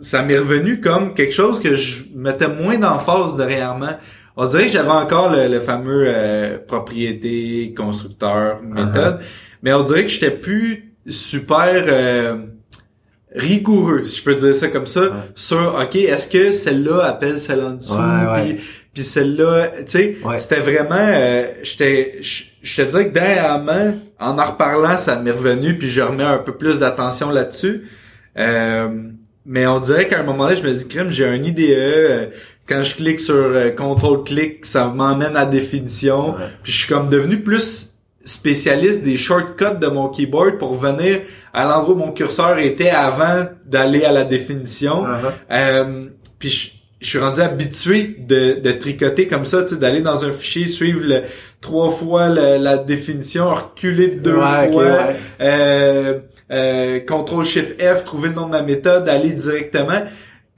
ça 0.00 0.22
m'est 0.22 0.38
revenu 0.38 0.80
comme 0.80 1.14
quelque 1.14 1.34
chose 1.34 1.60
que 1.60 1.74
je 1.74 2.04
mettais 2.14 2.48
moins 2.48 2.78
d'emphase 2.78 3.36
dernièrement. 3.36 3.96
On 4.40 4.46
dirait 4.46 4.66
que 4.66 4.72
j'avais 4.72 4.88
encore 4.88 5.30
le, 5.32 5.48
le 5.48 5.58
fameux 5.60 6.04
euh, 6.06 6.58
propriété, 6.66 7.74
constructeur, 7.76 8.62
méthode, 8.62 9.18
mais 9.62 9.72
on 9.74 9.82
dirait 9.82 10.02
que 10.04 10.08
j'étais 10.10 10.30
plus 10.30 10.94
super 11.08 11.84
euh, 11.88 12.36
rigoureux, 13.34 14.04
si 14.04 14.18
je 14.20 14.24
peux 14.24 14.36
dire 14.36 14.54
ça 14.54 14.68
comme 14.68 14.86
ça, 14.86 15.02
sur 15.34 15.76
OK, 15.82 15.96
est-ce 15.96 16.28
que 16.28 16.52
celle-là 16.52 17.04
appelle 17.04 17.40
celle 17.40 17.60
en 17.62 17.70
dessous, 17.72 17.94
Ouais, 17.94 18.32
ouais. 18.32 18.54
puis 18.54 18.64
puis 18.94 19.04
celle-là, 19.04 19.68
tu 19.78 19.82
sais, 19.86 20.16
Ouais. 20.24 20.38
c'était 20.40 20.60
vraiment, 20.60 20.96
euh, 20.98 21.46
j'étais, 21.62 22.18
je 22.20 22.44
je 22.62 22.82
te 22.82 22.90
dirais 22.90 23.08
que 23.08 23.12
dernièrement, 23.14 23.94
en 24.18 24.38
en 24.38 24.44
reparlant, 24.52 24.98
ça 24.98 25.16
m'est 25.20 25.30
revenu, 25.30 25.78
puis 25.78 25.88
je 25.90 26.00
remets 26.02 26.24
un 26.24 26.38
peu 26.38 26.56
plus 26.56 26.78
d'attention 26.80 27.30
là-dessus. 27.30 27.82
Euh, 28.36 28.88
mais 29.46 29.66
on 29.66 29.78
dirait 29.80 30.08
qu'à 30.08 30.20
un 30.20 30.22
moment 30.24 30.48
donné, 30.48 30.56
je 30.60 30.66
me 30.66 30.72
dis, 30.74 30.86
crème, 30.88 31.10
j'ai 31.10 31.26
un 31.26 31.36
IDE. 31.42 32.30
Quand 32.68 32.82
je 32.82 32.94
clique 32.96 33.20
sur 33.20 33.34
euh, 33.34 33.70
contrôle-clic, 33.70 34.66
ça 34.66 34.86
m'emmène 34.86 35.36
à 35.36 35.40
la 35.44 35.46
définition. 35.46 36.30
Ouais. 36.30 36.44
Puis 36.62 36.72
je 36.72 36.78
suis 36.78 36.88
comme 36.94 37.08
devenu 37.08 37.40
plus 37.40 37.92
spécialiste 38.24 39.04
des 39.04 39.16
shortcuts 39.16 39.78
de 39.80 39.86
mon 39.86 40.08
keyboard 40.08 40.58
pour 40.58 40.74
venir 40.74 41.20
à 41.54 41.64
l'endroit 41.64 41.94
où 41.94 41.98
mon 41.98 42.12
curseur 42.12 42.58
était 42.58 42.90
avant 42.90 43.46
d'aller 43.64 44.04
à 44.04 44.12
la 44.12 44.24
définition. 44.24 45.04
Uh-huh. 45.04 45.32
Euh, 45.50 46.06
puis 46.38 46.50
je, 46.50 46.68
je 47.00 47.08
suis 47.08 47.18
rendu 47.18 47.40
habitué 47.40 48.16
de, 48.18 48.60
de 48.60 48.72
tricoter 48.72 49.28
comme 49.28 49.46
ça, 49.46 49.62
tu 49.62 49.70
sais, 49.70 49.76
d'aller 49.76 50.02
dans 50.02 50.24
un 50.26 50.32
fichier, 50.32 50.66
suivre 50.66 51.00
le, 51.06 51.22
trois 51.62 51.90
fois 51.90 52.28
le- 52.28 52.58
la 52.58 52.76
définition, 52.76 53.48
reculer 53.54 54.08
de 54.08 54.20
deux 54.20 54.34
Ouais, 54.36 54.72
fois, 54.72 54.82
ouais. 54.84 55.16
euh, 55.40 56.18
euh, 56.50 57.00
contrôle 57.00 57.44
shift 57.46 57.80
F, 57.80 58.04
trouver 58.04 58.28
le 58.28 58.34
nom 58.34 58.46
de 58.46 58.50
ma 58.52 58.62
méthode, 58.62 59.08
aller 59.08 59.30
directement. 59.30 60.02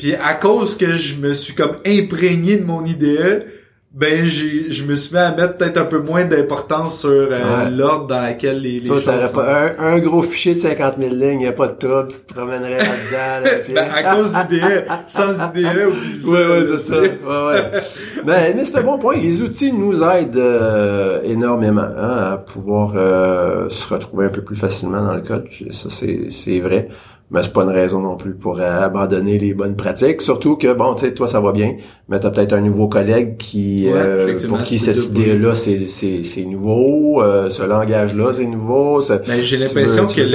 Puis 0.00 0.14
à 0.14 0.34
cause 0.34 0.76
que 0.76 0.96
je 0.96 1.14
me 1.16 1.32
suis 1.34 1.54
comme 1.54 1.76
imprégné 1.86 2.56
de 2.56 2.64
mon 2.64 2.82
IDE, 2.84 3.44
ben 3.92 4.24
j'ai 4.24 4.70
je 4.70 4.84
me 4.84 4.94
suis 4.94 5.14
mis 5.16 5.20
à 5.20 5.34
mettre 5.34 5.56
peut-être 5.56 5.76
un 5.76 5.84
peu 5.84 5.98
moins 5.98 6.24
d'importance 6.24 7.00
sur 7.00 7.10
euh, 7.10 7.28
Ouais. 7.28 7.70
l'ordre 7.72 8.06
dans 8.06 8.20
laquelle 8.20 8.60
les, 8.62 8.78
les 8.78 8.84
Toi, 8.86 9.00
choses 9.00 9.26
sont. 9.26 9.32
pas 9.34 9.72
un, 9.78 9.94
un 9.94 9.98
gros 9.98 10.22
fichier 10.22 10.54
de 10.54 10.60
50 10.60 10.94
000 11.00 11.12
lignes, 11.16 11.40
y 11.40 11.46
a 11.48 11.52
pas 11.52 11.66
de 11.66 11.72
trouble, 11.72 12.06
tu 12.12 12.20
te 12.24 12.32
promènerais 12.32 12.78
là-dedans. 12.78 13.44
Là, 13.44 13.50
puis- 13.64 13.74
Ben, 13.74 13.88
à 13.92 14.14
cause 14.14 14.32
d'IDE, 14.32 14.84
sans 15.08 15.32
IDE, 15.32 15.66
oublie. 15.88 16.24
Ouais, 16.24 16.46
ouais, 16.46 16.66
c'est 16.78 16.86
ça. 16.92 17.00
Ouais, 17.00 17.08
ouais. 17.48 17.82
Ben, 18.24 18.54
mais 18.56 18.64
c'est 18.64 18.76
un 18.78 18.82
bon 18.82 18.96
point. 18.98 19.16
Les 19.16 19.42
outils 19.42 19.72
nous 19.72 20.04
aident 20.04 20.36
euh, 20.36 21.20
énormément 21.24 21.82
hein, 21.82 22.32
à 22.32 22.36
pouvoir 22.36 22.92
euh, 22.94 23.68
se 23.70 23.92
retrouver 23.92 24.26
un 24.26 24.30
peu 24.30 24.42
plus 24.42 24.56
facilement 24.56 25.02
dans 25.02 25.14
le 25.16 25.22
code. 25.22 25.48
Ça, 25.72 25.88
c'est, 25.90 26.30
c'est 26.30 26.60
vrai. 26.60 26.88
Mais 27.32 27.42
c'est 27.44 27.52
pas 27.52 27.62
une 27.62 27.70
raison 27.70 28.00
non 28.00 28.16
plus 28.16 28.34
pour 28.34 28.60
euh, 28.60 28.80
abandonner 28.80 29.38
les 29.38 29.54
bonnes 29.54 29.76
pratiques. 29.76 30.20
Surtout 30.20 30.56
que, 30.56 30.72
bon, 30.72 30.94
tu 30.96 31.04
sais, 31.06 31.14
toi, 31.14 31.28
ça 31.28 31.40
va 31.40 31.52
bien, 31.52 31.76
mais 32.08 32.18
t'as 32.18 32.30
peut-être 32.30 32.52
un 32.54 32.60
nouveau 32.60 32.88
collègue 32.88 33.36
qui, 33.36 33.84
Ouais, 33.86 33.92
euh, 33.94 34.38
pour 34.48 34.62
qui 34.64 34.78
cette 34.80 34.96
idée-là, 35.06 35.54
c'est, 35.54 35.86
c'est, 35.86 36.24
c'est 36.24 36.44
nouveau, 36.44 37.22
euh, 37.22 37.50
ce 37.50 37.62
langage-là, 37.62 38.32
c'est 38.32 38.46
nouveau. 38.46 39.00
ça- 39.00 39.18
Ben, 39.18 39.40
j'ai 39.42 39.58
l'impression 39.58 40.06
veux- 40.06 40.14
que 40.14 40.20
le, 40.22 40.28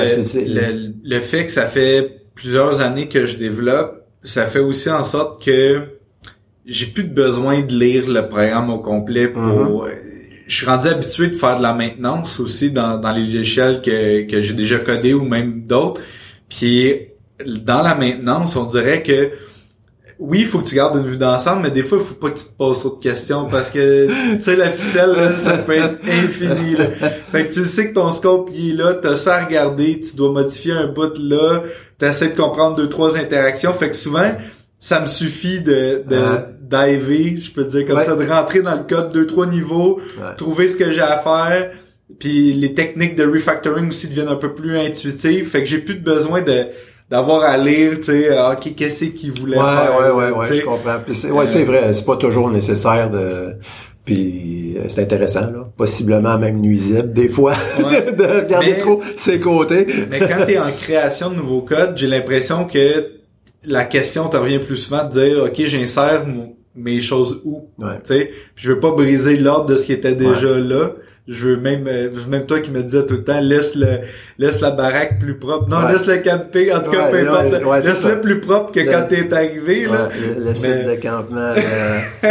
le, 0.45 0.93
le 1.03 1.19
fait 1.19 1.45
que 1.45 1.51
ça 1.51 1.65
fait 1.65 2.21
plusieurs 2.33 2.79
années 2.81 3.09
que 3.09 3.25
je 3.25 3.37
développe, 3.37 4.01
ça 4.23 4.45
fait 4.45 4.59
aussi 4.59 4.89
en 4.89 5.03
sorte 5.03 5.43
que 5.43 5.81
j'ai 6.65 6.85
plus 6.87 7.03
de 7.03 7.13
besoin 7.13 7.61
de 7.61 7.73
lire 7.75 8.09
le 8.09 8.27
programme 8.27 8.69
au 8.69 8.79
complet 8.79 9.27
pour... 9.27 9.87
Je 10.47 10.55
suis 10.55 10.65
rendu 10.67 10.87
habitué 10.87 11.27
de 11.27 11.33
faire 11.35 11.57
de 11.57 11.63
la 11.63 11.73
maintenance 11.73 12.39
aussi 12.39 12.69
dans, 12.71 12.97
dans 12.99 13.11
les 13.11 13.25
logiciels 13.25 13.81
que, 13.81 14.27
que 14.29 14.41
j'ai 14.41 14.53
déjà 14.53 14.77
codés 14.77 15.13
ou 15.13 15.23
même 15.25 15.63
d'autres. 15.65 16.01
Puis 16.49 16.95
dans 17.45 17.81
la 17.81 17.95
maintenance, 17.95 18.55
on 18.55 18.63
dirait 18.65 19.03
que 19.03 19.31
oui, 20.17 20.39
il 20.41 20.45
faut 20.45 20.59
que 20.59 20.67
tu 20.67 20.75
gardes 20.75 20.95
une 20.95 21.05
vue 21.05 21.17
d'ensemble, 21.17 21.63
mais 21.63 21.71
des 21.71 21.81
fois, 21.81 21.97
il 21.99 22.03
faut 22.05 22.13
pas 22.13 22.29
que 22.29 22.39
tu 22.39 22.45
te 22.45 22.53
poses 22.57 22.79
trop 22.79 22.95
de 22.95 23.01
questions 23.01 23.47
parce 23.51 23.69
que, 23.69 24.07
tu 24.35 24.41
sais, 24.41 24.55
la 24.55 24.69
ficelle, 24.69 25.11
là, 25.11 25.35
ça 25.35 25.57
peut 25.57 25.75
être 25.75 25.99
infini, 26.07 26.75
là. 26.77 26.85
Fait 27.31 27.49
que 27.49 27.53
tu 27.53 27.65
sais 27.65 27.89
que 27.89 27.95
ton 27.95 28.11
scope, 28.13 28.49
il 28.53 28.71
est 28.71 28.73
là, 28.83 28.93
t'as 28.93 29.17
ça 29.17 29.35
à 29.35 29.45
regarder, 29.45 29.99
tu 29.99 30.15
dois 30.15 30.31
modifier 30.31 30.71
un 30.71 30.87
bout 30.87 31.17
là, 31.19 31.63
t'essaies 31.97 32.29
de 32.29 32.35
comprendre 32.35 32.77
deux, 32.77 32.87
trois 32.87 33.17
interactions. 33.17 33.73
Fait 33.73 33.89
que 33.89 33.95
souvent, 33.95 34.31
ça 34.79 35.01
me 35.01 35.05
suffit 35.07 35.59
de, 35.61 36.03
de 36.07 36.15
Ouais. 36.15 36.95
diver, 36.97 37.37
je 37.37 37.51
peux 37.51 37.65
te 37.65 37.71
dire 37.71 37.85
comme 37.85 37.97
Ouais. 37.97 38.05
ça, 38.05 38.15
de 38.15 38.25
rentrer 38.25 38.61
dans 38.61 38.75
le 38.75 38.83
code 38.83 39.11
deux, 39.11 39.27
trois 39.27 39.47
niveaux, 39.47 39.99
Ouais. 40.17 40.35
trouver 40.37 40.69
ce 40.69 40.77
que 40.77 40.91
j'ai 40.93 41.01
à 41.01 41.17
faire, 41.17 41.71
puis 42.19 42.53
les 42.53 42.73
techniques 42.73 43.15
de 43.15 43.25
refactoring 43.25 43.89
aussi 43.89 44.07
deviennent 44.07 44.27
un 44.29 44.35
peu 44.35 44.53
plus 44.53 44.77
intuitives. 44.77 45.49
Fait 45.49 45.59
que 45.63 45.69
j'ai 45.69 45.79
plus 45.79 45.95
de 45.95 46.03
besoin 46.03 46.41
de 46.41 46.67
d'avoir 47.09 47.43
à 47.43 47.55
lire, 47.57 47.97
tu 47.97 48.03
sais, 48.05 48.29
ah, 48.35 48.53
ok, 48.57 48.73
qu'est-ce 48.75 49.05
qu'il 49.05 49.31
voulait 49.39 49.57
Ouais, 49.57 49.63
faire. 49.63 49.95
ouais, 49.99 50.09
ouais, 50.31 50.31
ouais, 50.37 50.55
je 50.55 50.61
comprends. 50.65 50.97
C'est, 51.13 51.29
ouais, 51.29 51.43
Euh, 51.45 51.47
c'est 51.51 51.63
vrai, 51.63 51.93
c'est 51.93 52.03
pas 52.05 52.15
toujours 52.17 52.49
nécessaire 52.49 53.11
de, 53.11 53.53
puis 54.03 54.75
euh, 54.77 54.85
c'est 54.87 55.01
intéressant, 55.03 55.41
là. 55.41 55.67
Possiblement 55.77 56.37
même 56.39 56.59
nuisible, 56.61 57.13
des 57.13 57.29
fois, 57.29 57.53
Ouais. 57.83 58.11
de 58.11 58.23
regarder 58.23 58.71
Mais- 58.71 58.77
trop 58.79 59.01
ses 59.15 59.39
côtés. 59.39 59.85
Mais 60.09 60.19
quand 60.19 60.45
t'es 60.47 60.57
en 60.57 60.71
création 60.71 61.29
de 61.29 61.35
nouveaux 61.35 61.61
codes, 61.61 61.93
j'ai 61.95 62.07
l'impression 62.07 62.65
que 62.65 63.11
la 63.65 63.83
question 63.85 64.27
te 64.27 64.37
revient 64.37 64.59
plus 64.59 64.75
souvent 64.75 65.03
de 65.03 65.11
dire, 65.11 65.43
ok, 65.43 65.61
j'insère 65.65 66.25
mes 66.75 66.99
choses 67.01 67.39
où, 67.45 67.69
Ouais. 67.77 67.99
tu 68.03 68.13
sais, 68.15 68.31
je 68.55 68.71
veux 68.71 68.79
pas 68.79 68.91
briser 68.91 69.37
l'ordre 69.37 69.67
de 69.67 69.75
ce 69.75 69.85
qui 69.85 69.93
était 69.93 70.15
déjà 70.15 70.53
là. 70.57 70.89
Je 71.27 71.49
veux 71.49 71.57
même, 71.57 71.87
euh, 71.87 72.11
même 72.29 72.45
toi 72.45 72.59
qui 72.59 72.69
me 72.69 72.83
disais 72.83 73.03
tout 73.07 73.15
le 73.15 73.23
temps, 73.23 73.39
laisse 73.41 73.75
le, 73.75 74.01
laisse 74.37 74.61
la 74.61 74.69
baraque 74.69 75.17
plus 75.19 75.39
propre. 75.39 75.67
Non, 75.67 75.77
Ouais. 75.85 75.93
laisse 75.93 76.05
le 76.05 76.17
camping, 76.17 76.71
en 76.71 76.81
tout 76.81 76.91
cas, 76.91 77.05
Ouais, 77.05 77.23
peu 77.23 77.29
importe. 77.29 77.65
ouais, 77.65 77.77
laisse-le 77.81 78.09
ça. 78.11 78.15
plus 78.17 78.39
propre 78.41 78.71
que 78.71 78.79
Le- 78.81 78.91
quand 78.91 79.05
t'es 79.09 79.33
arrivé, 79.33 79.85
là. 79.87 80.09
Le, 80.37 80.39
le 80.43 80.45
Mais- 80.51 80.53
site 80.53 80.65
de 80.85 81.01
campement. 81.01 81.53
euh, 82.23 82.29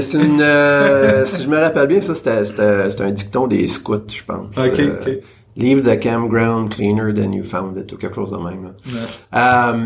c'est, 0.00 0.14
une, 0.14 0.40
euh, 0.42 1.24
si 1.26 1.44
je 1.44 1.48
me 1.48 1.56
rappelle 1.58 1.86
bien, 1.86 2.02
ça 2.02 2.14
c'était, 2.14 2.44
c'était, 2.44 2.90
c'était 2.90 3.02
un 3.04 3.10
dicton 3.12 3.46
des 3.46 3.66
scouts, 3.68 4.02
je 4.08 4.22
pense. 4.24 4.56
Ok, 4.58 4.78
Euh, 4.80 5.00
ok. 5.06 5.12
Leave 5.56 5.82
the 5.84 5.98
campground 6.00 6.74
cleaner 6.74 7.14
than 7.14 7.32
you 7.32 7.42
found 7.44 7.78
it, 7.78 7.90
ou 7.92 7.96
quelque 7.96 8.14
chose 8.16 8.30
de 8.30 8.36
même. 8.36 8.64
Là. 8.64 9.72
Ouais. 9.72 9.78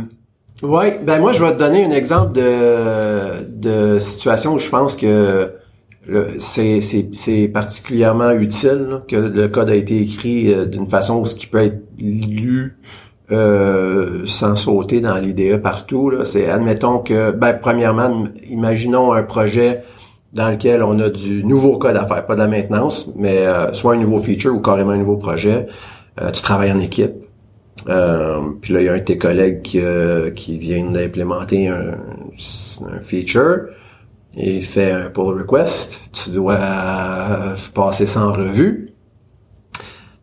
Euh, 0.64 0.66
ouais, 0.68 1.00
ben 1.04 1.20
moi 1.20 1.32
je 1.32 1.44
vais 1.44 1.52
te 1.52 1.58
donner 1.58 1.84
un 1.84 1.90
exemple 1.92 2.32
de, 2.32 3.44
de 3.46 3.98
situation 4.00 4.54
où 4.54 4.58
je 4.58 4.68
pense 4.68 4.96
que 4.96 5.06
le- 5.06 5.52
c'est, 6.38 7.48
particulièrement 7.48 8.32
utile 8.32 8.86
là, 8.90 9.02
que 9.06 9.16
le 9.16 9.48
code 9.48 9.70
a 9.70 9.74
été 9.74 10.00
écrit 10.00 10.52
euh, 10.52 10.64
d'une 10.64 10.88
façon 10.88 11.20
où 11.20 11.26
ce 11.26 11.34
qui 11.34 11.46
peut 11.46 11.58
être 11.58 11.82
lu 11.98 12.78
euh, 13.32 14.26
sans 14.26 14.56
sauter 14.56 15.00
dans 15.00 15.16
l'IDE 15.16 15.58
partout. 15.58 16.12
C'est 16.24 16.48
admettons 16.48 16.98
que, 16.98 17.30
ben 17.30 17.54
premièrement, 17.54 18.24
imaginons 18.48 19.12
un 19.12 19.22
projet 19.22 19.84
dans 20.32 20.50
lequel 20.50 20.82
on 20.82 20.98
a 21.00 21.10
du 21.10 21.44
nouveau 21.44 21.76
code 21.78 21.96
à 21.96 22.06
faire, 22.06 22.26
pas 22.26 22.34
de 22.34 22.40
la 22.40 22.48
maintenance, 22.48 23.12
mais 23.16 23.46
euh, 23.46 23.72
soit 23.72 23.94
un 23.94 23.98
nouveau 23.98 24.18
feature 24.18 24.54
ou 24.54 24.60
carrément 24.60 24.92
un 24.92 24.98
nouveau 24.98 25.16
projet. 25.16 25.66
Euh, 26.20 26.30
tu 26.30 26.42
travailles 26.42 26.72
en 26.72 26.80
équipe. 26.80 27.12
Euh, 27.88 28.40
puis 28.60 28.74
là, 28.74 28.80
il 28.80 28.86
y 28.86 28.88
a 28.88 28.92
un 28.92 28.98
de 28.98 29.04
tes 29.04 29.18
collègues 29.18 29.62
qui, 29.62 29.80
qui 30.36 30.58
vient 30.58 30.84
d'implémenter 30.90 31.68
un, 31.68 31.94
un 31.94 33.00
feature 33.02 33.66
et 34.36 34.60
fait 34.60 34.92
un 34.92 35.10
pull 35.10 35.38
request. 35.38 36.00
Tu 36.12 36.30
dois 36.30 36.54
euh, 36.54 37.56
passer 37.74 38.06
ça 38.06 38.26
en 38.26 38.32
revue. 38.32 38.94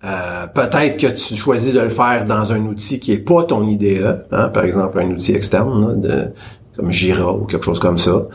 Euh, 0.03 0.47
peut-être 0.53 0.97
que 0.97 1.07
tu 1.07 1.35
choisis 1.35 1.73
de 1.73 1.79
le 1.79 1.89
faire 1.89 2.25
dans 2.25 2.53
un 2.53 2.63
outil 2.65 2.99
qui 2.99 3.11
est 3.11 3.17
pas 3.17 3.43
ton 3.43 3.67
IDE, 3.67 4.25
hein, 4.31 4.49
par 4.49 4.63
exemple 4.63 4.99
un 4.99 5.09
outil 5.09 5.33
externe 5.33 5.87
là, 5.87 5.93
de, 5.95 6.33
comme 6.75 6.91
Jira 6.91 7.33
ou 7.33 7.45
quelque 7.45 7.65
chose 7.65 7.79
comme 7.79 7.97
ça. 7.97 8.27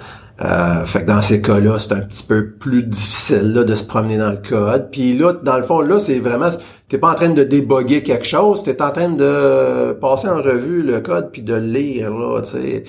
Euh, 0.44 0.84
fait 0.86 1.02
que 1.02 1.06
dans 1.06 1.22
ces 1.22 1.40
cas-là, 1.40 1.78
c'est 1.78 1.92
un 1.92 2.00
petit 2.00 2.24
peu 2.24 2.50
plus 2.50 2.82
difficile 2.82 3.52
là, 3.52 3.64
de 3.64 3.74
se 3.74 3.84
promener 3.84 4.18
dans 4.18 4.30
le 4.30 4.38
code. 4.38 4.88
Puis 4.90 5.16
là, 5.16 5.34
dans 5.34 5.56
le 5.56 5.62
fond, 5.62 5.80
là, 5.80 6.00
c'est 6.00 6.18
vraiment, 6.18 6.50
t'es 6.88 6.98
pas 6.98 7.12
en 7.12 7.14
train 7.14 7.28
de 7.28 7.44
déboguer 7.44 8.02
quelque 8.02 8.26
chose, 8.26 8.64
t'es 8.64 8.82
en 8.82 8.90
train 8.90 9.10
de 9.10 9.92
passer 9.92 10.28
en 10.28 10.42
revue 10.42 10.82
le 10.82 11.00
code 11.00 11.30
puis 11.30 11.42
de 11.42 11.54
le 11.54 11.66
lire 11.66 12.10
là, 12.10 12.40
tu 12.42 12.50
sais. 12.50 12.84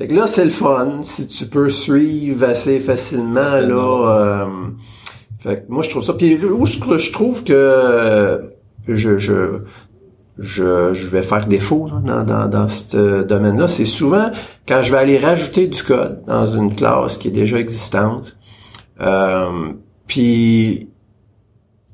Fait 0.00 0.08
que 0.08 0.14
là, 0.14 0.26
c'est 0.26 0.46
le 0.46 0.50
fun 0.50 1.00
si 1.02 1.28
tu 1.28 1.44
peux 1.44 1.68
suivre 1.68 2.48
assez 2.48 2.80
facilement 2.80 3.60
là. 3.60 4.46
euh, 4.46 4.46
fait 5.40 5.66
que 5.66 5.70
moi, 5.70 5.82
je 5.82 5.90
trouve 5.90 6.02
ça. 6.02 6.14
Puis 6.14 6.42
où 6.42 6.64
je, 6.64 7.12
trouve 7.12 7.44
que 7.44 7.52
euh, 7.52 8.38
je, 8.88 9.18
je 9.18 9.60
je, 10.38 10.94
je 10.94 11.06
vais 11.06 11.22
faire 11.22 11.46
défaut 11.46 11.86
là, 11.86 12.00
dans, 12.00 12.24
dans, 12.24 12.48
dans 12.48 12.68
ce 12.68 13.24
domaine-là, 13.24 13.68
c'est 13.68 13.84
souvent 13.84 14.30
quand 14.66 14.80
je 14.80 14.90
vais 14.90 14.96
aller 14.96 15.18
rajouter 15.18 15.66
du 15.66 15.82
code 15.82 16.22
dans 16.26 16.46
une 16.46 16.74
classe 16.74 17.18
qui 17.18 17.28
est 17.28 17.32
déjà 17.32 17.58
existante. 17.58 18.38
Euh, 19.02 19.72
puis 20.06 20.88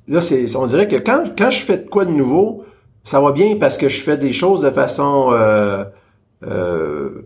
là, 0.07 0.21
c'est, 0.21 0.55
on 0.55 0.67
dirait 0.67 0.87
que 0.87 0.95
quand, 0.95 1.25
quand 1.37 1.51
je 1.51 1.59
fais 1.59 1.79
de 1.79 1.89
quoi 1.89 2.05
de 2.05 2.13
nouveau, 2.13 2.65
ça 3.03 3.21
va 3.21 3.33
bien 3.33 3.57
parce 3.57 3.77
que 3.77 3.89
je 3.89 4.01
fais 4.01 4.17
des 4.17 4.33
choses 4.33 4.61
de 4.61 4.71
façon 4.71 5.31
euh, 5.33 5.83
euh, 6.45 7.26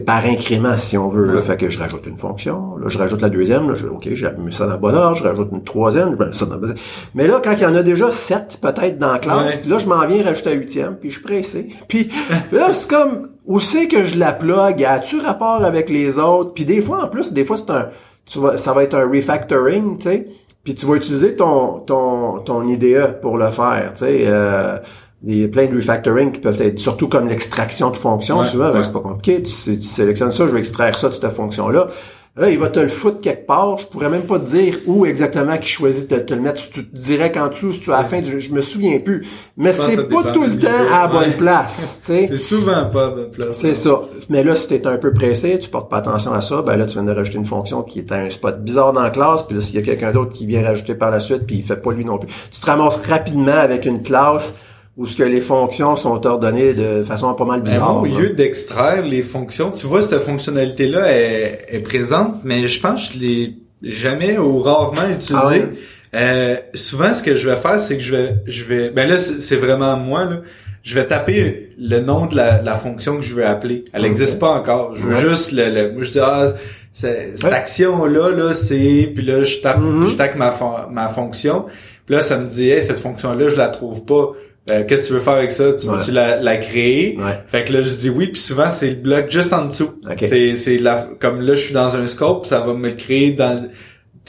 par 0.00 0.24
incrément 0.24 0.76
si 0.78 0.96
on 0.98 1.08
veut. 1.08 1.32
Là, 1.32 1.42
fait 1.42 1.56
que 1.56 1.68
je 1.70 1.78
rajoute 1.78 2.06
une 2.06 2.18
fonction, 2.18 2.76
là 2.76 2.88
je 2.88 2.98
rajoute 2.98 3.20
la 3.22 3.28
deuxième, 3.28 3.68
là, 3.68 3.74
je, 3.74 3.86
ok, 3.86 4.08
j'ai 4.14 4.28
mis 4.38 4.52
ça 4.52 4.66
dans 4.66 4.72
le 4.72 4.78
bon 4.78 4.94
ordre, 4.94 5.16
je 5.16 5.24
rajoute 5.24 5.48
une 5.52 5.62
troisième, 5.64 6.16
je 6.18 6.24
mets 6.24 6.32
ça 6.32 6.46
dans 6.46 6.56
le 6.56 6.60
bon 6.68 6.74
Mais 7.14 7.26
là, 7.26 7.40
quand 7.42 7.52
il 7.52 7.62
y 7.62 7.66
en 7.66 7.74
a 7.74 7.82
déjà 7.82 8.10
sept 8.10 8.58
peut-être 8.60 8.98
dans 8.98 9.12
la 9.12 9.18
classe, 9.18 9.54
Ouais. 9.54 9.58
puis 9.60 9.70
là 9.70 9.78
je 9.78 9.86
m'en 9.88 10.06
viens 10.06 10.22
rajouter 10.24 10.50
la 10.50 10.56
huitième, 10.56 10.96
puis 10.96 11.10
je 11.10 11.14
suis 11.16 11.24
pressé. 11.24 11.68
Puis 11.88 12.10
là, 12.52 12.72
c'est 12.72 12.88
comme 12.90 13.28
où 13.46 13.58
c'est 13.60 13.88
que 13.88 14.04
je 14.04 14.16
la 14.16 14.32
plug, 14.32 14.84
as-tu 14.84 15.18
rapport 15.20 15.64
avec 15.64 15.90
les 15.90 16.18
autres? 16.18 16.52
Puis 16.54 16.64
des 16.64 16.80
fois, 16.80 17.04
en 17.04 17.08
plus, 17.08 17.32
des 17.32 17.44
fois 17.44 17.56
c'est 17.56 17.70
un. 17.70 17.88
Tu 18.24 18.38
vas, 18.38 18.56
ça 18.56 18.72
va 18.72 18.84
être 18.84 18.94
un 18.94 19.08
refactoring, 19.08 19.98
tu 19.98 20.04
sais. 20.08 20.26
Puis 20.64 20.76
tu 20.76 20.86
vas 20.86 20.94
utiliser 20.94 21.34
ton, 21.34 21.80
ton, 21.80 22.38
ton 22.38 22.66
IDE 22.68 23.18
pour 23.20 23.36
le 23.36 23.50
faire, 23.50 23.92
tu 23.94 24.04
sais. 24.04 24.24
Euh, 24.26 24.78
il 25.24 25.38
y 25.40 25.44
a 25.44 25.48
plein 25.48 25.66
de 25.66 25.74
refactoring 25.76 26.32
qui 26.32 26.40
peuvent 26.40 26.60
être, 26.60 26.78
surtout 26.78 27.08
comme 27.08 27.28
l'extraction 27.28 27.90
de 27.90 27.96
fonctions, 27.96 28.38
Ouais, 28.40 28.44
souvent, 28.44 28.70
ben, 28.70 28.76
ouais. 28.78 28.82
c'est 28.82 28.92
pas 28.92 29.00
compliqué. 29.00 29.42
Tu, 29.42 29.50
sé- 29.50 29.78
tu 29.78 29.86
sélectionnes 29.86 30.32
ça, 30.32 30.46
je 30.46 30.52
vais 30.52 30.58
extraire 30.58 30.98
ça 30.98 31.08
de 31.08 31.14
cette 31.14 31.28
fonction-là. 31.32 31.88
Là, 32.34 32.48
il 32.48 32.58
va 32.58 32.70
te 32.70 32.80
le 32.80 32.88
foutre 32.88 33.20
quelque 33.20 33.46
part. 33.46 33.76
Je 33.76 33.86
pourrais 33.86 34.08
même 34.08 34.22
pas 34.22 34.38
te 34.38 34.46
dire 34.48 34.78
où 34.86 35.04
exactement 35.04 35.54
qu'il 35.58 35.66
choisit 35.66 36.10
de 36.10 36.16
te 36.16 36.32
le 36.32 36.40
mettre. 36.40 36.62
Tu 36.70 36.86
te 36.86 36.96
dirais 36.96 37.30
qu'en 37.30 37.48
dessous, 37.48 37.72
si 37.72 37.80
tu 37.82 37.92
as 37.92 37.98
la 37.98 38.04
fin, 38.04 38.22
je 38.24 38.50
me 38.54 38.62
souviens 38.62 38.98
plus. 39.00 39.26
Mais 39.58 39.74
c'est 39.74 40.08
pas 40.08 40.32
tout 40.32 40.44
le 40.44 40.58
temps 40.58 40.68
à 40.90 41.02
la 41.02 41.08
bonne 41.08 41.24
Ouais. 41.28 41.36
place, 41.36 41.98
tu 42.00 42.06
sais. 42.06 42.26
C'est 42.28 42.38
souvent 42.38 42.86
pas 42.86 43.04
à 43.04 43.10
bonne 43.10 43.30
place. 43.32 43.48
C'est 43.52 43.74
ça. 43.74 44.00
Mais 44.30 44.42
là, 44.42 44.54
si 44.54 44.66
t'es 44.66 44.86
un 44.86 44.96
peu 44.96 45.12
pressé, 45.12 45.58
tu 45.58 45.68
portes 45.68 45.90
pas 45.90 45.98
attention 45.98 46.32
à 46.32 46.40
ça, 46.40 46.62
ben 46.62 46.76
là, 46.78 46.86
tu 46.86 46.94
viens 46.94 47.04
de 47.04 47.12
rajouter 47.12 47.36
une 47.36 47.44
fonction 47.44 47.82
qui 47.82 47.98
est 47.98 48.10
à 48.10 48.16
un 48.16 48.30
spot 48.30 48.64
bizarre 48.64 48.94
dans 48.94 49.02
la 49.02 49.10
classe, 49.10 49.42
puis 49.42 49.54
là, 49.54 49.60
s'il 49.60 49.74
y 49.74 49.78
a 49.78 49.82
quelqu'un 49.82 50.12
d'autre 50.12 50.32
qui 50.32 50.46
vient 50.46 50.62
rajouter 50.64 50.94
par 50.94 51.10
la 51.10 51.20
suite, 51.20 51.46
puis 51.46 51.56
il 51.56 51.62
fait 51.64 51.76
pas 51.82 51.92
lui 51.92 52.06
non 52.06 52.16
plus. 52.16 52.30
Tu 52.50 52.62
te 52.62 52.64
ramasses 52.66 52.96
rapidement 53.06 53.52
avec 53.52 53.84
une 53.84 54.00
classe 54.02 54.54
où 54.96 55.06
ce 55.06 55.16
que 55.16 55.22
les 55.22 55.40
fonctions 55.40 55.96
sont 55.96 56.26
ordonnées 56.26 56.74
de 56.74 57.02
façon 57.04 57.32
pas 57.34 57.44
mal 57.46 57.60
moi, 57.60 57.70
bizarre. 57.70 58.02
au 58.02 58.04
là. 58.04 58.18
lieu 58.20 58.28
d'extraire 58.30 59.02
les 59.04 59.22
fonctions, 59.22 59.70
tu 59.70 59.86
vois, 59.86 60.02
cette 60.02 60.20
fonctionnalité-là 60.20 61.10
est, 61.12 61.66
est 61.70 61.78
présente, 61.80 62.36
mais 62.44 62.66
je 62.66 62.78
pense 62.80 63.08
que 63.08 63.14
je 63.14 63.18
l'ai 63.20 63.54
jamais 63.82 64.36
ou 64.38 64.58
rarement 64.62 65.08
utilisée. 65.10 65.34
Ah 65.34 65.48
ouais? 65.48 65.68
Euh, 66.14 66.56
souvent, 66.74 67.14
ce 67.14 67.22
que 67.22 67.36
je 67.36 67.48
vais 67.48 67.56
faire, 67.56 67.80
c'est 67.80 67.96
que 67.96 68.02
je 68.02 68.14
vais, 68.14 68.34
je 68.46 68.64
vais, 68.64 68.90
ben 68.90 69.08
là, 69.08 69.18
c'est 69.18 69.56
vraiment 69.56 69.96
moi, 69.96 70.24
là. 70.26 70.40
Je 70.82 70.94
vais 70.96 71.06
taper 71.06 71.70
le 71.78 72.00
nom 72.00 72.26
de 72.26 72.34
la, 72.36 72.60
la 72.60 72.74
fonction 72.74 73.16
que 73.16 73.22
je 73.22 73.34
veux 73.34 73.46
appeler. 73.46 73.84
Elle 73.92 74.02
n'existe 74.02 74.40
pas 74.40 74.50
encore. 74.50 74.94
Je 74.96 75.00
veux 75.02 75.14
Ouais. 75.14 75.20
juste 75.30 75.52
le, 75.52 75.70
le- 75.70 75.92
moi, 75.92 76.02
je 76.02 76.10
dis, 76.10 76.18
ah, 76.20 76.48
cette 76.92 77.42
Ouais. 77.44 77.50
action-là, 77.52 78.30
là, 78.32 78.52
c'est, 78.52 79.10
puis 79.14 79.24
là, 79.24 79.44
je 79.44 79.58
tape, 79.58 79.78
Mhm. 79.78 80.06
je 80.06 80.16
tape 80.16 80.34
ma, 80.34 80.50
fon- 80.50 80.88
ma 80.90 81.06
fonction. 81.08 81.66
Puis 82.04 82.16
là, 82.16 82.22
ça 82.22 82.36
me 82.36 82.48
dit, 82.48 82.68
hey, 82.68 82.82
cette 82.82 82.98
fonction-là, 82.98 83.46
je 83.48 83.56
la 83.56 83.68
trouve 83.68 84.04
pas. 84.04 84.32
Euh, 84.70 84.84
Qu'est-ce 84.86 85.02
que 85.02 85.06
tu 85.08 85.12
veux 85.14 85.20
faire 85.20 85.32
avec 85.34 85.50
ça? 85.50 85.72
Tu 85.72 85.88
Ouais. 85.88 85.96
veux-tu 85.96 86.12
la, 86.12 86.36
la 86.40 86.56
créer? 86.56 87.16
Ouais. 87.18 87.32
Fait 87.46 87.64
que 87.64 87.72
là, 87.72 87.82
je 87.82 87.90
dis 87.94 88.10
oui, 88.10 88.28
puis 88.28 88.40
souvent, 88.40 88.70
c'est 88.70 88.90
le 88.90 88.94
bloc 88.96 89.24
juste 89.30 89.52
en 89.52 89.64
dessous. 89.66 89.94
Ok. 90.08 90.18
C'est, 90.20 90.54
c'est 90.56 90.78
la, 90.78 91.08
comme 91.20 91.40
là, 91.40 91.54
je 91.54 91.60
suis 91.64 91.74
dans 91.74 91.96
un 91.96 92.06
scope, 92.06 92.46
ça 92.46 92.60
va 92.60 92.72
me 92.74 92.88
le 92.88 92.94
créer 92.94 93.32
dans, 93.32 93.56
tout 93.60 93.66
de 93.66 93.70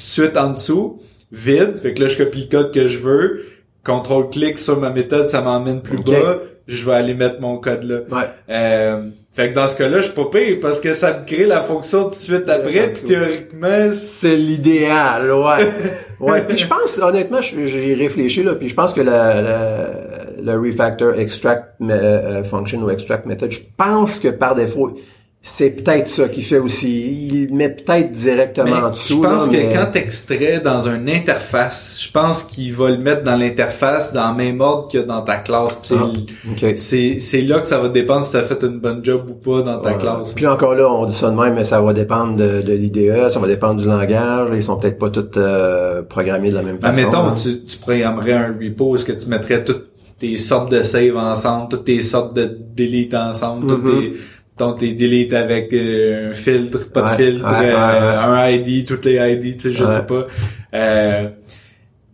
suite 0.02 0.36
en 0.38 0.50
dessous, 0.52 1.00
vide. 1.32 1.78
Fait 1.78 1.94
que 1.94 2.02
là, 2.02 2.08
je 2.08 2.18
copie 2.18 2.48
le 2.52 2.58
code 2.58 2.74
que 2.74 2.88
je 2.88 2.98
veux. 2.98 3.46
Contrôle-clic 3.86 4.58
sur 4.60 4.80
ma 4.80 4.90
méthode, 4.90 5.28
ça 5.30 5.42
m'emmène 5.42 5.82
plus 5.82 5.98
bas. 6.00 6.40
Je 6.68 6.86
vais 6.86 6.94
aller 6.94 7.14
mettre 7.14 7.42
mon 7.42 7.58
code 7.58 7.84
là. 7.84 7.98
Ouais. 8.10 8.24
Euh, 8.50 9.10
fait 9.36 9.50
que 9.50 9.56
dans 9.56 9.68
ce 9.68 9.76
cas-là, 9.76 9.98
je 9.98 10.04
suis 10.04 10.14
pas 10.14 10.30
pire 10.32 10.58
parce 10.62 10.80
que 10.80 10.94
ça 10.94 11.20
me 11.20 11.26
crée 11.26 11.46
la 11.46 11.60
fonction 11.62 12.06
tout 12.06 12.12
de 12.12 12.16
suite 12.16 12.48
après. 12.50 12.92
Puis 12.94 13.04
théoriquement, 13.06 13.90
C'est 13.92 14.36
l'idéal, 14.38 15.30
ouais. 15.34 15.70
ouais. 16.22 16.42
Puis 16.48 16.58
je 16.60 16.68
pense, 16.68 16.98
honnêtement, 17.00 17.42
j'ai 17.42 17.94
réfléchi 17.96 18.44
là, 18.44 18.54
puis 18.56 18.70
je 18.70 18.74
pense 18.76 18.94
que 18.94 19.02
la, 19.02 19.42
la- 19.42 20.03
le 20.44 20.58
refactor 20.60 21.14
extract 21.18 21.80
me- 21.80 21.94
euh, 21.94 22.44
function 22.44 22.82
ou 22.84 22.90
extract 22.90 23.26
method, 23.26 23.52
je 23.52 23.62
pense 23.78 24.20
que 24.20 24.28
par 24.30 24.56
défaut, 24.56 24.98
c'est 25.46 25.72
peut-être 25.72 26.08
ça 26.08 26.30
qui 26.30 26.42
fait 26.42 26.58
aussi. 26.58 27.28
Il 27.50 27.54
met 27.54 27.68
peut-être 27.68 28.12
directement 28.14 28.66
Mais 28.66 28.78
en 28.78 28.88
je 28.88 28.92
dessous. 28.94 29.22
pense 29.22 29.52
là, 29.52 29.58
que 29.60 29.74
quand 29.76 29.92
t'extrais 29.92 30.62
dans 30.64 30.88
une 30.88 31.10
interface, 31.10 32.00
je 32.02 32.10
pense 32.10 32.44
qu'il 32.44 32.74
va 32.74 32.90
le 32.92 32.98
mettre 32.98 33.24
dans 33.24 33.36
l'interface 33.36 34.14
dans 34.14 34.32
le 34.32 34.38
même 34.38 34.62
ordre 34.62 34.90
que 34.90 35.00
dans 35.00 35.22
ta 35.22 35.36
classe. 35.36 35.82
Ah, 35.92 35.96
le- 35.96 36.52
ok. 36.54 36.78
C'est 36.78 37.42
là 37.42 37.60
que 37.60 37.68
ça 37.68 37.78
va 37.82 37.90
dépendre 37.90 38.26
si 38.26 38.32
t'as 38.32 38.42
fait 38.44 38.64
une 38.64 38.80
bonne 38.80 39.04
job 39.04 39.30
ou 39.30 39.34
pas 39.34 39.62
dans 39.64 39.80
ta 39.80 39.92
Ouais. 39.92 39.98
classe. 39.98 40.32
Puis 40.34 40.48
encore 40.48 40.76
là, 40.76 40.90
on 40.90 41.06
dit 41.06 41.14
ça 41.14 41.30
de 41.30 41.36
même, 41.36 41.56
mais 41.56 41.66
ça 41.66 41.82
va 41.82 41.92
dépendre 41.92 42.38
de, 42.38 42.62
de 42.62 42.72
l'IDE, 42.72 43.28
ça 43.30 43.40
va 43.40 43.48
dépendre 43.48 43.82
du 43.82 43.88
langage. 43.88 44.48
Ils 44.54 44.64
sont 44.64 44.78
peut-être 44.78 44.98
pas 44.98 45.10
tous 45.10 45.26
euh, 45.36 46.04
programmés 46.04 46.52
de 46.52 46.56
la 46.56 46.62
même 46.64 46.78
Ben, 46.78 46.94
façon. 46.94 47.06
mettons, 47.08 47.28
hein. 47.28 47.36
tu, 47.42 47.66
tu 47.66 47.78
programmerais 47.80 48.32
un 48.32 48.56
repo, 48.58 48.96
est-ce 48.96 49.04
que 49.04 49.12
tu 49.12 49.28
mettrais 49.28 49.62
toutes 49.66 49.88
tes 50.24 50.38
sortes 50.38 50.72
de 50.72 50.82
save 50.84 51.18
ensemble, 51.18 51.68
toutes 51.70 51.86
tes 51.86 52.02
sortes 52.02 52.34
de 52.34 52.58
delete 52.78 53.14
ensemble, 53.14 53.68
toutes 53.68 53.84
Mhm. 53.84 54.14
tes, 54.78 54.78
tes 54.80 54.94
delete 54.94 55.34
avec 55.34 55.74
euh, 55.74 56.30
un 56.30 56.34
filtre, 56.34 56.90
pas 56.92 57.12
de 57.12 57.22
filtre, 57.22 57.44
ouais, 57.46 57.60
ouais, 57.60 57.74
euh, 57.74 58.20
un 58.22 58.50
ID, 58.52 58.86
toutes 58.86 59.06
les 59.06 59.16
ID, 59.34 59.58
tu 59.58 59.60
sais, 59.60 59.74
je 59.74 59.86
sais 59.86 60.06
pas. 60.08 60.28
Euh, 60.74 61.28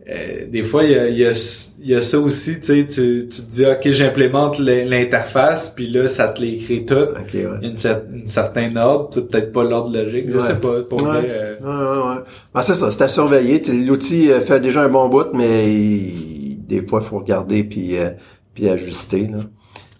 euh, 0.08 0.46
des 0.50 0.62
fois, 0.64 0.82
il 0.84 0.90
y 0.90 0.94
a, 0.96 1.08
y, 1.08 1.24
a, 1.24 1.74
y 1.84 1.94
a 1.94 2.00
ça 2.00 2.18
aussi, 2.18 2.58
tu 2.58 2.66
sais, 2.66 2.86
tu, 2.86 3.28
tu 3.30 3.42
te 3.42 3.50
dis, 3.52 3.64
ok, 3.64 3.90
j'implémente 3.90 4.58
l'in- 4.58 4.84
l'interface, 4.84 5.72
puis 5.76 5.86
là, 5.88 6.08
ça 6.08 6.26
te 6.28 6.40
les 6.40 6.56
crée 6.58 6.84
toutes. 6.84 7.10
Ok, 7.10 7.34
ouais. 7.34 7.44
Il 7.62 7.68
y 7.68 7.86
a 7.86 7.92
une, 8.12 8.20
une 8.22 8.26
certain 8.26 8.74
ordre, 8.76 9.10
c'est 9.12 9.28
peut-être 9.28 9.52
pas 9.52 9.62
l'ordre 9.62 9.92
logique, 9.96 10.24
je 10.32 10.38
sais 10.40 10.56
pas, 10.56 10.80
pour 10.88 11.00
Ouais. 11.02 11.08
vrai, 11.08 11.26
euh, 11.28 11.54
Ouais, 11.60 11.68
ouais, 11.68 12.08
ouais. 12.16 12.22
Ben, 12.54 12.62
c'est 12.62 12.74
ça, 12.74 12.90
c'est 12.90 13.02
à 13.04 13.08
surveiller. 13.08 13.62
L'outil 13.86 14.30
fait 14.44 14.58
déjà 14.58 14.82
un 14.82 14.88
bon 14.88 15.08
bout, 15.08 15.26
mais 15.34 15.72
il- 15.72 16.29
des 16.70 16.86
fois, 16.86 17.00
faut 17.00 17.18
regarder 17.18 17.64
puis, 17.64 17.98
euh, 17.98 18.10
puis 18.54 18.68
ajuster. 18.68 19.26
Là. 19.26 19.38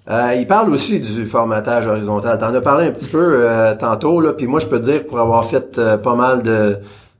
Euh, 0.09 0.35
il 0.35 0.47
parle 0.47 0.73
aussi 0.73 1.01
du 1.01 1.27
formatage 1.27 1.87
horizontal. 1.87 2.39
T'en 2.39 2.55
as 2.55 2.61
parlé 2.61 2.87
un 2.87 2.91
petit 2.91 3.11
peu 3.11 3.49
euh, 3.49 3.75
tantôt, 3.75 4.21
là, 4.21 4.33
puis 4.33 4.47
moi 4.47 4.61
je 4.61 4.67
peux 4.67 4.81
dire 4.81 5.07
pour 5.07 5.19
avoir 5.21 5.45
fait 5.45 5.79
euh, 5.79 5.99
pas 5.99 6.15
mal 6.15 6.43
de, 6.43 6.79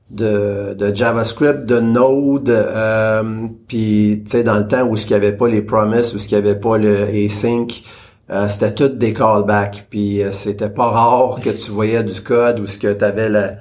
de, 0.09 0.73
de 0.73 0.95
JavaScript, 0.95 1.65
de 1.65 1.79
Node, 1.79 2.49
euh, 2.49 3.23
puis 3.67 4.23
tu 4.25 4.31
sais 4.31 4.43
dans 4.43 4.57
le 4.57 4.67
temps 4.67 4.85
où 4.87 4.97
ce 4.97 5.03
qu'il 5.03 5.13
y 5.13 5.15
avait 5.15 5.31
pas 5.31 5.47
les 5.47 5.61
promises, 5.61 6.13
où 6.13 6.19
ce 6.19 6.27
qu'il 6.27 6.37
y 6.37 6.41
avait 6.41 6.59
pas 6.59 6.77
le 6.77 7.03
async, 7.25 7.83
euh, 8.29 8.49
c'était 8.49 8.73
tout 8.73 8.89
des 8.89 9.13
callbacks. 9.13 9.85
Puis 9.89 10.23
euh, 10.23 10.31
c'était 10.31 10.69
pas 10.69 10.89
rare 10.89 11.39
que 11.41 11.49
tu 11.49 11.71
voyais 11.71 12.03
du 12.03 12.19
code 12.21 12.59
où 12.59 12.65
ce 12.65 12.77
que 12.77 12.91
tu 12.91 13.03
avais 13.05 13.29
la, 13.29 13.53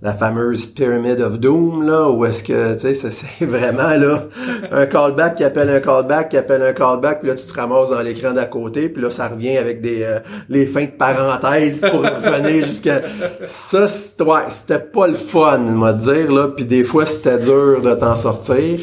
la 0.00 0.12
fameuse 0.12 0.66
Pyramid 0.66 1.20
of 1.20 1.40
Doom, 1.40 1.84
là, 1.84 2.08
où 2.08 2.24
est-ce 2.24 2.44
que, 2.44 2.74
tu 2.74 2.80
sais, 2.80 2.94
c'est- 3.10 3.44
vraiment, 3.44 3.96
là, 3.96 4.24
un 4.70 4.86
callback 4.86 5.34
qui 5.36 5.44
appelle 5.44 5.70
un 5.70 5.80
callback, 5.80 6.28
qui 6.28 6.36
appelle 6.36 6.62
un 6.62 6.72
callback, 6.72 7.20
puis 7.20 7.28
là, 7.30 7.34
tu 7.34 7.44
te 7.46 7.52
ramasses 7.52 7.90
dans 7.90 8.00
l'écran 8.00 8.32
d'à 8.32 8.44
côté, 8.46 8.88
puis 8.88 9.02
là, 9.02 9.10
ça 9.10 9.26
revient 9.28 9.56
avec 9.56 9.80
des 9.80 10.04
euh, 10.04 10.20
les 10.48 10.66
fins 10.66 10.84
de 10.84 10.90
parenthèses 10.96 11.80
pour 11.80 12.02
revenir 12.24 12.64
jusqu'à... 12.64 13.02
Ça, 13.44 13.88
c'était 13.88 14.78
pas 14.78 15.08
le 15.08 15.14
fun, 15.16 15.64
on 15.66 15.78
va 15.80 15.92
dire, 15.92 16.30
là, 16.32 16.48
puis 16.48 16.64
des 16.64 16.84
fois, 16.84 17.04
c'était 17.04 17.38
dur 17.40 17.82
de 17.82 17.92
t'en 17.94 18.14
sortir. 18.14 18.78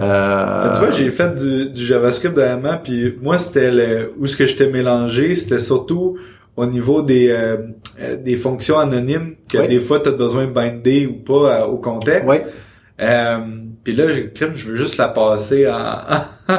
Euh, 0.00 0.72
Tu 0.72 0.78
vois, 0.80 0.90
j'ai 0.90 1.10
fait 1.10 1.34
du, 1.34 1.66
du 1.70 1.84
JavaScript 1.84 2.34
dernièrement, 2.34 2.78
puis 2.82 3.16
moi, 3.22 3.38
c'était 3.38 3.70
le, 3.70 4.12
où 4.18 4.26
ce 4.26 4.36
que 4.36 4.46
j'étais 4.46 4.70
mélangé, 4.70 5.34
c'était 5.34 5.58
surtout 5.58 6.16
au 6.56 6.66
niveau 6.66 7.02
des 7.02 7.28
euh, 7.30 7.56
euh, 8.00 8.16
des 8.16 8.36
fonctions 8.36 8.78
anonymes 8.78 9.34
que 9.50 9.58
Oui. 9.58 9.68
des 9.68 9.78
fois 9.80 10.00
tu 10.00 10.08
as 10.08 10.12
besoin 10.12 10.46
de 10.46 10.50
binder 10.52 11.06
ou 11.06 11.14
pas 11.22 11.60
euh, 11.62 11.64
au 11.66 11.76
contexte. 11.78 12.28
Ouais, 12.28 12.44
Euh, 13.00 13.38
puis 13.82 13.94
là, 13.96 14.04
je 14.10 14.68
veux 14.70 14.76
juste 14.76 14.96
la 14.98 15.08
passer 15.08 15.68
en 15.68 15.98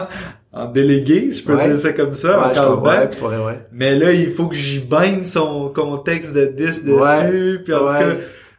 en 0.55 0.65
délégué, 0.71 1.31
si 1.31 1.39
je 1.41 1.45
peux 1.45 1.55
Ouais. 1.55 1.67
dire 1.67 1.77
ça 1.77 1.93
comme 1.93 2.13
ça, 2.13 2.37
ouais, 2.39 2.45
en 2.45 2.49
je 2.49 2.53
callback. 2.55 3.17
ouais. 3.21 3.59
Mais 3.71 3.95
là, 3.97 4.11
il 4.11 4.31
faut 4.31 4.47
que 4.47 4.55
j'y 4.55 4.79
binde 4.81 5.25
son 5.25 5.69
contexte 5.69 6.33
de 6.33 6.45
10 6.45 6.85
dessus, 6.85 7.61
puis 7.63 7.73
en 7.73 7.79
tout 7.79 7.85
cas, 7.87 8.15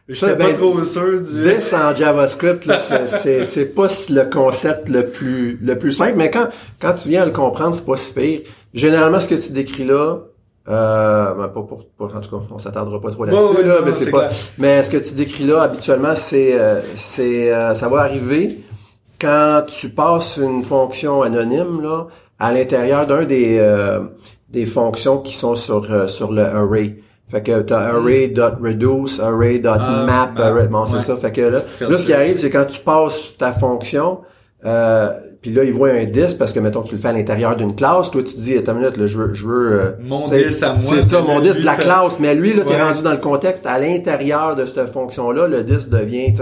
j'étais 0.09 0.25
Ça, 0.27 0.35
pas 0.35 0.45
ben, 0.47 0.53
trop 0.55 0.83
sûr 0.83 1.21
du... 1.21 1.41
This 1.43 1.73
en 1.73 1.95
JavaScript, 1.95 2.65
là, 2.65 2.79
c'est- 2.79 3.07
c'est 3.23 3.45
c'est 3.45 3.65
pas 3.75 3.87
le 4.09 4.29
concept 4.29 4.89
le 4.89 5.05
plus 5.05 5.57
le 5.61 5.77
plus 5.77 5.91
simple, 5.93 6.15
mais 6.17 6.29
quand 6.31 6.49
quand 6.81 6.93
tu 6.93 7.09
viens 7.09 7.21
à 7.23 7.25
le 7.25 7.31
comprendre, 7.31 7.75
c'est 7.75 7.85
pas 7.85 7.95
si 7.97 8.13
pire. 8.13 8.39
Généralement, 8.73 9.19
ce 9.21 9.29
que 9.29 9.35
tu 9.35 9.51
décris 9.53 9.85
là, 9.85 10.17
euh, 10.67 11.33
ben, 11.35 11.47
pas 11.49 11.61
pour, 11.61 11.85
pour- 11.97 12.15
en 12.15 12.19
tout 12.21 12.29
cas, 12.39 12.43
on 12.51 12.57
s'attardera 12.57 12.99
pas 12.99 13.11
trop 13.11 13.25
là-dessus, 13.25 13.43
Ouais, 13.43 13.57
ouais, 13.57 13.63
là, 13.63 13.75
non, 13.79 13.85
mais 13.85 13.91
c'est 13.91 14.09
pas. 14.11 14.27
clair. 14.27 14.31
Mais 14.57 14.83
ce 14.83 14.91
que 14.91 14.97
tu 14.97 15.13
décris 15.13 15.43
là, 15.45 15.61
habituellement, 15.63 16.15
c'est 16.15 16.59
euh, 16.59 16.81
c'est 16.95 17.53
euh, 17.53 17.75
ça 17.75 17.87
va 17.87 17.99
arriver 18.01 18.61
quand 19.21 19.63
tu 19.67 19.89
passes 19.89 20.37
une 20.37 20.63
fonction 20.63 21.21
anonyme 21.21 21.81
là 21.81 22.07
à 22.39 22.51
l'intérieur 22.51 23.05
d'un 23.07 23.23
des 23.25 23.57
euh, 23.59 23.99
des 24.49 24.65
fonctions 24.65 25.19
qui 25.19 25.33
sont 25.33 25.55
sur 25.55 25.85
euh, 25.91 26.07
sur 26.07 26.31
le 26.31 26.41
array. 26.43 26.97
Fait 27.27 27.41
que 27.41 27.61
t'as 27.61 27.79
array.reduce, 27.89 29.19
array.map, 29.19 29.77
Hmm. 29.77 30.35
Ah, 30.37 30.45
array, 30.47 30.67
bon, 30.67 30.85
c'est 30.85 30.95
ouais. 30.97 31.01
ça. 31.01 31.15
Fait 31.17 31.31
que 31.31 31.41
là, 31.41 31.59
là, 31.81 31.97
ce 31.97 32.05
qui 32.05 32.13
arrive, 32.13 32.37
c'est 32.39 32.49
quand 32.51 32.65
tu 32.65 32.79
passes 32.81 33.35
ta 33.37 33.51
fonction, 33.53 34.19
euh, 34.63 35.09
puis 35.45 35.53
là, 35.53 35.63
il 35.63 35.73
voit 35.73 35.89
un 35.91 36.05
10 36.05 36.33
parce 36.33 36.53
que, 36.53 36.59
mettons, 36.59 36.81
tu 36.81 36.95
le 36.95 36.99
fais 37.01 37.09
à 37.09 37.13
l'intérieur 37.13 37.55
d'une 37.55 37.75
classe. 37.75 38.09
Toi, 38.09 38.23
tu 38.23 38.35
dis, 38.35 38.57
attends 38.57 38.71
une 38.71 38.79
minute, 38.79 38.97
là, 38.97 39.05
je 39.05 39.15
veux, 39.15 39.33
je 39.35 39.45
veux, 39.45 39.71
euh, 39.73 39.91
Mon 40.01 40.25
c'est- 40.27 40.43
10 40.47 40.63
à 40.63 40.69
moi, 40.73 40.79
C'est 40.95 41.01
ça, 41.03 41.21
mon 41.21 41.37
lui, 41.39 41.51
10 41.51 41.59
de 41.59 41.65
la 41.65 41.75
ça- 41.75 41.83
classe. 41.83 42.19
Mais 42.19 42.33
lui, 42.33 42.55
là, 42.55 42.63
t'es 42.63 42.73
Ouais. 42.73 42.81
rendu 42.81 43.03
dans 43.03 43.11
le 43.11 43.17
contexte 43.17 43.63
à 43.67 43.77
l'intérieur 43.79 44.55
de 44.55 44.65
cette 44.65 44.91
fonction-là, 44.91 45.47
le 45.47 45.61
10 45.61 45.87
devient. 45.91 46.33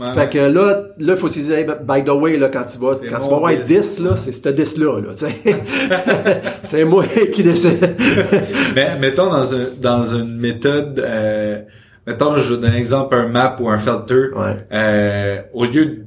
Ouais, 0.00 0.06
Fait 0.14 0.30
que 0.30 0.38
là, 0.38 0.84
là, 0.98 1.16
faut 1.16 1.26
utiliser, 1.26 1.56
hey, 1.60 1.66
by 1.86 2.02
the 2.04 2.08
way, 2.10 2.38
là, 2.38 2.48
quand 2.48 2.64
tu 2.72 2.78
vas, 2.78 2.94
quand 3.10 3.20
tu 3.20 3.28
vas 3.30 3.36
voir 3.38 3.52
10. 3.52 3.98
10, 3.98 3.98
là, 4.00 4.16
c'est 4.16 4.32
ce 4.32 4.48
10-là, 4.48 5.00
là, 5.02 5.12
c'est 6.62 6.84
moi 6.84 7.04
qui 7.34 7.42
décide. 7.42 7.94
Mais 8.74 8.96
mettons 8.98 9.28
dans 9.28 9.54
un 9.54 9.66
dans 9.80 10.04
une 10.04 10.36
méthode, 10.38 11.00
euh, 11.04 11.60
mettons 12.06 12.36
je 12.36 12.54
donne 12.54 12.70
un 12.72 12.76
exemple 12.76 13.14
un 13.14 13.28
map 13.28 13.56
ou 13.60 13.68
un 13.68 13.78
filter. 13.78 14.28
Ouais. 14.36 14.56
Euh, 14.72 15.42
au 15.52 15.64
lieu 15.64 15.84
de 15.86 16.04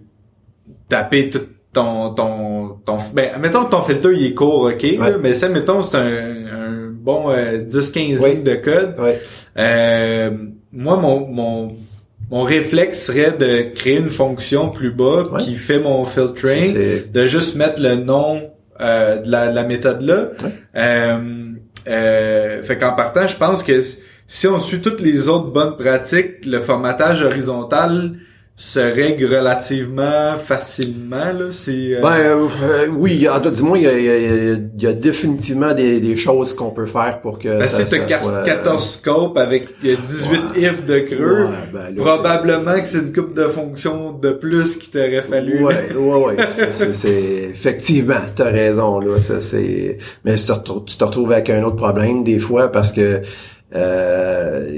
taper 0.89 1.30
tout 1.30 1.42
ton 1.74 2.13
ton 2.13 2.78
ton 2.86 2.97
ben 3.13 3.32
mettons 3.39 3.65
que 3.65 3.72
ton 3.72 3.82
filter 3.82 4.09
il 4.13 4.26
est 4.26 4.34
court 4.34 4.63
ok 4.74 4.84
là, 4.99 5.17
mais 5.22 5.34
ça 5.34 5.47
mettons 5.49 5.82
c'est 5.82 5.97
un, 5.97 6.01
un 6.03 6.89
bon 6.91 7.30
euh, 7.30 7.63
10-15 7.65 8.19
Oui. 8.22 8.30
lignes 8.32 8.43
de 8.43 8.55
code. 8.55 8.95
Ouais. 8.99 9.19
Euh, 9.57 10.32
moi 10.74 10.97
mon 10.97 11.28
mon 11.28 11.76
mon 12.30 12.43
réflexe 12.43 13.01
serait 13.05 13.32
de 13.38 13.74
créer 13.74 13.97
une 13.97 14.09
fonction 14.09 14.69
plus 14.69 14.91
bas 14.91 15.24
qui 15.39 15.55
fait 15.55 15.80
mon 15.80 16.03
filtering 16.05 16.76
de 17.11 17.28
juste 17.28 17.55
mettre 17.55 17.82
le 17.82 17.95
nom 17.95 18.41
euh, 18.80 19.17
de 19.22 19.30
la, 19.32 19.51
la 19.51 19.63
méthode 19.63 20.01
là. 20.01 20.30
Ouais. 20.43 20.51
Euh, 20.78 21.17
euh, 21.88 22.61
fait 22.63 22.78
qu'en 22.78 22.93
partant, 22.93 23.28
je 23.28 23.36
pense 23.36 23.63
que 23.63 23.82
si 24.28 24.47
on 24.47 24.59
suit 24.59 24.82
toutes 24.82 25.01
les 25.01 25.28
autres 25.28 25.47
bonnes 25.51 25.76
pratiques, 25.78 26.45
le 26.45 26.59
formatage 26.59 27.22
horizontal 27.24 28.13
se 28.64 28.80
règle 28.80 29.26
relativement 29.26 30.36
facilement 30.38 31.18
là 31.34 31.45
c'est 31.49 31.95
euh, 31.95 32.01
Ben 32.03 32.20
euh, 32.20 32.88
oui, 32.95 33.28
en 33.28 33.39
tout 33.39 33.49
dis-moi, 33.49 33.80
il 33.80 33.84
y 33.84 33.88
a, 33.88 33.97
il 33.97 34.05
y 34.05 34.07
a- 34.53 34.57
y 34.84 34.88
a 34.88 34.93
définitivement 34.93 35.74
des, 35.74 35.99
des 35.99 36.16
choses 36.16 36.53
qu'on 36.53 36.70
peut 36.70 36.86
faire 36.86 37.22
pour 37.22 37.39
que 37.39 37.47
ben, 37.47 37.68
ça, 37.68 37.84
si 37.84 37.89
t'as 37.89 37.97
ça 37.97 38.05
quar- 38.05 38.22
soit- 38.24 38.43
14 38.43 38.89
scopes 38.99 39.38
avec 39.39 39.66
euh, 39.84 39.95
18 40.05 40.30
Ouais. 40.55 40.62
ifs 40.62 40.86
de 40.86 40.99
creux, 40.99 41.45
Ouais, 41.45 41.51
ben, 41.74 41.95
là, 41.95 42.03
probablement 42.03 42.80
que 42.80 42.88
c'est 42.88 42.99
une 42.99 43.12
coupe 43.12 43.34
de 43.34 43.47
fonctions 43.47 44.12
de 44.12 44.30
plus 44.32 44.78
qui 44.78 44.91
t'aurait 44.91 45.24
fallu. 45.24 45.64
Ouais, 45.64 45.74
ouais, 45.95 46.24
ouais. 46.26 46.36
C'est- 46.93 47.49
effectivement, 47.49 48.22
t'as 48.36 48.51
raison 48.51 48.99
là. 48.99 49.18
Ça 49.18 49.41
c'est, 49.41 49.97
mais 50.24 50.36
tu 50.36 50.45
te, 50.45 50.51
retrouves, 50.51 50.84
tu 50.86 50.97
te 50.97 51.03
retrouves 51.03 51.32
avec 51.32 51.49
un 51.49 51.64
autre 51.64 51.78
problème 51.78 52.24
des 52.24 52.38
fois 52.38 52.72
parce 52.72 52.91
que, 52.91 53.22
euh, 53.76 54.70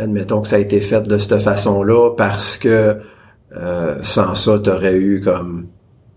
admettons 0.00 0.40
que 0.40 0.48
ça 0.48 0.56
a 0.56 0.58
été 0.58 0.80
fait 0.80 1.02
de 1.02 1.18
cette 1.18 1.40
façon-là 1.40 2.10
parce 2.16 2.58
que 2.58 2.96
euh, 3.56 3.96
sans 4.02 4.34
ça, 4.34 4.58
t'aurais 4.58 4.96
eu 4.96 5.20
comme 5.20 5.68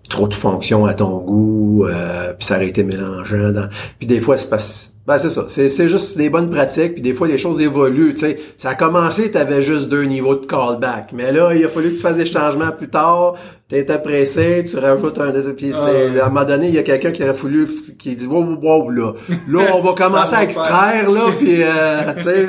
trop 0.09 0.27
de 0.27 0.33
fonctions 0.33 0.85
à 0.85 0.93
ton 0.93 1.19
goût, 1.19 1.85
euh, 1.85 2.33
puis 2.37 2.45
ça 2.45 2.57
aurait 2.57 2.67
été 2.67 2.83
mélangeant. 2.83 3.51
Dans... 3.51 3.69
Puis 3.97 4.07
des 4.07 4.19
fois, 4.19 4.37
c'est 4.37 4.49
parce 4.49 4.90
ben 5.11 5.19
c'est 5.19 5.29
ça, 5.29 5.45
c'est, 5.49 5.67
c'est 5.67 5.89
juste 5.89 6.17
des 6.17 6.29
bonnes 6.29 6.49
pratiques, 6.49 6.93
puis 6.93 7.01
des 7.01 7.11
fois 7.11 7.27
les 7.27 7.37
choses 7.37 7.59
évoluent, 7.59 8.13
tu 8.13 8.21
sais. 8.21 8.39
Ça 8.57 8.69
a 8.69 8.75
commencé, 8.75 9.29
t'avais 9.29 9.61
juste 9.61 9.89
deux 9.89 10.03
niveaux 10.03 10.35
de 10.35 10.45
callback, 10.45 11.09
mais 11.11 11.33
là, 11.33 11.53
il 11.53 11.65
a 11.65 11.67
fallu 11.67 11.89
que 11.89 11.95
tu 11.95 12.01
fasses 12.01 12.15
des 12.15 12.25
changements 12.25 12.71
plus 12.71 12.87
tard, 12.87 13.35
t'étais 13.67 13.99
pressé, 13.99 14.65
tu 14.69 14.77
rajoutes 14.77 15.19
un 15.19 15.31
puis 15.51 15.73
Ah 15.75 16.23
à 16.23 16.25
un 16.27 16.29
moment 16.29 16.45
donné, 16.45 16.69
il 16.69 16.75
y 16.75 16.79
a 16.79 16.83
quelqu'un 16.83 17.11
qui 17.11 17.23
aurait 17.23 17.33
voulu, 17.33 17.67
qui 17.99 18.15
dit 18.15 18.25
wow, 18.25 18.41
wow, 18.41 18.59
wow, 18.61 18.89
là, 18.89 19.11
là, 19.49 19.59
on 19.73 19.81
va 19.81 19.93
commencer 19.97 20.33
à 20.33 20.43
extraire, 20.43 21.11
là, 21.11 21.25
puis 21.37 21.61
euh, 21.61 22.13
tu 22.15 22.23
sais, 22.23 22.47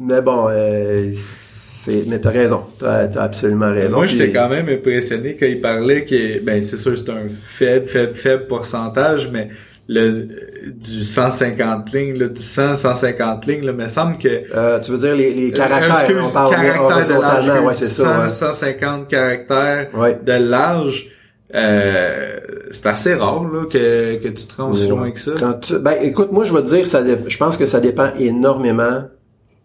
mais 0.00 0.20
bon, 0.20 0.48
euh, 0.50 1.12
c'est, 1.16 2.02
mais 2.08 2.18
t'as 2.18 2.30
raison, 2.30 2.62
t'as, 2.80 3.06
t'as 3.06 3.22
absolument 3.22 3.70
raison. 3.70 3.98
Moi, 3.98 4.06
j'étais 4.06 4.32
quand 4.32 4.48
même 4.48 4.68
impressionné 4.68 5.36
quand 5.38 5.46
il 5.46 5.60
parlait 5.60 6.04
que, 6.04 6.40
ben, 6.40 6.64
c'est 6.64 6.76
sûr, 6.76 6.98
c'est 6.98 7.10
un 7.10 7.28
faible, 7.28 7.86
faible, 7.86 8.14
faible 8.14 8.46
pourcentage, 8.48 9.30
mais 9.32 9.50
le, 9.88 10.28
du 10.72 11.04
150 11.04 11.92
lignes, 11.92 12.16
là, 12.18 12.28
du 12.28 12.40
100, 12.40 12.74
150 12.74 13.46
lignes, 13.46 13.66
là, 13.66 13.72
me 13.72 13.86
semble 13.88 14.16
que, 14.18 14.42
Euh, 14.54 14.80
tu 14.80 14.92
veux 14.92 14.98
dire 14.98 15.14
les, 15.14 15.34
les 15.34 15.52
caractères, 15.52 16.00
Excuse, 16.00 16.16
on 16.24 16.30
parle 16.30 16.50
caractères 16.54 17.16
de 17.16 17.20
large, 17.22 17.64
ouais, 17.64 17.74
c'est 17.74 17.88
ça. 17.88 18.28
100, 18.28 18.52
150 18.52 19.08
caractères 19.08 19.88
Ouais. 19.94 20.18
De 20.24 20.32
large, 20.32 21.08
euh, 21.54 22.38
c'est 22.70 22.86
assez 22.86 23.14
rare, 23.14 23.44
là, 23.44 23.64
que, 23.66 24.16
que 24.16 24.28
tu 24.28 24.46
te 24.46 24.56
rends 24.60 24.70
aussi 24.70 24.88
loin 24.88 25.10
que 25.10 25.20
ça. 25.20 25.32
Quand 25.38 25.54
tu- 25.60 25.78
ben, 25.78 25.94
écoute, 26.02 26.32
moi, 26.32 26.44
je 26.44 26.52
vais 26.54 26.62
te 26.62 26.68
dire, 26.68 26.86
ça, 26.86 27.02
je 27.26 27.36
pense 27.36 27.56
que 27.56 27.66
ça 27.66 27.80
dépend 27.80 28.08
énormément 28.18 29.02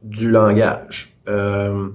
du 0.04 0.30
langage. 0.30 1.14
Euh, 1.28 1.88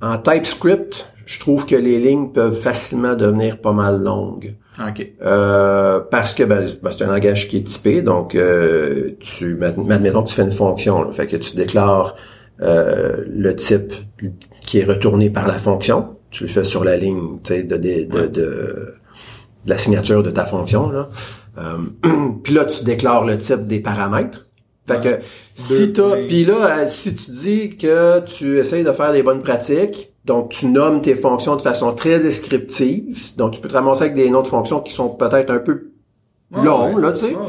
en 0.00 0.18
TypeScript, 0.18 1.08
je 1.26 1.38
trouve 1.40 1.66
que 1.66 1.76
les 1.76 1.98
lignes 1.98 2.32
peuvent 2.32 2.58
facilement 2.58 3.14
devenir 3.14 3.58
pas 3.60 3.72
mal 3.72 4.02
longues. 4.02 4.54
Ok. 4.78 5.06
Euh, 5.22 6.00
parce 6.10 6.34
que 6.34 6.42
ben, 6.44 6.66
ben, 6.82 6.90
c'est 6.90 7.04
un 7.04 7.08
langage 7.08 7.48
qui 7.48 7.58
est 7.58 7.62
typé, 7.64 8.00
donc 8.02 8.34
euh, 8.34 9.10
tu 9.20 9.58
admettons 9.64 10.22
que 10.22 10.28
tu 10.28 10.34
fais 10.34 10.42
une 10.42 10.52
fonction, 10.52 11.02
là, 11.02 11.12
fait 11.12 11.26
que 11.26 11.36
tu 11.36 11.56
déclares 11.56 12.16
euh, 12.62 13.24
le 13.28 13.54
type 13.54 13.92
qui 14.60 14.78
est 14.78 14.84
retourné 14.84 15.28
par 15.30 15.46
la 15.46 15.54
fonction, 15.58 16.16
tu 16.30 16.44
le 16.44 16.48
fais 16.48 16.64
sur 16.64 16.84
la 16.84 16.96
ligne 16.96 17.38
de, 17.48 17.62
de, 17.62 17.76
de, 17.76 18.26
de- 18.28 18.94
la 19.66 19.76
signature 19.78 20.22
de 20.22 20.30
ta 20.30 20.44
fonction. 20.46 20.90
Là. 20.90 21.08
Euh, 21.58 21.76
puis 22.42 22.54
là, 22.54 22.64
tu 22.64 22.84
déclares 22.84 23.26
le 23.26 23.36
type 23.38 23.66
des 23.66 23.80
paramètres. 23.80 24.48
Fait 24.88 25.00
que 25.00 25.18
si 25.54 25.92
t'as, 25.92 26.16
puis 26.26 26.44
là, 26.44 26.78
euh, 26.80 26.84
si 26.88 27.14
tu 27.14 27.30
dis 27.30 27.76
que 27.76 28.20
tu 28.24 28.58
essayes 28.58 28.82
de 28.84 28.90
faire 28.92 29.12
des 29.12 29.22
bonnes 29.22 29.42
pratiques, 29.42 30.11
donc 30.24 30.50
tu 30.50 30.66
nommes 30.66 31.00
tes 31.02 31.14
fonctions 31.14 31.56
de 31.56 31.62
façon 31.62 31.94
très 31.94 32.18
descriptive, 32.20 33.36
donc 33.36 33.52
tu 33.52 33.60
peux 33.60 33.68
te 33.68 33.74
ramasser 33.74 34.02
avec 34.02 34.14
des 34.14 34.30
noms 34.30 34.42
de 34.42 34.48
fonctions 34.48 34.80
qui 34.80 34.92
sont 34.92 35.08
peut-être 35.08 35.50
un 35.50 35.58
peu 35.58 35.88
Ouais, 36.54 36.62
longs, 36.64 36.94
ouais. 36.94 37.00
là, 37.02 37.12
tu 37.12 37.20
sais. 37.20 37.26
Ouais, 37.28 37.32
ouais. 37.36 37.46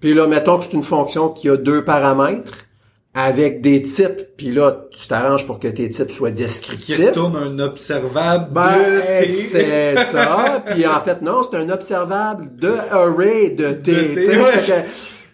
Puis 0.00 0.12
là, 0.12 0.26
mettons 0.26 0.58
que 0.58 0.64
c'est 0.64 0.72
une 0.72 0.82
fonction 0.82 1.28
qui 1.28 1.48
a 1.48 1.56
deux 1.56 1.84
paramètres 1.84 2.66
avec 3.14 3.60
des 3.60 3.82
types, 3.82 4.22
puis 4.36 4.52
là, 4.52 4.86
tu 4.90 5.06
t'arranges 5.08 5.46
pour 5.46 5.58
que 5.60 5.68
tes 5.68 5.88
types 5.90 6.10
soient 6.10 6.30
Qui 6.30 6.36
descriptifs. 6.36 6.98
retourne 7.08 7.36
un 7.36 7.58
observable 7.60 8.52
Ben, 8.52 8.72
de 8.78 9.24
T. 9.24 9.32
c'est 9.50 9.96
ça. 9.96 10.64
Puis 10.66 10.86
en 10.86 11.00
fait, 11.00 11.22
non, 11.22 11.42
c'est 11.48 11.56
un 11.58 11.68
observable 11.70 12.54
de 12.56 12.72
array 12.90 13.50
de 13.50 13.70
T. 13.72 13.92
De 13.92 14.14
T. 14.14 14.72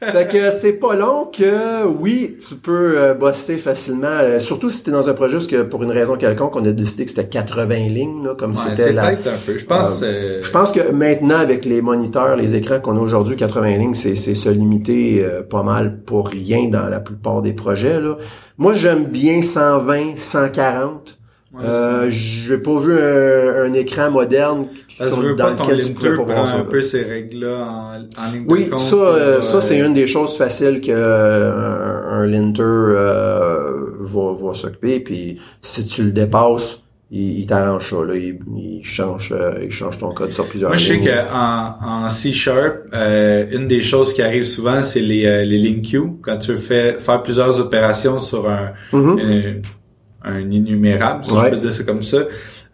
Fait 0.02 0.28
que- 0.30 0.50
c'est 0.50 0.74
pas 0.74 0.94
long 0.94 1.26
que, 1.32 1.84
oui, 1.86 2.36
tu 2.46 2.54
peux 2.56 2.98
euh, 2.98 3.14
buster 3.14 3.56
facilement. 3.56 4.06
euh, 4.08 4.40
surtout 4.40 4.68
si 4.70 4.84
t'es 4.84 4.90
dans 4.90 5.08
un 5.08 5.14
projet 5.14 5.36
où 5.38 5.46
que 5.46 5.62
pour 5.62 5.82
une 5.82 5.90
raison 5.90 6.16
quelconque, 6.16 6.54
on 6.56 6.64
a 6.66 6.72
décidé 6.72 7.04
que 7.04 7.10
c'était 7.10 7.28
80 7.28 7.74
lignes, 7.88 8.24
là, 8.24 8.34
comme 8.34 8.50
Ouais, 8.52 8.58
c'était 8.76 8.92
la... 8.92 9.06
peut-être 9.08 9.26
un 9.28 9.38
peu. 9.44 9.56
Je 9.56 9.64
pense, 9.64 10.00
euh, 10.02 10.40
Je 10.42 10.50
pense 10.50 10.72
que 10.72 10.90
maintenant, 10.92 11.38
avec 11.38 11.64
les 11.64 11.80
moniteurs, 11.80 12.36
les 12.36 12.54
écrans 12.54 12.78
qu'on 12.80 12.96
a 12.96 13.00
aujourd'hui, 13.00 13.36
80 13.36 13.76
lignes, 13.78 13.94
c'est, 13.94 14.14
c'est 14.14 14.34
se 14.34 14.48
limiter 14.50 15.24
euh, 15.24 15.42
pas 15.42 15.62
mal 15.62 16.00
pour 16.04 16.28
rien 16.28 16.68
dans 16.68 16.88
la 16.88 17.00
plupart 17.00 17.40
des 17.40 17.52
projets. 17.54 18.00
Là. 18.00 18.16
Moi, 18.58 18.74
j'aime 18.74 19.04
bien 19.04 19.40
120, 19.42 20.16
140. 20.16 21.18
Ouais, 21.58 21.64
Euh, 21.64 22.06
j'ai 22.10 22.58
pas 22.58 22.78
vu 22.78 22.92
un, 22.98 23.64
un 23.64 23.72
écran 23.74 24.10
moderne 24.10 24.66
Parce 24.98 25.12
sur- 25.12 25.36
dans 25.36 25.54
pas 25.56 25.64
lequel 25.64 25.82
tu 25.86 25.92
pourrais 25.92 26.16
pas 26.16 26.22
voir 26.22 26.46
ça. 26.48 26.56
un 26.56 26.64
peu 26.64 26.82
ces 26.82 27.02
règles-là 27.02 27.56
en, 27.58 27.94
en 28.22 28.32
ligne 28.32 28.46
de 28.46 28.52
Oui, 28.52 28.68
compte 28.68 28.80
ça, 28.80 28.96
euh, 28.96 29.42
ça 29.42 29.60
c'est 29.60 29.80
euh, 29.80 29.86
une 29.86 29.94
des 29.94 30.06
choses 30.06 30.36
faciles 30.36 30.80
que 30.80 30.90
euh, 30.90 31.52
un, 31.52 32.22
un 32.22 32.26
linter 32.26 32.62
euh, 32.62 33.90
va, 34.00 34.32
va 34.40 34.54
s'occuper. 34.54 35.00
Puis 35.00 35.40
si 35.62 35.86
tu 35.86 36.04
le 36.04 36.10
dépasses, 36.12 36.80
il, 37.10 37.40
il 37.40 37.46
t'arrange 37.46 37.88
ça. 37.90 38.04
Là, 38.04 38.14
il, 38.16 38.38
il 38.56 38.80
change, 38.84 39.32
il 39.62 39.70
change 39.70 39.98
ton 39.98 40.10
code 40.12 40.32
sur 40.32 40.46
plusieurs 40.48 40.70
Moi, 40.70 40.76
je 40.76 40.86
sais 40.88 40.94
lignes. 40.94 41.08
qu'en 41.30 42.04
en 42.04 42.08
C 42.08 42.32
Sharp, 42.32 42.78
euh, 42.94 43.46
une 43.52 43.68
des 43.68 43.80
choses 43.82 44.12
qui 44.12 44.22
arrive 44.22 44.42
souvent, 44.42 44.82
c'est 44.82 45.00
les, 45.00 45.24
euh, 45.26 45.44
les 45.44 45.58
link 45.58 45.88
queues. 45.92 46.08
Quand 46.22 46.38
tu 46.38 46.56
fais 46.58 46.96
faire 46.98 47.22
plusieurs 47.22 47.60
opérations 47.60 48.18
sur 48.18 48.48
un, 48.50 48.72
Mhm. 48.92 49.18
un, 49.20 49.52
un 50.26 50.50
innumérable, 50.50 51.24
si 51.24 51.32
Ouais. 51.32 51.44
je 51.46 51.50
peux 51.50 51.56
dire 51.56 51.72
ça 51.72 51.84
comme 51.84 52.02
ça, 52.02 52.18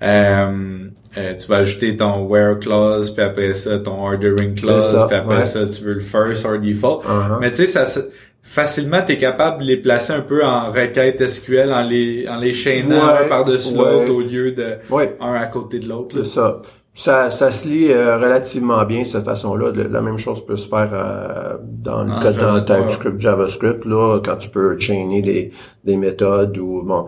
euh, 0.03 0.79
euh, 1.19 1.35
tu 1.39 1.47
vas 1.49 1.57
ajouter 1.57 1.97
ton 1.97 2.25
where 2.27 2.59
clause, 2.59 3.11
puis 3.11 3.23
après 3.23 3.55
ça, 3.55 3.79
ton 3.79 4.05
ordering 4.05 4.55
clause, 4.55 4.85
ça, 4.85 5.07
puis 5.07 5.17
après 5.17 5.39
ouais. 5.39 5.45
ça, 5.45 5.67
tu 5.67 5.85
veux 5.85 5.95
le 5.95 6.01
first 6.01 6.45
or 6.45 6.59
default. 6.59 7.03
Uh-huh. 7.05 7.39
Mais 7.41 7.51
tu 7.53 7.67
sais, 7.67 7.85
ça, 7.85 8.01
facilement, 8.43 9.03
tu 9.07 9.13
es 9.13 9.19
capable 9.19 9.63
de 9.63 9.67
les 9.67 9.77
placer 9.77 10.13
un 10.13 10.23
peu 10.23 10.45
en 10.45 10.71
requête 10.73 11.27
SQL, 11.27 11.73
en 11.73 11.83
les, 11.83 12.27
en 12.29 12.37
les 12.39 12.53
chaînant 12.53 12.97
Ouais, 12.97 13.25
un 13.27 13.29
par-dessus 13.29 13.75
l'autre 13.77 14.11
au 14.11 14.21
lieu 14.21 14.53
de 14.53 14.77
un 15.21 15.35
à 15.35 15.47
côté 15.47 15.79
de 15.79 15.89
l'autre. 15.89 16.17
c'est 16.19 16.25
ça. 16.25 16.63
Ça, 16.95 17.31
ça 17.31 17.51
se 17.53 17.67
lit 17.67 17.91
euh, 17.91 18.19
relativement 18.19 18.85
bien 18.85 19.01
de 19.01 19.07
cette 19.07 19.25
façon-là. 19.25 19.73
La 19.91 20.03
même 20.03 20.19
chose 20.19 20.45
peut 20.45 20.59
se 20.59 20.69
faire 20.69 20.91
euh, 20.93 21.57
dans 21.63 22.05
le 22.05 22.13
En 22.13 22.21
code 22.21 22.37
dans 22.37 22.61
TypeScript, 22.63 23.19
JavaScript, 23.19 23.87
là, 23.87 24.21
quand 24.23 24.37
tu 24.37 24.51
peux 24.51 24.79
chainer 24.79 25.23
des, 25.23 25.53
des 25.85 25.97
méthodes 25.97 26.59
ou 26.59 26.83
bon. 26.85 27.07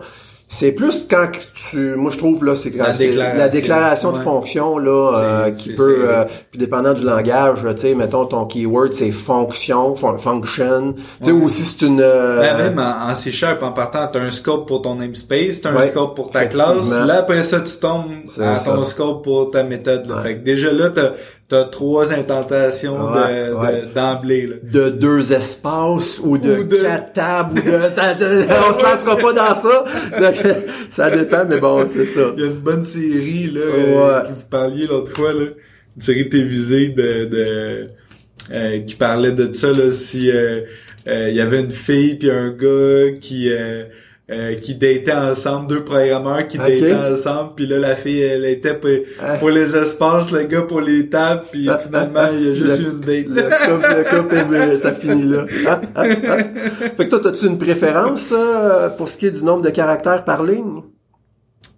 C'est 0.57 0.71
plus 0.71 1.05
quand 1.09 1.27
tu, 1.69 1.95
moi 1.95 2.11
je 2.11 2.17
trouve 2.17 2.45
là, 2.45 2.55
c'est 2.55 2.71
quand 2.71 2.85
La 2.87 2.93
déclaration, 2.93 3.37
la 3.37 3.49
déclaration 3.49 4.11
de 4.13 4.19
fonction 4.19 4.77
là, 4.77 5.11
euh, 5.15 5.51
qui 5.51 5.73
peut, 5.73 6.05
euh, 6.09 6.23
puis 6.49 6.57
dépendant 6.57 6.93
du 6.93 7.03
langage, 7.03 7.63
là, 7.63 7.73
tu 7.73 7.81
sais, 7.81 7.93
mettons 7.95 8.25
ton 8.25 8.45
keyword 8.45 8.93
c'est 8.93 9.11
fonction, 9.11 9.95
fun- 9.95 10.17
function, 10.17 10.93
tu 10.93 11.25
sais, 11.25 11.31
Ouais. 11.31 11.41
ou 11.43 11.49
si 11.49 11.63
c'est 11.63 11.85
une, 11.85 11.99
euh, 12.01 12.39
Ben, 12.41 12.57
même 12.57 12.79
en, 12.79 13.09
en 13.09 13.15
C 13.15 13.31
Sharp, 13.33 13.61
en 13.63 13.71
partant, 13.73 14.07
t'as 14.07 14.19
un 14.21 14.31
scope 14.31 14.65
pour 14.67 14.81
ton 14.81 14.95
namespace, 14.95 15.59
t'as 15.61 15.71
un 15.71 15.75
Ouais, 15.75 15.87
scope 15.87 16.15
pour 16.15 16.29
ta 16.29 16.45
classe. 16.45 16.89
Là, 16.89 17.15
après 17.19 17.43
ça, 17.43 17.59
tu 17.59 17.75
tombes 17.77 18.11
C'est 18.25 18.43
à 18.45 18.55
ça. 18.55 18.71
ton 18.71 18.85
scope 18.85 19.23
pour 19.25 19.51
ta 19.51 19.63
méthode. 19.63 20.07
Là. 20.07 20.15
Ouais. 20.15 20.21
Fait 20.23 20.35
que 20.37 20.43
déjà 20.45 20.71
là, 20.71 20.89
t'as 20.89 21.11
as 21.51 21.65
trois 21.65 22.11
intentations 22.13 23.11
Ouais, 23.11 23.49
de- 23.49 23.53
ouais. 23.53 23.81
de- 23.81 23.93
d'emblée. 23.93 24.49
deux 24.63 25.31
espaces 25.33 26.19
ou 26.23 26.37
de, 26.37 26.57
Ou 26.59 26.63
de- 26.63 26.77
quatre 26.77 27.13
tables 27.13 27.59
ou 27.59 27.61
de, 27.61 27.71
on 28.69 28.73
se 28.73 28.83
lancera 28.83 29.15
pas 29.17 29.33
dans 29.33 29.55
ça. 29.55 29.85
Donc, 30.19 30.35
ça 30.89 31.11
dépend, 31.15 31.45
mais 31.47 31.59
bon, 31.59 31.85
c'est 31.91 32.05
ça. 32.05 32.31
Il 32.35 32.41
y 32.41 32.43
a 32.43 32.47
une 32.47 32.53
bonne 32.59 32.83
série 32.83 33.51
là 33.51 33.61
euh, 33.61 34.21
que 34.23 34.27
vous 34.29 34.45
parliez 34.49 34.87
l'autre 34.87 35.11
fois 35.11 35.33
là, 35.33 35.45
une 35.95 36.01
série 36.01 36.29
télévisée 36.29 36.89
de, 36.89 37.25
de 37.25 37.87
euh, 38.51 38.79
qui 38.81 38.95
parlait 38.95 39.31
de 39.31 39.51
ça 39.53 39.71
là 39.71 39.91
si 39.91 40.29
euh, 40.31 40.61
euh, 41.07 41.29
il 41.29 41.35
y 41.35 41.41
avait 41.41 41.61
une 41.61 41.71
fille 41.71 42.15
puis 42.15 42.31
un 42.31 42.49
gars 42.49 43.17
qui 43.21 43.51
euh, 44.31 44.55
qui 44.55 44.73
dataient 44.75 45.13
ensemble, 45.13 45.67
deux 45.67 45.83
programmeurs 45.83 46.47
qui 46.47 46.57
dataient 46.57 46.95
ensemble, 46.95 47.51
puis 47.55 47.67
là 47.67 47.77
la 47.77 47.95
fille 47.95 48.21
elle 48.21 48.45
était 48.45 48.73
pour, 48.73 48.89
Ah. 49.21 49.35
pour 49.37 49.51
les 49.51 49.75
espaces, 49.75 50.31
le 50.31 50.43
gars 50.45 50.63
pour 50.63 50.81
les 50.81 51.07
tables, 51.09 51.43
puis 51.51 51.69
Ah, 51.69 51.77
finalement 51.77 52.21
ah, 52.23 52.29
il 52.33 52.43
y 52.47 52.51
a 52.51 52.53
juste 52.55 52.79
Le- 52.79 52.85
eu 52.85 52.91
une 52.91 52.99
date. 53.01 53.27
Le 53.27 53.75
couple, 53.75 53.95
le 53.97 54.21
couple, 54.73 54.79
ça 54.79 54.93
finit 54.93 55.27
là. 55.31 55.45
Ah, 55.67 55.81
ah, 55.95 56.03
ah. 56.27 56.37
Fait 56.97 57.07
que 57.07 57.15
toi, 57.15 57.27
as-tu 57.27 57.45
une 57.45 57.59
préférence 57.59 58.29
euh, 58.31 58.89
pour 58.89 59.09
ce 59.09 59.17
qui 59.17 59.27
est 59.27 59.31
du 59.31 59.43
nombre 59.43 59.61
de 59.61 59.69
caractères 59.69 60.23
par 60.25 60.43
ligne? 60.43 60.81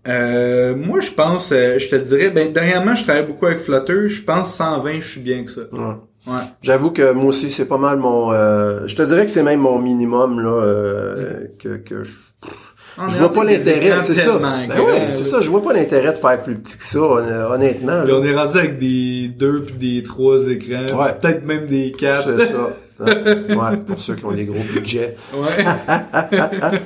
Euh, 0.07 0.73
moi, 0.73 1.01
je 1.01 1.11
pense, 1.11 1.51
euh, 1.51 1.79
je 1.79 1.89
te 1.89 1.95
dirais, 1.97 2.29
ben, 2.29 2.53
dernièrement, 2.53 2.95
je 2.95 3.03
travaille 3.03 3.25
beaucoup 3.25 3.45
avec 3.45 3.59
Flutter. 3.59 4.07
Je 4.07 4.21
pense 4.23 4.55
120, 4.55 5.01
je 5.01 5.07
suis 5.11 5.19
bien 5.19 5.43
que 5.43 5.51
ça. 5.51 5.61
Ouais. 5.73 5.95
Ouais. 6.27 6.41
J'avoue 6.61 6.91
que 6.91 7.11
moi 7.13 7.25
aussi, 7.25 7.49
c'est 7.49 7.65
pas 7.65 7.77
mal 7.77 7.97
mon... 7.97 8.31
euh, 8.33 8.81
je 8.87 8.95
te 8.95 9.01
dirais 9.03 9.25
que 9.25 9.31
c'est 9.31 9.43
même 9.43 9.61
mon 9.61 9.79
minimum, 9.79 10.39
là, 10.41 10.49
euh, 10.49 11.45
que, 11.59 11.77
que 11.77 12.03
je... 12.03 12.11
On 12.99 13.07
Je 13.09 13.17
vois 13.19 13.31
pas 13.31 13.43
l'intérêt, 13.43 14.01
c'est 14.01 14.15
ça. 14.15 14.39
Ben 14.39 14.67
ouais, 14.81 15.09
c'est 15.11 15.23
ça. 15.25 15.39
Je 15.39 15.49
vois 15.51 15.61
pas 15.61 15.71
l'intérêt 15.71 16.13
de 16.13 16.17
faire 16.17 16.41
plus 16.41 16.55
petit 16.55 16.77
que 16.79 16.83
ça, 16.83 16.99
hon- 16.99 17.53
honnêtement. 17.53 18.01
Puis 18.03 18.11
là. 18.11 18.17
on 18.19 18.23
est 18.23 18.35
rendu 18.35 18.57
avec 18.57 18.79
des 18.79 19.27
deux 19.27 19.61
puis 19.61 19.75
des 19.75 20.01
trois 20.03 20.47
écrans. 20.49 20.99
Ouais. 20.99 21.13
Peut-être 21.21 21.45
même 21.45 21.67
des 21.67 21.91
quatre. 21.91 22.27
C'est 22.39 22.47
ça. 22.47 22.69
ouais, 23.05 23.77
pour 23.85 23.99
ceux 23.99 24.15
qui 24.15 24.25
ont 24.25 24.31
des 24.31 24.45
gros 24.45 24.57
budgets. 24.73 25.15
Ouais. 25.31 25.63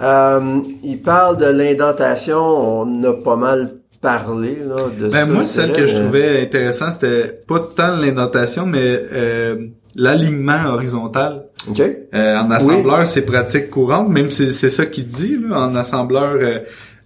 Euh, 0.00 0.60
il 0.84 1.00
parle 1.00 1.38
de 1.38 1.46
l'indentation, 1.46 2.38
on 2.38 3.02
a 3.04 3.12
pas 3.14 3.36
mal 3.36 3.70
parlé 4.00 4.56
là, 4.64 4.76
de 4.98 5.10
ça. 5.10 5.24
Ben 5.24 5.32
moi, 5.32 5.46
celle 5.46 5.72
que 5.72 5.86
je 5.86 5.94
mais- 5.96 6.02
trouvais 6.02 6.42
intéressant, 6.42 6.90
c'était 6.90 7.40
pas 7.46 7.58
tant 7.60 7.96
l'indentation, 7.96 8.66
mais 8.66 9.00
euh, 9.12 9.56
l'alignement 9.96 10.64
horizontal. 10.66 11.44
OK. 11.68 11.80
Euh, 12.14 12.36
en 12.38 12.50
assembleur, 12.50 13.06
c'est 13.06 13.22
pratique 13.22 13.70
courante, 13.70 14.08
même 14.08 14.30
si 14.30 14.52
c'est 14.52 14.70
ça 14.70 14.86
qu'il 14.86 15.08
dit. 15.08 15.38
Là, 15.48 15.60
en 15.60 15.74
assembleur, 15.76 16.34
euh, 16.40 16.58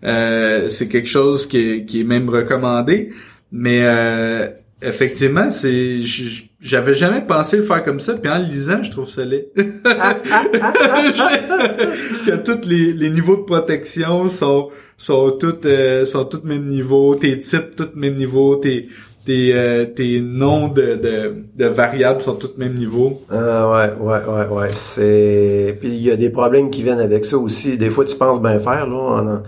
euh, 0.04 0.68
c'est 0.68 0.88
quelque 0.88 1.08
chose 1.08 1.46
qui 1.46 1.58
est, 1.58 1.84
qui 1.86 2.00
est 2.00 2.04
même 2.04 2.28
recommandé. 2.28 3.10
Mais 3.50 3.80
euh, 3.82 4.48
effectivement, 4.82 5.50
c'est 5.50 6.00
j'avais 6.60 6.94
jamais 6.94 7.20
pensé 7.22 7.56
le 7.56 7.64
faire 7.64 7.84
comme 7.84 8.00
ça. 8.00 8.14
Puis 8.14 8.30
en 8.30 8.38
lisant, 8.38 8.82
je 8.82 8.90
trouve 8.90 9.08
ça 9.08 9.24
laid. 9.24 9.48
que 12.26 12.36
tous 12.44 12.68
les, 12.68 13.10
niveaux 13.10 13.36
de 13.36 13.42
protection 13.42 14.28
sont 14.28 14.68
sont 14.96 15.32
tous 15.32 15.54
euh, 15.64 16.04
sont 16.04 16.24
tous 16.24 16.42
même 16.44 16.66
niveau, 16.66 17.14
tes 17.14 17.38
types 17.38 17.76
tous 17.76 17.90
même 17.94 18.14
niveau, 18.14 18.56
tes 18.56 18.88
tes 19.24 19.54
euh, 19.54 19.84
tes 19.86 20.20
noms 20.20 20.68
de, 20.68 20.96
de 20.96 21.34
de 21.56 21.66
variables 21.66 22.20
sont 22.20 22.34
tous 22.34 22.56
même 22.56 22.74
niveau. 22.74 23.22
Ah 23.30 23.70
ouais, 23.70 23.90
ouais, 24.00 24.20
ouais, 24.28 24.46
ouais. 24.48 24.68
C'est. 24.70 25.76
Puis 25.80 25.88
il 25.90 26.02
y 26.02 26.10
a 26.10 26.16
des 26.16 26.30
problèmes 26.30 26.70
qui 26.70 26.82
viennent 26.82 27.00
avec 27.00 27.24
ça 27.24 27.38
aussi. 27.38 27.78
Des 27.78 27.90
fois, 27.90 28.04
tu 28.04 28.16
penses 28.16 28.42
bien 28.42 28.58
faire 28.58 28.86
là, 28.86 29.42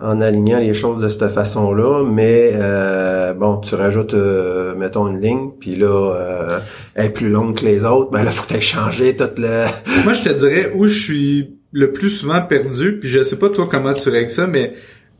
en 0.00 0.20
alignant 0.20 0.58
les 0.58 0.74
choses 0.74 1.00
de 1.00 1.08
cette 1.08 1.28
façon-là, 1.28 2.04
mais 2.04 2.50
euh, 2.54 3.32
bon, 3.32 3.58
tu 3.58 3.74
rajoutes, 3.74 4.14
euh, 4.14 4.74
mettons 4.74 5.08
une 5.08 5.20
ligne, 5.20 5.50
puis 5.58 5.76
là, 5.76 5.86
euh, 5.86 6.58
elle 6.94 7.06
est 7.06 7.10
plus 7.10 7.30
longue 7.30 7.56
que 7.56 7.64
les 7.64 7.84
autres. 7.84 8.10
Ben 8.10 8.24
là, 8.24 8.30
faut 8.30 8.46
que 8.46 8.58
tu 8.58 9.16
toute 9.16 9.38
le. 9.38 9.64
Moi, 10.04 10.12
je 10.14 10.22
te 10.22 10.30
dirais 10.30 10.72
où 10.74 10.86
je 10.86 11.00
suis 11.00 11.58
le 11.72 11.92
plus 11.92 12.10
souvent 12.10 12.42
perdu, 12.42 12.98
puis 12.98 13.08
je 13.08 13.22
sais 13.22 13.38
pas 13.38 13.48
toi 13.50 13.68
comment 13.70 13.92
tu 13.92 14.08
règles 14.08 14.30
ça, 14.30 14.46
mais 14.46 14.74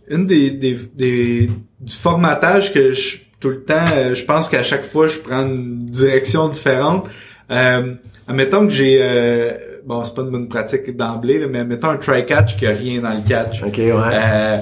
une 0.09 0.27
des, 0.27 0.51
des, 0.51 0.77
des 0.95 1.51
du 1.81 1.95
formatage 1.95 2.73
que 2.73 2.93
je 2.93 3.19
tout 3.45 3.51
le 3.51 3.63
temps, 3.63 3.85
euh, 3.93 4.15
je 4.15 4.25
pense 4.25 4.49
qu'à 4.49 4.63
chaque 4.63 4.87
fois 4.87 5.07
je 5.07 5.19
prends 5.19 5.43
une 5.43 5.85
direction 5.85 6.49
différente. 6.49 7.07
Euh, 7.51 7.93
admettons 8.27 8.67
que 8.67 8.73
j'ai 8.73 9.01
euh, 9.03 9.53
bon 9.87 10.03
c'est 10.05 10.15
pas 10.15 10.23
une 10.23 10.31
bonne 10.31 10.49
pratique 10.49 10.97
d'emblée, 10.97 11.47
mais 11.49 11.61
admettons 11.61 11.91
un 11.91 11.97
try 11.97 12.25
catch 12.27 12.57
qui 12.57 12.67
a 12.67 12.71
rien 12.71 13.01
dans 13.03 13.11
le 13.11 13.27
catch. 13.29 13.63
Ok, 13.63 13.77
ouais. 13.79 13.93
Euh, 13.93 14.57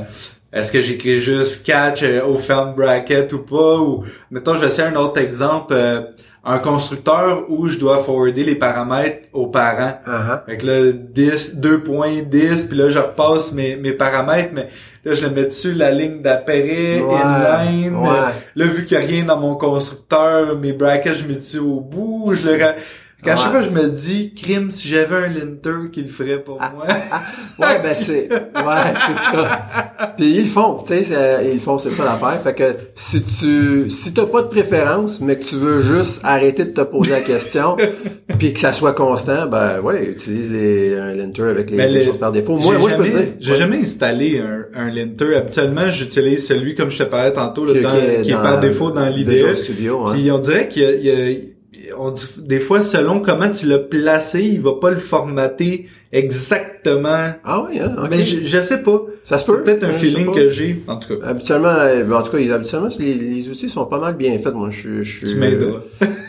est-ce 0.53 0.71
que 0.73 0.83
j'écris 0.83 1.21
juste 1.23 1.65
catch 1.65 2.03
euh, 2.03 2.23
au 2.25 2.35
film 2.37 2.75
bracket 2.77 3.33
ou 3.33 3.39
pas? 3.39 3.79
Ou 3.79 4.05
mettons 4.31 4.55
je 4.55 4.61
vais 4.61 4.67
essayer 4.67 4.89
un 4.89 4.97
autre 4.97 5.19
exemple 5.19 5.73
euh, 5.75 6.03
un 6.45 6.59
constructeur 6.59 7.45
où 7.49 7.69
je 7.69 7.79
dois 7.79 8.03
forwarder 8.03 8.43
les 8.43 8.57
paramètres 8.57 9.29
aux 9.33 9.47
parents 9.47 9.95
Ah, 10.05 10.43
fait 10.45 10.57
que 10.59 10.67
là 10.67 10.93
10 10.93 11.57
2.10 11.61 12.69
puis 12.69 12.77
là 12.77 12.91
je 12.91 12.99
repasse 12.99 13.53
mes 13.53 13.77
mes 13.77 13.93
paramètres 13.93 14.51
mais 14.53 14.69
là 15.05 15.15
je 15.15 15.25
le 15.25 15.31
mets 15.33 15.45
dessus 15.45 15.73
la 15.73 15.93
ligne 15.93 16.21
Ouais, 16.21 17.15
inline 17.15 17.95
ouais. 17.97 18.09
là 18.57 18.67
vu 18.67 18.85
qu'il 18.85 18.99
y 18.99 19.01
a 19.01 19.05
rien 19.07 19.25
dans 19.25 19.37
mon 19.39 19.55
constructeur 19.55 20.59
mes 20.59 20.73
brackets 20.73 21.15
je 21.15 21.29
mets 21.29 21.35
dessus 21.35 21.61
au 21.61 21.81
bout 21.81 22.35
je 22.35 22.49
le 22.49 22.57
ra- 23.25 23.31
Qu'à 23.31 23.37
chaque 23.37 23.53
Ouais. 23.55 23.63
fois, 23.63 23.63
je 23.63 23.71
me 23.71 23.89
dis, 23.89 24.35
crime, 24.35 24.71
si 24.71 24.89
j'avais 24.89 25.17
un 25.17 25.29
linter 25.29 25.91
qui 25.93 26.03
le 26.03 26.09
ferait 26.09 26.39
pour 26.43 26.59
moi. 26.59 26.87
Ouais, 27.59 27.81
ben 27.83 27.95
c'est, 27.95 28.29
ouais, 28.33 28.95
c'est 28.95 29.37
ça. 29.37 29.67
Puis 30.17 30.33
ils 30.37 30.39
le 30.41 30.47
font, 30.47 30.79
tu 30.85 31.05
sais, 31.05 31.43
ils 31.45 31.55
le 31.55 31.61
font, 31.61 31.79
c'est 31.79 31.91
ça 31.91 32.05
l'affaire. 32.05 32.41
Fait 32.43 32.55
que 32.55 32.65
si 32.95 33.23
tu, 33.23 33.89
si 33.91 34.15
t'as 34.15 34.25
pas 34.27 34.43
de 34.43 34.47
préférence, 34.49 35.21
mais 35.21 35.37
que 35.37 35.45
tu 35.45 35.57
veux 35.57 35.79
juste 35.81 36.21
arrêter 36.25 36.65
de 36.65 36.71
te 36.71 36.81
poser 36.81 37.11
la 37.13 37.21
question, 37.21 37.77
puis 38.39 38.53
que 38.55 38.59
ça 38.59 38.73
soit 38.73 38.95
constant, 38.95 39.47
ben 39.47 39.81
ouais, 39.81 40.07
utilise 40.07 40.51
les, 40.51 40.97
un 40.99 41.13
linter 41.13 41.43
avec 41.43 41.71
les, 41.71 41.77
Mais 41.77 41.89
les 41.89 41.99
le- 42.01 42.05
choses 42.07 42.19
par 42.19 42.33
défaut. 42.33 42.57
Moi, 42.57 42.73
J'ai 42.75 42.79
moi, 42.81 42.91
je 42.91 42.97
peux 42.97 43.05
te 43.05 43.09
dire. 43.11 43.23
J'ai 43.39 43.53
ouais. 43.53 43.59
jamais 43.59 43.79
installé 43.79 44.41
un, 44.41 44.81
un 44.81 44.91
linter. 44.91 45.37
Habituellement, 45.37 45.91
j'utilise 45.91 46.47
celui, 46.47 46.75
comme 46.75 46.91
je 46.91 46.99
te 46.99 47.03
parlais 47.05 47.33
tantôt, 47.35 47.67
là, 47.67 47.75
Qui- 47.75 47.81
dans- 47.83 47.91
qui 47.91 47.97
est 47.99 48.23
qui 48.23 48.31
est 48.31 48.35
dans 48.35 48.43
par 48.43 48.61
défaut 48.61 48.91
dans 48.91 49.07
l'IDE. 49.07 49.55
Studio, 49.55 50.07
hein. 50.09 50.13
Puis 50.15 50.31
on 50.33 50.39
dirait 50.39 50.69
qu'il 50.69 50.83
y 50.83 50.87
a, 50.87 50.93
il 50.95 51.05
y 51.05 51.11
a- 51.11 51.39
on 51.99 52.11
dit- 52.11 52.27
des 52.39 52.61
fois, 52.61 52.83
selon 52.83 53.21
comment 53.21 53.51
tu 53.51 53.67
l'as 53.67 53.79
placé, 53.79 54.43
il 54.43 54.61
va 54.61 54.73
pas 54.81 54.91
le 54.91 54.99
formater 54.99 55.89
exactement. 56.13 57.33
Ah 57.45 57.65
oui, 57.67 57.79
hein. 57.81 57.95
Mais 58.11 58.25
je, 58.25 58.45
je 58.45 58.61
sais 58.61 58.83
pas. 58.83 59.03
ça 59.25 59.39
se 59.39 59.45
C'est 59.47 59.53
peut. 59.53 59.63
peut-être 59.63 59.85
un 59.85 59.93
feeling 59.93 60.33
que 60.35 60.51
j'ai. 60.51 60.83
En 60.87 60.97
tout 60.97 61.17
cas, 61.19 61.27
Habituellement, 61.27 61.69
euh, 61.71 62.05
ben, 62.05 62.17
en 62.17 62.23
tout 62.23 62.33
cas, 62.33 62.55
habituellement, 62.55 62.89
les, 62.99 63.15
les 63.15 63.49
outils 63.49 63.69
sont 63.69 63.87
pas 63.87 63.99
mal 64.01 64.15
bien 64.17 64.39
faits. 64.39 64.55
Moi, 64.55 64.69
je 64.71 64.79
suis, 64.81 65.05
je 65.05 65.27
tu 65.27 65.37
m'aideras. 65.37 65.81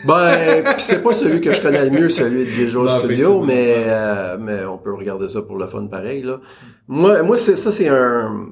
Ben, 0.06 0.64
pis 0.76 0.82
c'est 0.82 1.02
pas 1.02 1.12
celui 1.14 1.40
que 1.40 1.52
je 1.52 1.60
connais 1.62 1.84
le 1.84 1.90
mieux, 1.90 2.08
celui 2.08 2.40
de 2.44 2.50
Visual 2.50 2.86
Non, 2.86 2.98
Studio, 2.98 3.40
mais 3.42 3.84
euh, 3.86 4.36
mais 4.40 4.64
on 4.64 4.78
peut 4.78 4.94
regarder 4.94 5.28
ça 5.28 5.42
pour 5.42 5.56
le 5.56 5.66
fun 5.66 5.86
pareil 5.86 6.22
là. 6.22 6.40
Moi, 6.88 7.22
moi 7.22 7.36
c'est 7.36 7.56
ça, 7.56 7.72
c'est 7.72 7.88
un, 7.88 8.46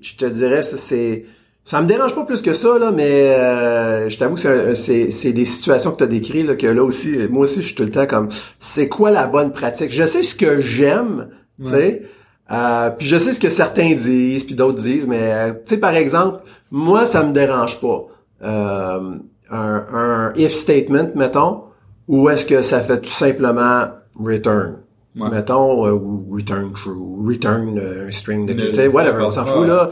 je 0.00 0.16
te 0.16 0.24
dirais, 0.24 0.62
ça 0.62 0.76
c'est, 0.76 1.24
ça 1.70 1.80
me 1.82 1.86
dérange 1.86 2.16
pas 2.16 2.24
plus 2.24 2.42
que 2.42 2.52
ça 2.52 2.80
là, 2.80 2.90
mais 2.90 3.28
euh, 3.28 4.08
je 4.08 4.18
t'avoue 4.18 4.34
que 4.34 4.74
c'est 4.74 5.32
des 5.32 5.44
situations 5.44 5.92
que 5.92 5.98
tu 5.98 6.02
as 6.02 6.08
décrites 6.08 6.44
là 6.44 6.56
que 6.56 6.66
là 6.66 6.82
aussi, 6.82 7.16
moi 7.30 7.42
aussi 7.42 7.62
je 7.62 7.66
suis 7.66 7.76
tout 7.76 7.84
le 7.84 7.92
temps 7.92 8.08
comme, 8.08 8.28
c'est 8.58 8.88
quoi 8.88 9.12
la 9.12 9.28
bonne 9.28 9.52
pratique? 9.52 9.92
Je 9.92 10.04
sais 10.04 10.24
ce 10.24 10.34
que 10.34 10.58
j'aime, 10.58 11.28
tu 11.64 11.70
sais. 11.70 12.02
Euh, 12.50 12.90
puis 12.90 13.06
je 13.06 13.16
sais 13.18 13.34
ce 13.34 13.38
que 13.38 13.50
certains 13.50 13.94
disent, 13.94 14.42
puis 14.42 14.56
d'autres 14.56 14.80
disent, 14.80 15.06
mais 15.06 15.32
euh, 15.32 15.52
tu 15.52 15.76
sais 15.76 15.76
par 15.76 15.94
exemple, 15.94 16.40
moi 16.72 17.04
ça 17.04 17.22
me 17.22 17.32
dérange 17.32 17.80
pas. 17.80 18.04
Euh, 18.42 19.14
un, 19.52 19.86
un 19.94 20.32
if 20.34 20.50
statement, 20.50 21.10
mettons, 21.14 21.66
ou 22.08 22.28
est-ce 22.30 22.46
que 22.46 22.62
ça 22.62 22.80
fait 22.80 23.00
tout 23.00 23.12
simplement 23.12 23.90
return? 24.18 24.78
Ouais. 25.18 25.28
Mettons, 25.28 25.84
euh, 25.86 25.90
ou 25.90 26.24
return 26.32 26.72
true, 26.72 27.26
return 27.26 27.76
euh, 27.78 28.06
un 28.06 28.10
string 28.12 28.46
de, 28.46 28.52
tu 28.52 28.74
sais, 28.74 28.86
whatever, 28.86 29.24
on 29.24 29.30
s'en 29.32 29.44
fout, 29.44 29.66
là. 29.66 29.90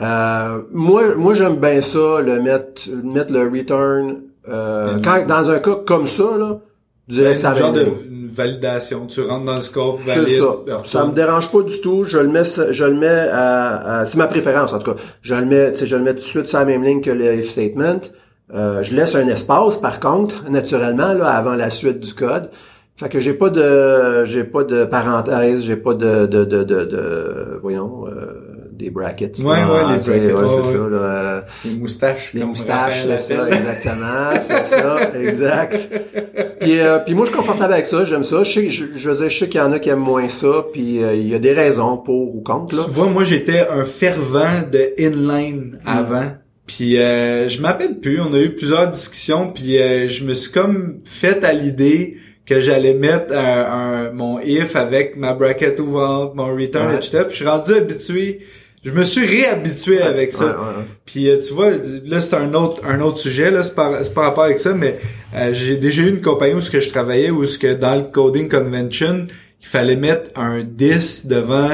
Euh, 0.00 0.58
moi, 0.72 1.14
moi, 1.16 1.32
j'aime 1.34 1.56
bien 1.56 1.80
ça, 1.80 2.20
le 2.20 2.40
mettre, 2.42 2.82
mettre 3.02 3.32
le 3.32 3.48
return, 3.48 4.16
euh, 4.48 4.98
quand, 5.02 5.26
dans 5.26 5.50
un 5.50 5.58
cas 5.60 5.76
comme 5.86 6.06
ça, 6.06 6.24
là, 6.38 6.58
je 7.08 7.14
dirais 7.14 7.34
que 7.36 7.40
ça 7.40 7.50
un 7.52 7.54
genre 7.54 7.72
de 7.72 7.80
une 8.10 8.28
validation. 8.28 9.06
Tu 9.06 9.22
rentres 9.22 9.46
dans 9.46 9.54
le 9.56 9.62
scope, 9.62 10.00
valide. 10.00 10.38
ça. 10.38 10.54
Ça 10.84 11.06
me 11.06 11.12
dérange 11.14 11.50
pas 11.50 11.62
du 11.62 11.80
tout. 11.80 12.04
Je 12.04 12.18
le 12.18 12.28
mets, 12.28 12.42
je 12.70 12.84
le 12.84 12.94
mets 12.94 13.08
à, 13.32 14.00
à- 14.00 14.06
c'est 14.06 14.18
ma 14.18 14.26
préférence 14.26 14.74
en 14.74 14.78
tout 14.80 14.92
cas. 14.92 15.00
Je 15.22 15.34
le 15.34 15.46
mets, 15.46 15.72
tu 15.72 15.78
sais, 15.78 15.86
je 15.86 15.96
le 15.96 16.02
mets 16.02 16.12
tout 16.12 16.18
de 16.18 16.24
suite 16.24 16.46
sur 16.46 16.58
la 16.58 16.66
même 16.66 16.84
ligne 16.84 17.00
que 17.00 17.10
le 17.10 17.36
if 17.36 17.48
statement. 17.48 18.00
Euh, 18.54 18.82
je 18.82 18.94
laisse 18.94 19.14
un 19.14 19.26
espace 19.28 19.78
par 19.78 19.98
contre, 20.00 20.50
naturellement 20.50 21.14
là, 21.14 21.28
avant 21.30 21.54
la 21.54 21.70
suite 21.70 22.00
du 22.00 22.12
code. 22.12 22.50
Fait 22.98 23.08
que 23.08 23.20
j'ai 23.20 23.32
pas 23.34 23.48
de, 23.50 24.24
j'ai 24.24 24.42
pas 24.44 24.64
de 24.64 24.84
parenthèse, 24.84 25.62
j'ai 25.64 25.76
pas 25.76 25.94
de, 25.94 26.26
de, 26.26 26.44
de, 26.44 26.64
de, 26.64 26.84
de- 26.84 27.58
voyons, 27.62 28.06
euh, 28.08 28.66
des 28.72 28.90
brackets. 28.90 29.38
Ouais, 29.38 29.56
là, 29.56 29.72
ouais, 29.88 29.96
les 29.96 30.02
sais, 30.02 30.10
brackets, 30.18 30.36
ouais, 30.36 30.62
c'est 30.64 30.72
ça. 30.72 30.88
Là, 30.88 31.44
Les 31.64 31.74
moustaches. 31.76 32.30
les 32.34 32.44
moustaches, 32.44 33.04
c'est 33.06 33.18
ça, 33.36 33.46
exactement, 33.48 34.30
c'est 34.40 34.64
ça, 34.66 34.96
exact. 35.20 35.88
Puis, 36.60 36.80
euh, 36.80 36.98
puis 36.98 37.14
moi, 37.14 37.24
je 37.26 37.30
suis 37.30 37.38
confortable 37.38 37.72
avec 37.72 37.86
ça, 37.86 38.04
j'aime 38.04 38.24
ça. 38.24 38.42
Je 38.42 38.52
sais, 38.52 38.70
je, 38.70 38.84
je 38.96 39.10
veux 39.10 39.16
dire, 39.16 39.28
je 39.30 39.38
sais 39.38 39.48
qu'il 39.48 39.60
y 39.60 39.62
en 39.62 39.72
a 39.72 39.78
qui 39.78 39.90
aiment 39.90 39.98
moins 40.00 40.28
ça, 40.28 40.64
puis 40.72 41.02
euh, 41.02 41.14
il 41.14 41.28
y 41.28 41.34
a 41.36 41.38
des 41.38 41.52
raisons 41.52 41.98
pour 41.98 42.34
ou 42.34 42.40
contre, 42.40 42.74
là. 42.76 42.82
Tu 42.84 42.90
vois, 42.90 43.06
moi 43.06 43.22
j'étais 43.22 43.66
un 43.68 43.84
fervent 43.84 44.62
de 44.72 44.92
inline 45.00 45.78
avant. 45.86 46.32
Puis 46.66 46.98
euh, 47.00 47.48
je 47.48 47.62
m'appelle 47.62 47.98
plus, 48.00 48.20
on 48.20 48.32
a 48.34 48.38
eu 48.40 48.54
plusieurs 48.54 48.88
discussions, 48.88 49.52
puis 49.52 49.78
euh, 49.80 50.06
je 50.08 50.24
me 50.24 50.34
suis 50.34 50.50
comme 50.52 50.98
fait 51.04 51.42
à 51.44 51.52
l'idée 51.52 52.16
que 52.48 52.60
j'allais 52.60 52.94
mettre 52.94 53.34
un, 53.36 53.64
un- 54.06 54.10
mon 54.12 54.40
if 54.40 54.74
avec 54.76 55.16
ma 55.16 55.34
bracket 55.34 55.78
ouvrante, 55.80 56.34
mon 56.34 56.54
return, 56.54 56.88
Ouais. 56.88 56.96
etc. 56.96 57.18
Puis 57.24 57.30
je 57.32 57.36
suis 57.36 57.46
rendu 57.46 57.74
habitué, 57.74 58.40
je 58.84 58.90
me 58.92 59.02
suis 59.04 59.26
réhabitué 59.26 60.00
avec 60.00 60.32
ça. 60.32 60.46
Ouais. 60.46 60.84
Puis 61.04 61.28
euh, 61.28 61.38
tu 61.46 61.52
vois, 61.52 61.70
là 62.04 62.20
c'est 62.20 62.36
un 62.36 62.54
autre 62.54 62.82
un 62.86 63.00
autre 63.00 63.18
sujet 63.18 63.50
là, 63.50 63.64
c'est 63.64 63.74
par 63.74 64.02
c'est 64.04 64.14
par 64.14 64.24
rapport 64.24 64.44
avec 64.44 64.58
ça, 64.60 64.72
mais 64.74 64.98
euh, 65.36 65.52
j'ai 65.52 65.76
déjà 65.76 66.02
eu 66.02 66.08
une 66.08 66.20
compagnie 66.20 66.54
où 66.54 66.60
ce 66.60 66.70
que 66.70 66.80
je 66.80 66.88
travaillais 66.90 67.30
où 67.30 67.44
ce 67.44 67.58
que 67.58 67.74
dans 67.74 67.96
le 67.96 68.02
coding 68.02 68.48
convention, 68.48 69.26
il 69.60 69.66
fallait 69.66 69.96
mettre 69.96 70.30
un 70.40 70.62
10 70.64 71.26
devant 71.26 71.70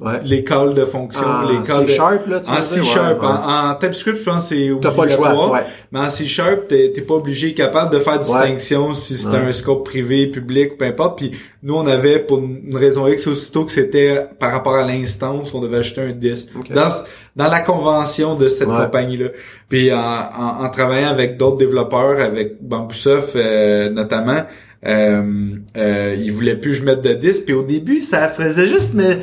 Ouais. 0.00 0.42
calls 0.42 0.74
de 0.74 0.84
fonction, 0.84 1.22
En 1.22 1.62
calls 1.62 1.82
de... 1.84 1.88
C-sharp, 1.90 2.26
là, 2.28 2.40
tu 2.40 2.50
en 2.50 2.54
veux 2.56 2.62
C 2.62 2.80
dire? 2.80 2.90
Sharp, 2.92 3.20
Ouais, 3.22 3.26
ouais. 3.28 3.34
En, 3.34 3.70
en 3.70 3.74
TypeScript, 3.74 4.18
je 4.18 4.22
pense 4.24 4.48
que 4.48 4.54
c'est 4.54 4.70
T'as 4.80 4.90
pas 4.90 5.04
le 5.04 5.10
choix, 5.10 5.26
obligatoire. 5.28 5.52
ouais. 5.52 5.60
Mais 5.92 6.00
en 6.00 6.10
C 6.10 6.26
Sharp, 6.26 6.68
t'es 6.68 6.92
t'es 6.94 7.02
pas 7.02 7.14
obligé, 7.14 7.52
capable 7.54 7.92
de 7.92 7.98
faire 7.98 8.18
distinction 8.20 8.94
si 8.94 9.16
c'est 9.16 9.36
un 9.36 9.52
scope 9.52 9.84
privé, 9.84 10.26
public, 10.28 10.78
peu 10.78 10.84
importe. 10.86 11.18
Puis 11.18 11.32
nous, 11.62 11.74
on 11.74 11.86
avait, 11.86 12.18
pour 12.20 12.38
une 12.38 12.76
raison 12.76 13.06
X 13.06 13.26
aussitôt 13.26 13.64
que 13.64 13.72
c'était 13.72 14.22
par 14.38 14.52
rapport 14.52 14.76
à 14.76 14.86
l'instance, 14.86 15.52
on 15.54 15.60
devait 15.60 15.78
acheter 15.78 16.00
un 16.00 16.12
disque. 16.12 16.48
Ok. 16.58 16.72
Dans, 16.72 16.88
dans 17.36 17.48
la 17.48 17.60
convention 17.60 18.34
de 18.34 18.48
cette 18.48 18.68
Ouais. 18.68 18.76
compagnie-là. 18.84 19.28
Puis 19.68 19.92
en, 19.92 19.98
en, 19.98 20.64
en 20.64 20.68
travaillant 20.70 21.10
avec 21.10 21.36
d'autres 21.36 21.58
développeurs, 21.58 22.20
avec 22.20 22.62
Bamboosoft 22.62 23.36
euh, 23.36 23.90
notamment, 23.90 24.42
euh, 24.86 25.22
euh, 25.76 26.16
ils 26.18 26.32
voulaient 26.32 26.56
plus 26.56 26.70
que 26.72 26.76
je 26.78 26.84
mette 26.84 27.02
de 27.02 27.12
disque. 27.14 27.44
Puis 27.44 27.54
au 27.54 27.62
début, 27.62 28.00
ça 28.00 28.28
faisait 28.28 28.68
juste 28.68 28.94
me 28.94 29.16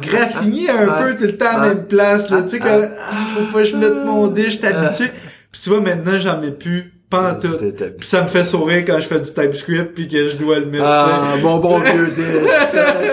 graffiner 0.00 0.70
un 0.70 0.86
peu 1.02 1.16
tout 1.16 1.24
le 1.24 1.36
temps 1.36 1.56
à 1.58 1.68
même 1.68 1.84
place. 1.86 2.30
Là, 2.30 2.42
tu 2.42 2.50
sais, 2.56 2.58
Ah. 2.62 2.68
comme, 2.68 2.88
ah, 3.10 3.26
faut 3.34 3.52
pas 3.52 3.58
que 3.60 3.64
je 3.64 3.76
mette 3.76 4.04
mon 4.06 4.26
disque, 4.28 4.50
je 4.50 4.56
suis 4.58 4.66
habitué. 4.66 5.06
Puis 5.52 5.60
tu 5.62 5.70
vois, 5.70 5.80
maintenant, 5.80 6.18
j'en 6.18 6.40
mets 6.40 6.52
plus, 6.52 6.92
pas 7.10 7.34
tout. 7.34 7.56
Ça 8.02 8.22
me 8.22 8.28
fait 8.28 8.44
sourire 8.44 8.84
quand 8.86 9.00
je 9.00 9.06
fais 9.06 9.18
du 9.20 9.28
TypeScript 9.30 9.94
puis 9.94 10.08
que 10.08 10.28
je 10.28 10.36
dois 10.36 10.60
le 10.60 10.66
mettre. 10.66 10.84
Ah, 10.86 11.32
tu 11.34 11.38
sais. 11.40 11.44
mon 11.44 11.58
bon 11.58 11.78
vieux. 11.80 12.12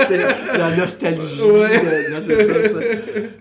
C'est- 0.08 0.58
la 0.58 0.76
nostalgie. 0.78 1.42
Ouais. 1.42 2.12
non, 2.12 2.18
ça, 2.28 2.70
ça. 2.70 2.80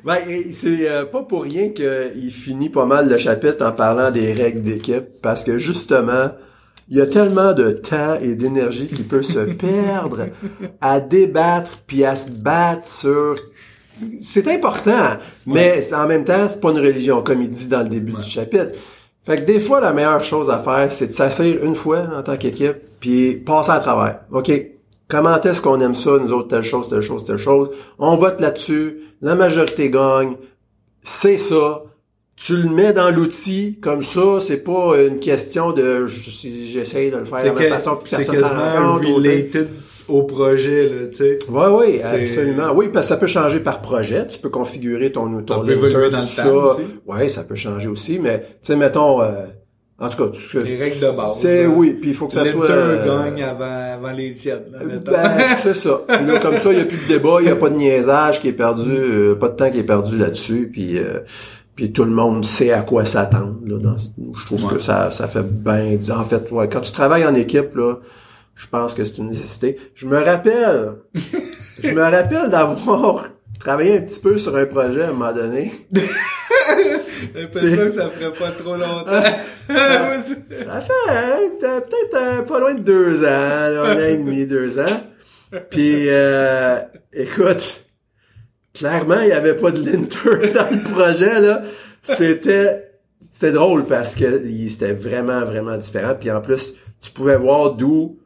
Ben, 0.04 0.18
c'est 0.52 0.88
euh, 0.88 1.04
pas 1.04 1.22
pour 1.22 1.42
rien 1.42 1.68
qu'il 1.70 2.30
finit 2.30 2.70
pas 2.70 2.86
mal 2.86 3.09
le 3.09 3.18
chapitre 3.18 3.64
en 3.64 3.72
parlant 3.72 4.11
des 4.11 4.32
règles 4.32 4.62
d'équipe, 4.62 5.20
parce 5.22 5.44
que 5.44 5.59
justement, 5.59 6.30
il 6.88 6.96
y 6.96 7.00
a 7.00 7.07
tellement 7.07 7.52
de 7.52 7.72
temps 7.72 8.16
et 8.22 8.34
d'énergie 8.34 8.86
qui 8.86 9.02
peut 9.02 9.22
se 9.22 9.38
perdre 9.40 10.28
à 10.80 11.00
débattre 11.00 11.82
puis 11.86 12.04
à 12.04 12.16
se 12.16 12.30
battre 12.30 12.86
sur 12.86 13.36
c'est 14.22 14.46
important, 14.48 15.16
mais 15.46 15.82
en 15.94 16.07
même 16.07 16.24
temps, 16.24 16.48
c'est 16.50 16.61
pas 16.61 16.70
une 16.70 16.78
religion, 16.80 17.22
comme 17.22 17.40
il 17.40 17.48
dit 17.50 17.66
dans 17.66 17.82
le 17.82 17.88
début 17.88 18.12
du 18.12 18.28
chapitre. 18.28 18.72
Fait 19.26 19.36
que 19.36 19.42
des 19.42 19.58
fois, 19.60 19.80
la 19.80 19.92
meilleure 19.92 20.22
chose 20.22 20.48
à 20.50 20.58
faire, 20.60 20.92
c'est 20.92 21.08
de 21.08 21.12
s'asseoir 21.12 21.48
une 21.62 21.74
fois 21.74 22.04
en 22.16 22.22
tant 22.22 22.36
qu'équipe, 22.36 22.76
puis 23.00 23.34
passer 23.34 23.72
à 23.72 23.80
travers. 23.80 24.20
OK, 24.30 24.52
comment 25.08 25.40
est-ce 25.42 25.60
qu'on 25.60 25.80
aime 25.80 25.96
ça, 25.96 26.12
nous 26.20 26.32
autres, 26.32 26.48
telle 26.48 26.62
chose, 26.62 26.88
telle 26.88 27.02
chose, 27.02 27.24
telle 27.24 27.36
chose? 27.36 27.70
On 27.98 28.14
vote 28.14 28.40
là-dessus, 28.40 28.98
la 29.22 29.34
majorité 29.34 29.90
gagne, 29.90 30.36
c'est 31.02 31.38
ça. 31.38 31.82
Tu 32.36 32.56
le 32.56 32.68
mets 32.68 32.92
dans 32.92 33.10
l'outil, 33.10 33.78
comme 33.80 34.02
ça, 34.02 34.38
c'est 34.46 34.58
pas 34.58 34.96
une 35.08 35.18
question 35.20 35.72
de 35.72 36.06
si 36.08 36.68
j'essaye 36.70 37.10
de 37.10 37.16
le 37.16 37.24
faire 37.24 37.38
de 37.38 37.42
C'est 37.42 37.46
la 37.48 37.54
même 37.54 37.62
que- 37.64 37.68
façon, 37.74 37.98
c'est 38.04 38.16
personne 38.16 38.34
s'en 38.40 38.42
quasiment 38.42 38.94
related 38.96 39.68
au 40.09 40.22
projet, 40.24 40.88
là, 40.88 41.07
tu 41.11 41.16
sais. 41.16 41.38
Oui, 41.48 41.64
oui, 41.78 42.00
absolument. 42.02 42.72
Oui, 42.74 42.88
parce 42.92 43.07
que 43.07 43.11
ça 43.14 43.16
peut 43.16 43.26
changer 43.26 43.61
par 43.61 43.80
projet. 43.80 44.26
Tu 44.28 44.38
peux 44.38 44.50
configurer 44.50 45.11
ton, 45.12 45.42
ton 45.42 45.64
peut 45.64 45.74
dans 45.90 46.00
le 46.00 46.11
tout 46.11 46.11
temps 46.12 46.26
ça. 46.26 46.48
aussi. 46.54 46.82
Oui, 47.07 47.30
ça 47.30 47.42
peut 47.44 47.54
changer 47.57 47.88
aussi, 47.88 48.18
mais 48.18 48.40
tu 48.40 48.46
sais, 48.62 48.76
mettons, 48.76 49.20
euh, 49.22 49.46
en 49.98 50.09
tout 50.11 50.24
cas, 50.24 50.30
tu- 50.50 50.62
Les 50.62 50.76
règles 50.76 51.00
de 51.00 51.11
base. 51.11 51.36
c'est 51.38 51.66
oui, 51.66 51.94
puis 52.00 52.11
il 52.11 52.14
faut 52.16 52.28
que 52.28 52.34
ça 52.34 52.44
soit. 52.44 52.70
euh, 52.70 53.04
gagne 53.24 53.42
avant, 53.42 53.94
avant 53.94 54.12
les 54.12 54.32
tiennes, 54.32 54.64
là, 54.72 54.80
mettons. 54.84 55.11
ben, 55.11 55.30
c'est 55.62 55.74
ça. 55.74 56.00
Puis 56.07 56.26
là, 56.26 56.38
comme 56.38 56.57
ça, 56.59 56.70
il 56.72 56.76
n'y 56.76 56.82
a 56.82 56.84
plus 56.84 56.98
de 56.98 57.09
débat, 57.09 57.36
il 57.40 57.46
n'y 57.46 57.50
a 57.50 57.57
pas 57.57 57.70
de 57.70 57.76
niaisage 57.76 58.40
qui 58.40 58.48
est 58.48 58.52
perdu, 58.52 58.90
euh, 58.90 59.34
pas 59.34 59.48
de 59.48 59.57
temps 59.57 59.70
qui 59.70 59.78
est 59.78 59.84
perdu 59.84 60.18
là-dessus, 60.18 60.68
puis 60.72 60.98
euh, 60.98 61.20
puis 61.74 61.92
tout 61.92 62.04
le 62.04 62.11
monde 62.11 62.44
sait 62.44 62.72
à 62.72 62.80
quoi 62.82 63.04
s'attendre. 63.04 63.57
Là, 63.66 63.78
dans- 63.78 63.96
je 63.98 64.46
trouve 64.46 64.64
Ouais. 64.66 64.74
que 64.74 64.78
ça, 64.80 65.11
ça 65.11 65.28
fait 65.28 65.42
bien. 65.44 65.98
En 66.16 66.24
fait, 66.24 66.50
ouais, 66.50 66.68
quand 66.68 66.80
tu 66.80 66.92
travailles 66.92 67.26
en 67.26 67.34
équipe, 67.34 67.74
là, 67.76 67.96
je 68.57 68.66
pense 68.68 68.94
que 68.94 69.04
c'est 69.04 69.18
une 69.18 69.28
nécessité. 69.28 69.78
Je 69.94 70.07
me 70.07 70.18
rappelle, 70.18 70.94
je 71.82 71.90
me 71.90 72.00
rappelle 72.02 72.50
d'avoir 72.50 73.28
travaillé 73.61 73.98
un 73.98 74.02
petit 74.02 74.18
peu 74.20 74.36
sur 74.38 74.57
un 74.57 74.66
projet 74.66 75.02
à 75.02 75.09
un 75.11 75.12
moment 75.12 75.32
donné. 75.32 75.72
J'ai 75.94 77.40
l'impression 77.42 77.76
que 77.86 77.90
ça 77.92 78.11
ferait 78.11 78.32
pas 78.32 78.50
trop 78.50 78.76
longtemps. 78.76 79.22
C'est- 79.68 80.64
Ça 80.64 80.80
fait 80.80 81.11
hein, 81.11 81.38
peut-être 81.61 82.14
euh, 82.16 82.42
pas 82.42 82.59
loin 82.61 82.74
de 82.74 82.80
deux 82.80 83.18
ans, 83.24 83.28
là, 83.28 83.82
un 83.84 83.96
an 83.96 84.09
et 84.09 84.16
demi, 84.18 84.46
deux 84.46 84.78
ans. 84.78 85.02
Puis, 85.70 86.09
euh, 86.09 86.78
écoute, 87.12 87.82
clairement, 88.74 89.20
il 89.22 89.28
y 89.28 89.32
avait 89.32 89.54
pas 89.54 89.70
de 89.70 89.84
linter 89.84 90.52
dans 90.52 90.68
le 90.70 90.92
projet, 90.92 91.40
là. 91.40 91.62
C'était, 92.02 92.90
c'était 93.30 93.52
drôle 93.52 93.86
parce 93.86 94.14
que 94.14 94.42
c'était 94.68 94.92
vraiment, 94.92 95.40
vraiment 95.44 95.76
différent. 95.76 96.14
Puis 96.18 96.30
en 96.30 96.40
plus, 96.40 96.74
tu 97.00 97.11
pouvais 97.12 97.36
voir 97.36 97.74
d'où, 97.74 98.18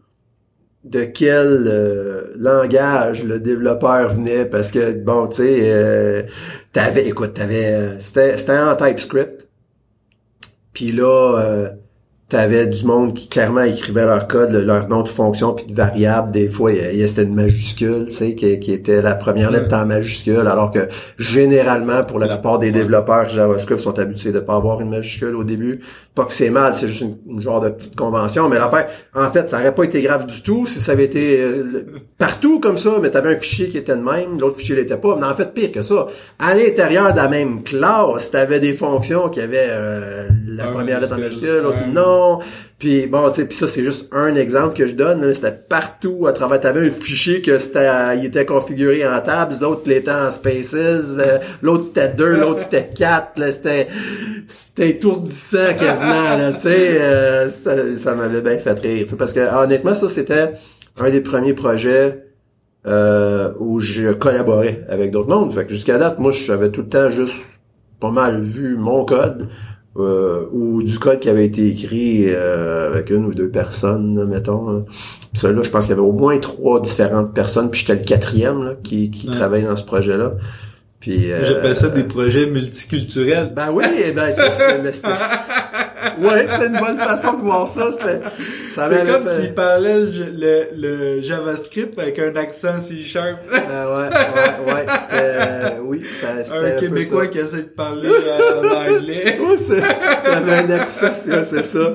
de 0.84 1.04
quel 1.04 1.66
euh, 1.68 2.32
langage 2.36 3.24
le 3.24 3.38
développeur 3.40 4.14
venait 4.14 4.46
parce 4.46 4.70
que, 4.72 4.92
bon, 4.92 5.26
tu 5.28 5.36
sais, 5.36 5.58
euh, 5.62 6.22
t'avais, 6.72 7.06
écoute, 7.06 7.34
t'avais, 7.34 7.66
euh, 7.66 8.00
c'était, 8.00 8.38
c'était 8.38 8.58
en 8.58 8.76
TypeScript. 8.76 9.48
Puis 10.72 10.92
là, 10.92 11.38
euh, 11.38 11.70
t'avais 12.30 12.66
du 12.66 12.84
monde 12.86 13.12
qui 13.12 13.28
clairement 13.28 13.62
écrivait 13.64 14.06
leur 14.06 14.26
code, 14.26 14.50
le- 14.50 14.64
leur 14.64 14.88
nom 14.88 15.02
de 15.02 15.08
fonction 15.08 15.52
puis 15.52 15.66
de 15.66 15.74
variable. 15.74 16.30
Des 16.30 16.48
fois, 16.48 16.72
il 16.72 16.78
il 16.98 17.06
c'était 17.08 17.24
une 17.24 17.34
majuscule, 17.34 18.06
tu 18.06 18.12
sais, 18.14 18.34
qui, 18.34 18.58
qui 18.60 18.72
était 18.72 19.02
la 19.02 19.14
première 19.14 19.50
lettre 19.50 19.74
en 19.74 19.84
majuscule, 19.84 20.46
alors 20.46 20.70
que 20.70 20.88
généralement, 21.18 22.04
pour 22.04 22.18
la, 22.18 22.28
plupart 22.28 22.58
des 22.58 22.70
développeurs 22.72 23.28
JavaScript 23.28 23.80
sont 23.80 23.98
habitués 23.98 24.32
de 24.32 24.40
pas 24.40 24.56
avoir 24.56 24.80
une 24.80 24.90
majuscule 24.90 25.34
au 25.36 25.44
début. 25.44 25.80
Pas 26.14 26.24
que 26.24 26.32
c'est 26.32 26.50
mal, 26.50 26.74
c'est 26.74 26.88
juste 26.88 27.02
une, 27.02 27.16
une 27.28 27.40
genre 27.42 27.60
de 27.60 27.68
petite 27.68 27.94
convention. 27.94 28.48
Mais 28.48 28.58
l'affaire, 28.58 28.88
en 29.14 29.30
fait, 29.30 29.48
ça 29.50 29.60
aurait 29.60 29.74
pas 29.74 29.84
été 29.84 30.02
grave 30.02 30.26
du 30.26 30.42
tout 30.42 30.66
si 30.66 30.80
ça 30.80 30.92
avait 30.92 31.04
été 31.04 31.40
euh, 31.40 31.62
le- 31.72 31.86
partout 32.18 32.58
comme 32.58 32.78
ça, 32.78 32.94
mais 33.00 33.10
t'avais 33.10 33.34
un 33.34 33.38
fichier 33.38 33.68
qui 33.68 33.78
était 33.78 33.94
de 33.96 34.02
même, 34.02 34.38
l'autre 34.40 34.58
fichier 34.58 34.74
l'était 34.76 34.96
pas. 34.96 35.16
Mais 35.20 35.26
en 35.26 35.34
fait, 35.34 35.54
pire 35.54 35.70
que 35.72 35.82
ça, 35.82 36.08
à 36.38 36.54
l'intérieur 36.54 37.12
de 37.12 37.16
la 37.16 37.28
même 37.28 37.62
classe, 37.62 38.30
t'avais 38.32 38.58
des 38.60 38.74
fonctions 38.74 39.28
qui 39.28 39.40
avaient 39.40 39.68
euh, 39.70 40.26
la 40.48 40.64
Un 40.68 40.72
première 40.72 41.00
lettre 41.00 41.14
en 41.14 41.18
majuscule, 41.18 41.60
l'autre 41.62 41.78
ouais. 41.78 41.92
Non. 42.20 42.38
Puis 42.78 43.06
bon, 43.06 43.28
tu 43.30 43.36
sais, 43.36 43.46
puis 43.46 43.56
ça 43.56 43.66
c'est 43.66 43.84
juste 43.84 44.08
un 44.12 44.34
exemple 44.34 44.76
que 44.76 44.86
je 44.86 44.94
donne. 44.94 45.34
C'était 45.34 45.52
partout 45.52 46.26
à 46.26 46.32
travers. 46.32 46.60
T'avais 46.60 46.88
un 46.88 46.90
fichier 46.90 47.42
que 47.42 47.58
c'était, 47.58 47.88
il 48.16 48.24
était 48.24 48.46
configuré 48.46 49.06
en 49.06 49.20
tabs, 49.20 49.60
l'autre 49.60 49.82
l'était 49.86 50.10
en 50.10 50.30
spaces, 50.30 50.74
euh, 50.74 51.38
l'autre 51.62 51.84
c'était 51.84 52.08
deux, 52.08 52.36
l'autre 52.36 52.60
c'était 52.62 52.88
quatre. 52.88 53.32
C'était, 53.36 53.88
c'était 54.48 54.90
étourdissant 54.90 55.74
quasiment. 55.78 56.36
Là, 56.36 56.52
tu 56.52 56.60
sais, 56.60 57.00
euh, 57.00 57.50
ça 57.50 58.14
m'avait 58.14 58.40
bien 58.40 58.58
fait 58.58 58.78
rire. 58.78 59.06
Parce 59.18 59.32
que 59.32 59.40
honnêtement, 59.40 59.94
ça 59.94 60.08
c'était 60.08 60.52
un 60.98 61.10
des 61.10 61.20
premiers 61.20 61.54
projets 61.54 62.24
euh, 62.86 63.52
où 63.58 63.80
je 63.80 64.12
collaborais 64.12 64.86
avec 64.88 65.10
d'autres 65.10 65.28
mondes. 65.28 65.52
Fait 65.52 65.66
que 65.66 65.72
jusqu'à 65.72 65.98
date, 65.98 66.18
moi, 66.18 66.32
j'avais 66.32 66.70
tout 66.70 66.82
le 66.82 66.88
temps 66.88 67.10
juste 67.10 67.34
pas 68.00 68.10
mal 68.10 68.40
vu 68.40 68.76
mon 68.76 69.04
code 69.04 69.48
euh, 69.98 70.44
ou 70.52 70.82
du 70.82 70.98
code 70.98 71.18
qui 71.18 71.28
avait 71.28 71.44
été 71.46 71.66
écrit 71.68 72.24
euh, 72.28 72.88
avec 72.92 73.10
une 73.10 73.24
ou 73.26 73.34
deux 73.34 73.50
personnes, 73.50 74.24
mettons. 74.26 74.70
là. 74.70 74.80
Puis 75.32 75.40
ça, 75.40 75.50
là, 75.52 75.62
je 75.62 75.70
pense 75.70 75.84
qu'il 75.84 75.90
y 75.90 75.92
avait 75.98 76.00
au 76.06 76.12
moins 76.12 76.38
trois 76.38 76.80
différentes 76.80 77.34
personnes, 77.34 77.70
puis 77.70 77.80
j'étais 77.80 77.96
le 77.98 78.04
quatrième 78.04 78.62
là, 78.64 78.72
qui, 78.82 79.10
qui 79.10 79.28
Ouais. 79.28 79.34
travaillait 79.34 79.66
dans 79.66 79.76
ce 79.76 79.84
projet-là. 79.84 80.32
Puis 81.00 81.32
euh, 81.32 81.42
J'appelle 81.46 81.74
ça 81.74 81.88
des 81.88 82.04
projets 82.04 82.44
multiculturels. 82.46 83.52
ben 83.56 83.70
oui, 83.72 83.84
ben 84.14 84.30
c'est 84.32 84.42
c'est- 84.52 84.92
c'est- 84.92 86.26
ouais, 86.26 86.46
c'est 86.46 86.66
une 86.66 86.78
bonne 86.78 86.98
façon 86.98 87.32
de 87.34 87.40
voir 87.40 87.66
ça. 87.66 87.90
c'était- 87.92 88.20
ça 88.74 88.86
C'est 88.88 89.06
comme 89.10 89.24
fait- 89.24 89.42
s'il 89.42 89.54
parlait 89.54 90.00
le, 90.00 90.10
le, 90.38 90.66
le 91.16 91.22
JavaScript 91.22 91.98
avec 91.98 92.18
un 92.18 92.36
accent 92.36 92.78
C-sharp. 92.78 93.38
Euh, 93.50 93.56
ouais, 94.08 94.08
ouais, 94.14 94.74
ouais, 94.74 94.86
c'était, 95.08 95.78
oui, 95.82 96.02
c'était, 96.04 96.44
c'était 96.44 96.56
un 96.56 96.70
peu 96.72 96.80
Québécois 96.86 97.26
qui 97.28 97.38
essaie 97.38 97.62
de 97.62 97.68
parler 97.68 98.08
euh, 98.10 98.60
en 98.60 98.94
anglais. 98.96 99.38
Ouais, 99.40 99.56
c'est, 99.56 99.80
t'avais 100.22 100.52
un 100.52 100.70
accent, 100.70 101.12
c'est, 101.14 101.44
c'est 101.44 101.64
ça. 101.64 101.94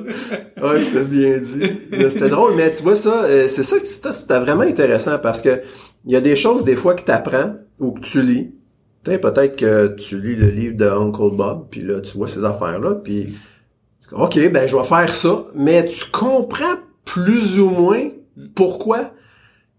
Ouais, 0.64 0.82
c'est 0.82 1.08
bien 1.08 1.38
dit. 1.38 1.72
Mais 1.92 2.10
C'était 2.10 2.30
drôle, 2.30 2.56
mais 2.56 2.72
tu 2.74 2.82
vois 2.82 2.96
ça, 2.96 3.24
euh, 3.26 3.48
c'est 3.50 3.64
ça 3.64 3.78
que 3.80 3.86
c'était, 3.86 4.12
c'était 4.12 4.40
vraiment 4.40 4.64
intéressant 4.64 5.20
parce 5.20 5.42
que 5.44 5.62
il 6.08 6.12
y 6.12 6.16
a 6.16 6.22
des 6.22 6.36
choses 6.36 6.64
des 6.64 6.76
fois 6.76 6.96
que 6.96 7.02
t'apprends 7.04 7.54
ou 7.80 7.92
que 7.92 8.02
tu 8.02 8.22
lis. 8.24 8.52
Peut-être 9.06 9.56
que 9.56 9.88
tu 9.96 10.20
lis 10.20 10.36
le 10.36 10.48
livre 10.48 10.76
de 10.76 10.86
Uncle 10.86 11.36
Bob, 11.36 11.68
puis 11.70 11.82
là, 11.82 12.02
tu 12.02 12.18
vois 12.18 12.28
ces 12.28 12.44
affaires-là, 12.44 12.96
puis 12.96 13.36
OK, 14.12 14.52
ben 14.52 14.68
je 14.68 14.76
vais 14.76 14.84
faire 14.84 15.14
ça, 15.14 15.46
mais 15.56 15.88
tu 15.88 16.06
comprends 16.12 16.76
plus 17.06 17.60
ou 17.60 17.70
moins 17.70 18.10
pourquoi. 18.56 19.12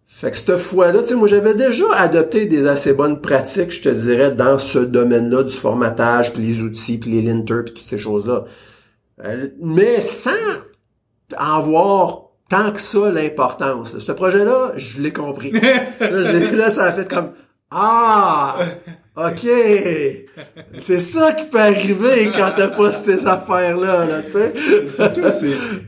Fait 0.06 0.30
que 0.30 0.36
cette 0.36 0.56
fois-là, 0.56 1.02
tu 1.02 1.08
sais, 1.08 1.14
moi 1.14 1.28
j'avais 1.28 1.54
déjà 1.54 1.84
adopté 1.94 2.46
des 2.46 2.66
assez 2.68 2.94
bonnes 2.94 3.20
pratiques, 3.20 3.70
je 3.70 3.82
te 3.82 3.88
dirais, 3.88 4.30
dans 4.30 4.58
ce 4.58 4.78
domaine-là 4.78 5.42
du 5.42 5.52
formatage, 5.52 6.32
puis 6.32 6.42
les 6.42 6.62
outils, 6.62 6.98
puis 6.98 7.10
les 7.10 7.22
linters, 7.22 7.64
puis 7.64 7.74
toutes 7.74 7.84
ces 7.84 7.98
choses-là. 7.98 8.44
Euh, 9.24 9.48
mais 9.60 10.00
sans 10.00 10.30
en 11.38 11.60
voir 11.60 12.22
tant 12.48 12.70
que 12.70 12.80
ça 12.80 13.10
l'importance. 13.10 13.98
Ce 13.98 14.12
projet-là, 14.12 14.72
je 14.76 15.00
l'ai 15.00 15.12
compris. 15.12 15.50
là, 16.00 16.32
là, 16.32 16.70
ça 16.70 16.84
a 16.84 16.92
fait 16.92 17.08
comme 17.08 17.32
Ah! 17.70 18.56
OK! 19.16 19.48
C'est 20.78 21.00
ça 21.00 21.32
qui 21.32 21.46
peut 21.46 21.58
arriver 21.58 22.30
quand 22.36 22.50
t'as 22.54 22.68
pas 22.68 22.92
ces 22.92 23.26
affaires-là, 23.26 24.04
là, 24.04 24.22
tu 24.22 24.32
sais. 24.32 24.52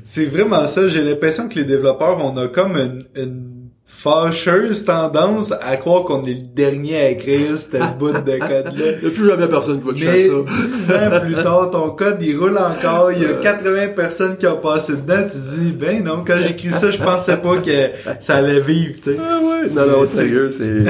C'est 0.04 0.24
vraiment 0.24 0.66
ça. 0.66 0.88
J'ai 0.88 1.02
l'impression 1.02 1.48
que 1.48 1.56
les 1.56 1.64
développeurs, 1.64 2.24
on 2.24 2.36
a 2.38 2.48
comme 2.48 2.76
une 3.14 3.47
fâcheuse 3.88 4.84
tendance 4.84 5.52
à 5.60 5.76
croire 5.78 6.04
qu'on 6.04 6.22
est 6.24 6.34
le 6.34 6.54
dernier 6.54 6.96
à 6.96 7.10
écrire 7.10 7.58
ce 7.58 7.76
bout 7.98 8.12
de 8.12 8.38
code-là. 8.38 8.70
Il 8.76 9.00
n'y 9.00 9.06
a 9.06 9.10
plus 9.10 9.26
jamais 9.26 9.48
personne 9.48 9.80
qui 9.80 9.86
va 9.86 9.92
toucher 9.92 10.12
Mais 10.12 10.92
ça. 10.92 10.98
10 11.10 11.16
ans 11.16 11.20
plus 11.20 11.34
tard, 11.42 11.70
ton 11.70 11.90
code, 11.90 12.18
il 12.20 12.36
roule 12.36 12.58
encore. 12.58 13.10
Il 13.10 13.22
y 13.22 13.24
a 13.24 13.34
80 13.34 13.88
personnes 13.96 14.36
qui 14.36 14.46
ont 14.46 14.58
passé 14.58 14.92
dedans. 14.92 15.22
Tu 15.22 15.30
te 15.30 15.60
dis, 15.60 15.72
ben 15.72 16.04
non, 16.04 16.22
quand 16.24 16.38
j'ai 16.38 16.50
écrit 16.50 16.68
ça, 16.68 16.90
je 16.90 16.98
pensais 16.98 17.38
pas 17.38 17.56
que 17.58 17.90
ça 18.20 18.36
allait 18.36 18.60
vivre, 18.60 18.94
tu 18.94 19.14
sais. 19.14 19.16
Ah 19.18 19.40
ouais, 19.42 19.68
non, 19.70 19.86
non, 19.86 20.06
sérieux, 20.06 20.50
c'est, 20.50 20.84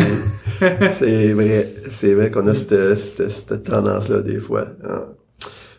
c'est 0.99 1.33
vrai, 1.33 1.73
c'est 1.89 2.15
vrai 2.15 2.31
qu'on 2.31 2.47
a 2.49 2.55
cette, 2.55 2.99
cette, 2.99 3.31
cette 3.31 3.63
tendance-là 3.63 4.21
des 4.21 4.41
fois. 4.41 4.67
Ah. 4.85 5.07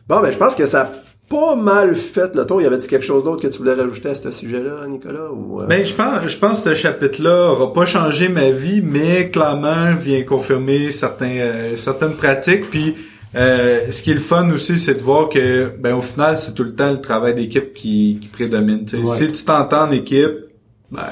Bon, 0.08 0.22
ben, 0.22 0.32
je 0.32 0.38
pense 0.38 0.56
que 0.56 0.66
ça 0.66 0.90
pas 1.30 1.56
mal 1.56 1.96
fait 1.96 2.36
le 2.36 2.46
tour. 2.46 2.62
Y 2.62 2.66
avait-tu 2.66 2.88
quelque 2.88 3.06
chose 3.06 3.24
d'autre 3.24 3.42
que 3.42 3.48
tu 3.48 3.60
voulais 3.60 3.74
rajouter 3.74 4.10
à 4.10 4.16
ce 4.16 4.32
sujet-là, 4.32 4.88
Nicolas, 4.88 5.32
ou, 5.32 5.62
euh? 5.62 5.66
Ben, 5.68 5.86
je 5.86 5.94
pense, 5.94 6.28
je 6.28 6.38
pense 6.38 6.62
que 6.62 6.72
ce 6.72 6.76
chapitre-là 6.76 7.52
aura 7.52 7.72
pas 7.72 7.86
changé 7.86 8.30
ma 8.30 8.50
vie, 8.50 8.82
mais 8.82 9.30
clairement 9.30 9.94
vient 9.96 10.24
confirmer 10.24 10.90
certains, 10.90 11.38
euh, 11.38 11.78
certaines 11.78 12.14
pratiques. 12.14 12.70
Puis, 12.70 12.96
euh, 13.36 13.92
ce 13.92 14.02
qui 14.02 14.12
est 14.12 14.16
le 14.16 14.20
fun 14.20 14.50
aussi, 14.52 14.80
c'est 14.80 14.96
de 14.96 15.04
voir 15.04 15.30
que, 15.30 15.72
ben, 15.80 15.94
au 15.96 16.02
final, 16.02 16.36
c'est 16.38 16.54
tout 16.56 16.64
le 16.64 16.74
temps 16.74 16.92
le 16.92 17.00
travail 17.00 17.36
d'équipe 17.36 17.74
qui, 17.74 18.18
qui 18.20 18.28
prédomine. 18.28 18.86
tu 18.86 18.98
sais. 18.98 19.04
Ouais. 19.04 19.16
Si 19.16 19.32
tu 19.32 19.46
t'entends 19.46 19.84
en 19.88 19.92
équipe, 19.92 20.48
ben, 20.92 21.04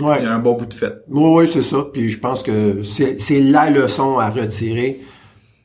ouais. 0.00 0.16
il 0.20 0.24
y 0.24 0.26
a 0.26 0.32
un 0.32 0.38
bon 0.38 0.54
bout 0.54 0.66
de 0.66 0.74
fête. 0.74 1.02
Oui, 1.08 1.30
oui, 1.34 1.50
c'est 1.52 1.62
ça. 1.62 1.84
Puis 1.92 2.10
je 2.10 2.20
pense 2.20 2.44
que 2.44 2.82
c'est 2.84 3.20
c'est 3.20 3.40
la 3.40 3.70
leçon 3.70 4.18
à 4.18 4.30
retirer. 4.30 5.00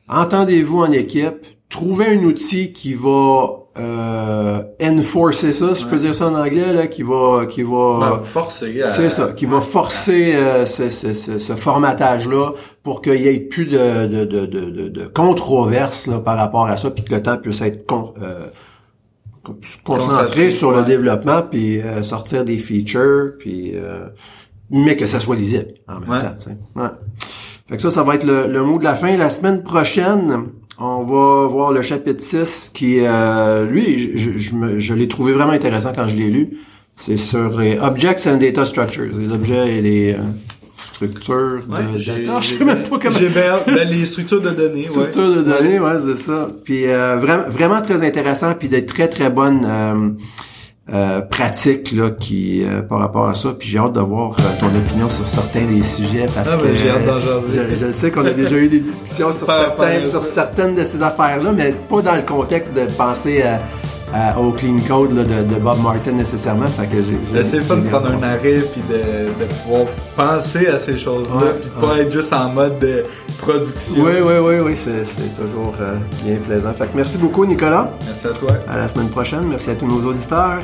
Entendez-vous 0.08 0.80
en 0.80 0.90
équipe. 0.90 1.46
Trouvez 1.68 2.06
un 2.06 2.22
outil 2.22 2.72
qui 2.72 2.94
va 2.94 3.46
euh, 3.78 4.62
enforcer 4.80 5.52
ça, 5.52 5.74
si 5.74 5.82
je 5.82 5.88
peux 5.88 5.98
dire 5.98 6.14
ça 6.14 6.28
en 6.28 6.34
anglais, 6.34 6.72
là, 6.72 6.86
qui 6.86 7.02
va 7.02 7.44
qui 7.50 7.62
va 7.62 7.98
Ben, 8.18 8.20
forcer 8.24 8.82
à- 8.82 8.88
c'est 8.88 9.10
ça, 9.10 9.32
qui 9.36 9.46
va 9.46 9.60
forcer 9.60 10.34
euh, 10.36 10.64
ce, 10.64 10.88
ce, 10.88 11.12
ce, 11.12 11.38
ce 11.38 11.52
formatage-là 11.54 12.52
pour 12.84 13.02
qu'il 13.02 13.20
y 13.20 13.26
ait 13.28 13.40
plus 13.40 13.66
de, 13.66 14.06
de, 14.06 14.24
de, 14.24 14.46
de, 14.46 14.88
de, 14.88 15.06
controverses 15.06 16.06
là, 16.06 16.20
par 16.20 16.38
rapport 16.38 16.66
à 16.66 16.76
ça, 16.76 16.90
puis 16.90 17.04
que 17.04 17.14
le 17.14 17.22
temps 17.22 17.36
puisse 17.36 17.60
être 17.62 17.84
con- 17.84 18.14
euh, 18.22 18.46
con- 19.42 19.56
concentré 19.84 20.50
sur 20.50 20.70
le 20.70 20.84
développement, 20.84 21.42
puis 21.42 21.80
euh, 21.82 22.02
sortir 22.04 22.44
des 22.44 22.58
features, 22.58 23.32
puis 23.38 23.72
euh, 23.74 24.06
mais 24.70 24.96
que 24.96 25.06
ça 25.06 25.20
soit 25.20 25.36
lisible 25.36 25.74
en 25.88 26.00
même 26.00 26.08
temps. 26.22 26.36
Fait 27.68 27.76
que 27.76 27.82
ça, 27.82 27.90
ça 27.90 28.04
va 28.04 28.14
être 28.14 28.24
le, 28.24 28.46
le 28.46 28.62
mot 28.62 28.78
de 28.78 28.84
la 28.84 28.94
fin. 28.94 29.16
La 29.16 29.28
semaine 29.28 29.62
prochaine, 29.64 30.46
on 30.78 31.02
va 31.02 31.46
voir 31.46 31.72
le 31.72 31.82
chapitre 31.82 32.22
6 32.22 32.70
qui, 32.74 32.98
euh, 33.00 33.66
lui, 33.66 34.18
je, 34.18 34.38
je, 34.38 34.78
je 34.78 34.94
l'ai 34.94 35.08
trouvé 35.08 35.32
vraiment 35.32 35.52
intéressant 35.52 35.92
quand 35.94 36.08
je 36.08 36.16
l'ai 36.16 36.30
lu. 36.30 36.58
C'est 36.96 37.16
sur 37.16 37.58
les 37.58 37.78
Objects 37.78 38.26
and 38.26 38.36
Data 38.36 38.64
Structures, 38.64 39.10
les 39.18 39.30
objets 39.30 39.76
et 39.76 39.80
les 39.82 40.12
euh, 40.14 40.18
structures 40.94 41.60
Ouais, 41.68 41.82
de 41.82 42.04
data. 42.04 42.40
Je 42.42 42.54
sais 42.54 42.64
même 42.64 42.82
pas 42.84 42.98
comment... 42.98 43.18
Ben, 43.66 43.88
les 43.88 44.06
structures 44.06 44.40
de 44.40 44.50
données, 44.50 44.80
ouais. 44.80 44.84
Structure 44.84 45.36
de 45.36 45.42
données, 45.42 45.78
ouais, 45.78 45.96
c'est 46.04 46.22
ça. 46.22 46.48
Puis 46.64 46.86
euh, 46.86 47.16
vraiment, 47.16 47.48
vraiment 47.48 47.82
très 47.82 48.06
intéressant, 48.06 48.54
puis 48.54 48.68
des 48.68 48.86
très 48.86 49.08
très 49.08 49.28
bonnes 49.28 50.16
euh, 50.92 50.94
euh, 50.94 51.20
pratiques 51.20 51.92
là, 51.92 52.10
qui 52.10 52.62
euh, 52.64 52.82
par 52.82 52.98
rapport 53.00 53.28
à 53.28 53.34
ça. 53.34 53.50
Puis 53.58 53.68
j'ai 53.68 53.78
hâte 53.78 53.92
de 53.94 54.00
voir 54.00 54.32
euh, 54.38 54.42
ton 54.60 54.66
opinion 54.66 55.08
sur 55.08 55.26
certains 55.26 55.64
des 55.66 55.82
sujets 55.82 56.26
parce 56.34 56.48
Ah, 56.52 56.56
que 56.56 56.62
ben, 56.64 56.76
j'ai 56.76 56.90
hâte 56.90 57.06
d'en 57.06 57.20
jaser. 57.20 57.74
je, 57.80 57.86
je 57.86 57.92
sais 57.92 58.10
qu'on 58.10 58.24
a 58.24 58.30
déjà 58.30 58.56
eu 58.56 58.68
des 58.68 58.80
discussions 58.80 59.32
sur 59.32 59.46
certains, 59.50 60.08
sur 60.10 60.22
certaines 60.24 60.74
de 60.74 60.84
ces 60.84 61.02
affaires-là, 61.02 61.52
mais 61.52 61.74
pas 61.88 62.02
dans 62.02 62.14
le 62.14 62.22
contexte 62.22 62.72
de 62.74 62.84
penser 62.96 63.42
à- 63.42 63.58
à- 64.14 64.38
au 64.38 64.52
clean 64.52 64.76
code 64.86 65.12
là, 65.16 65.24
de, 65.24 65.48
de 65.54 65.58
Bob 65.60 65.82
Martin 65.82 66.12
nécessairement. 66.12 66.66
Fait 66.66 66.86
que 66.86 66.96
j'ai, 67.02 67.42
c'est 67.44 67.60
fun 67.62 67.76
de 67.78 67.88
prendre 67.88 68.08
un 68.12 68.22
arrêt 68.22 68.60
puis 68.72 68.82
de, 68.88 68.94
de 69.44 69.52
pouvoir 69.62 69.86
penser 70.16 70.68
à 70.68 70.78
ces 70.78 70.98
choses-là 70.98 71.36
Ouais, 71.36 71.54
puis 71.60 71.70
de 71.70 71.86
pas 71.86 71.98
être 72.00 72.12
juste 72.12 72.32
en 72.32 72.48
mode 72.50 72.78
de 72.78 73.02
production. 73.38 74.02
Oui, 74.04 74.12
oui, 74.24 74.34
oui, 74.40 74.54
oui, 74.64 74.72
c'est, 74.76 75.04
c'est 75.06 75.34
toujours 75.36 75.74
euh, 75.80 75.94
bien 76.24 76.36
plaisant. 76.46 76.72
Fait 76.74 76.86
que 76.86 76.96
merci 76.96 77.18
beaucoup, 77.18 77.44
Nicolas. 77.44 77.90
Merci 78.06 78.26
à 78.26 78.30
toi. 78.30 78.50
À 78.68 78.76
la 78.76 78.88
semaine 78.88 79.08
prochaine. 79.08 79.44
Merci 79.48 79.70
à 79.70 79.74
tous 79.74 79.86
nos 79.86 80.08
auditeurs. 80.08 80.60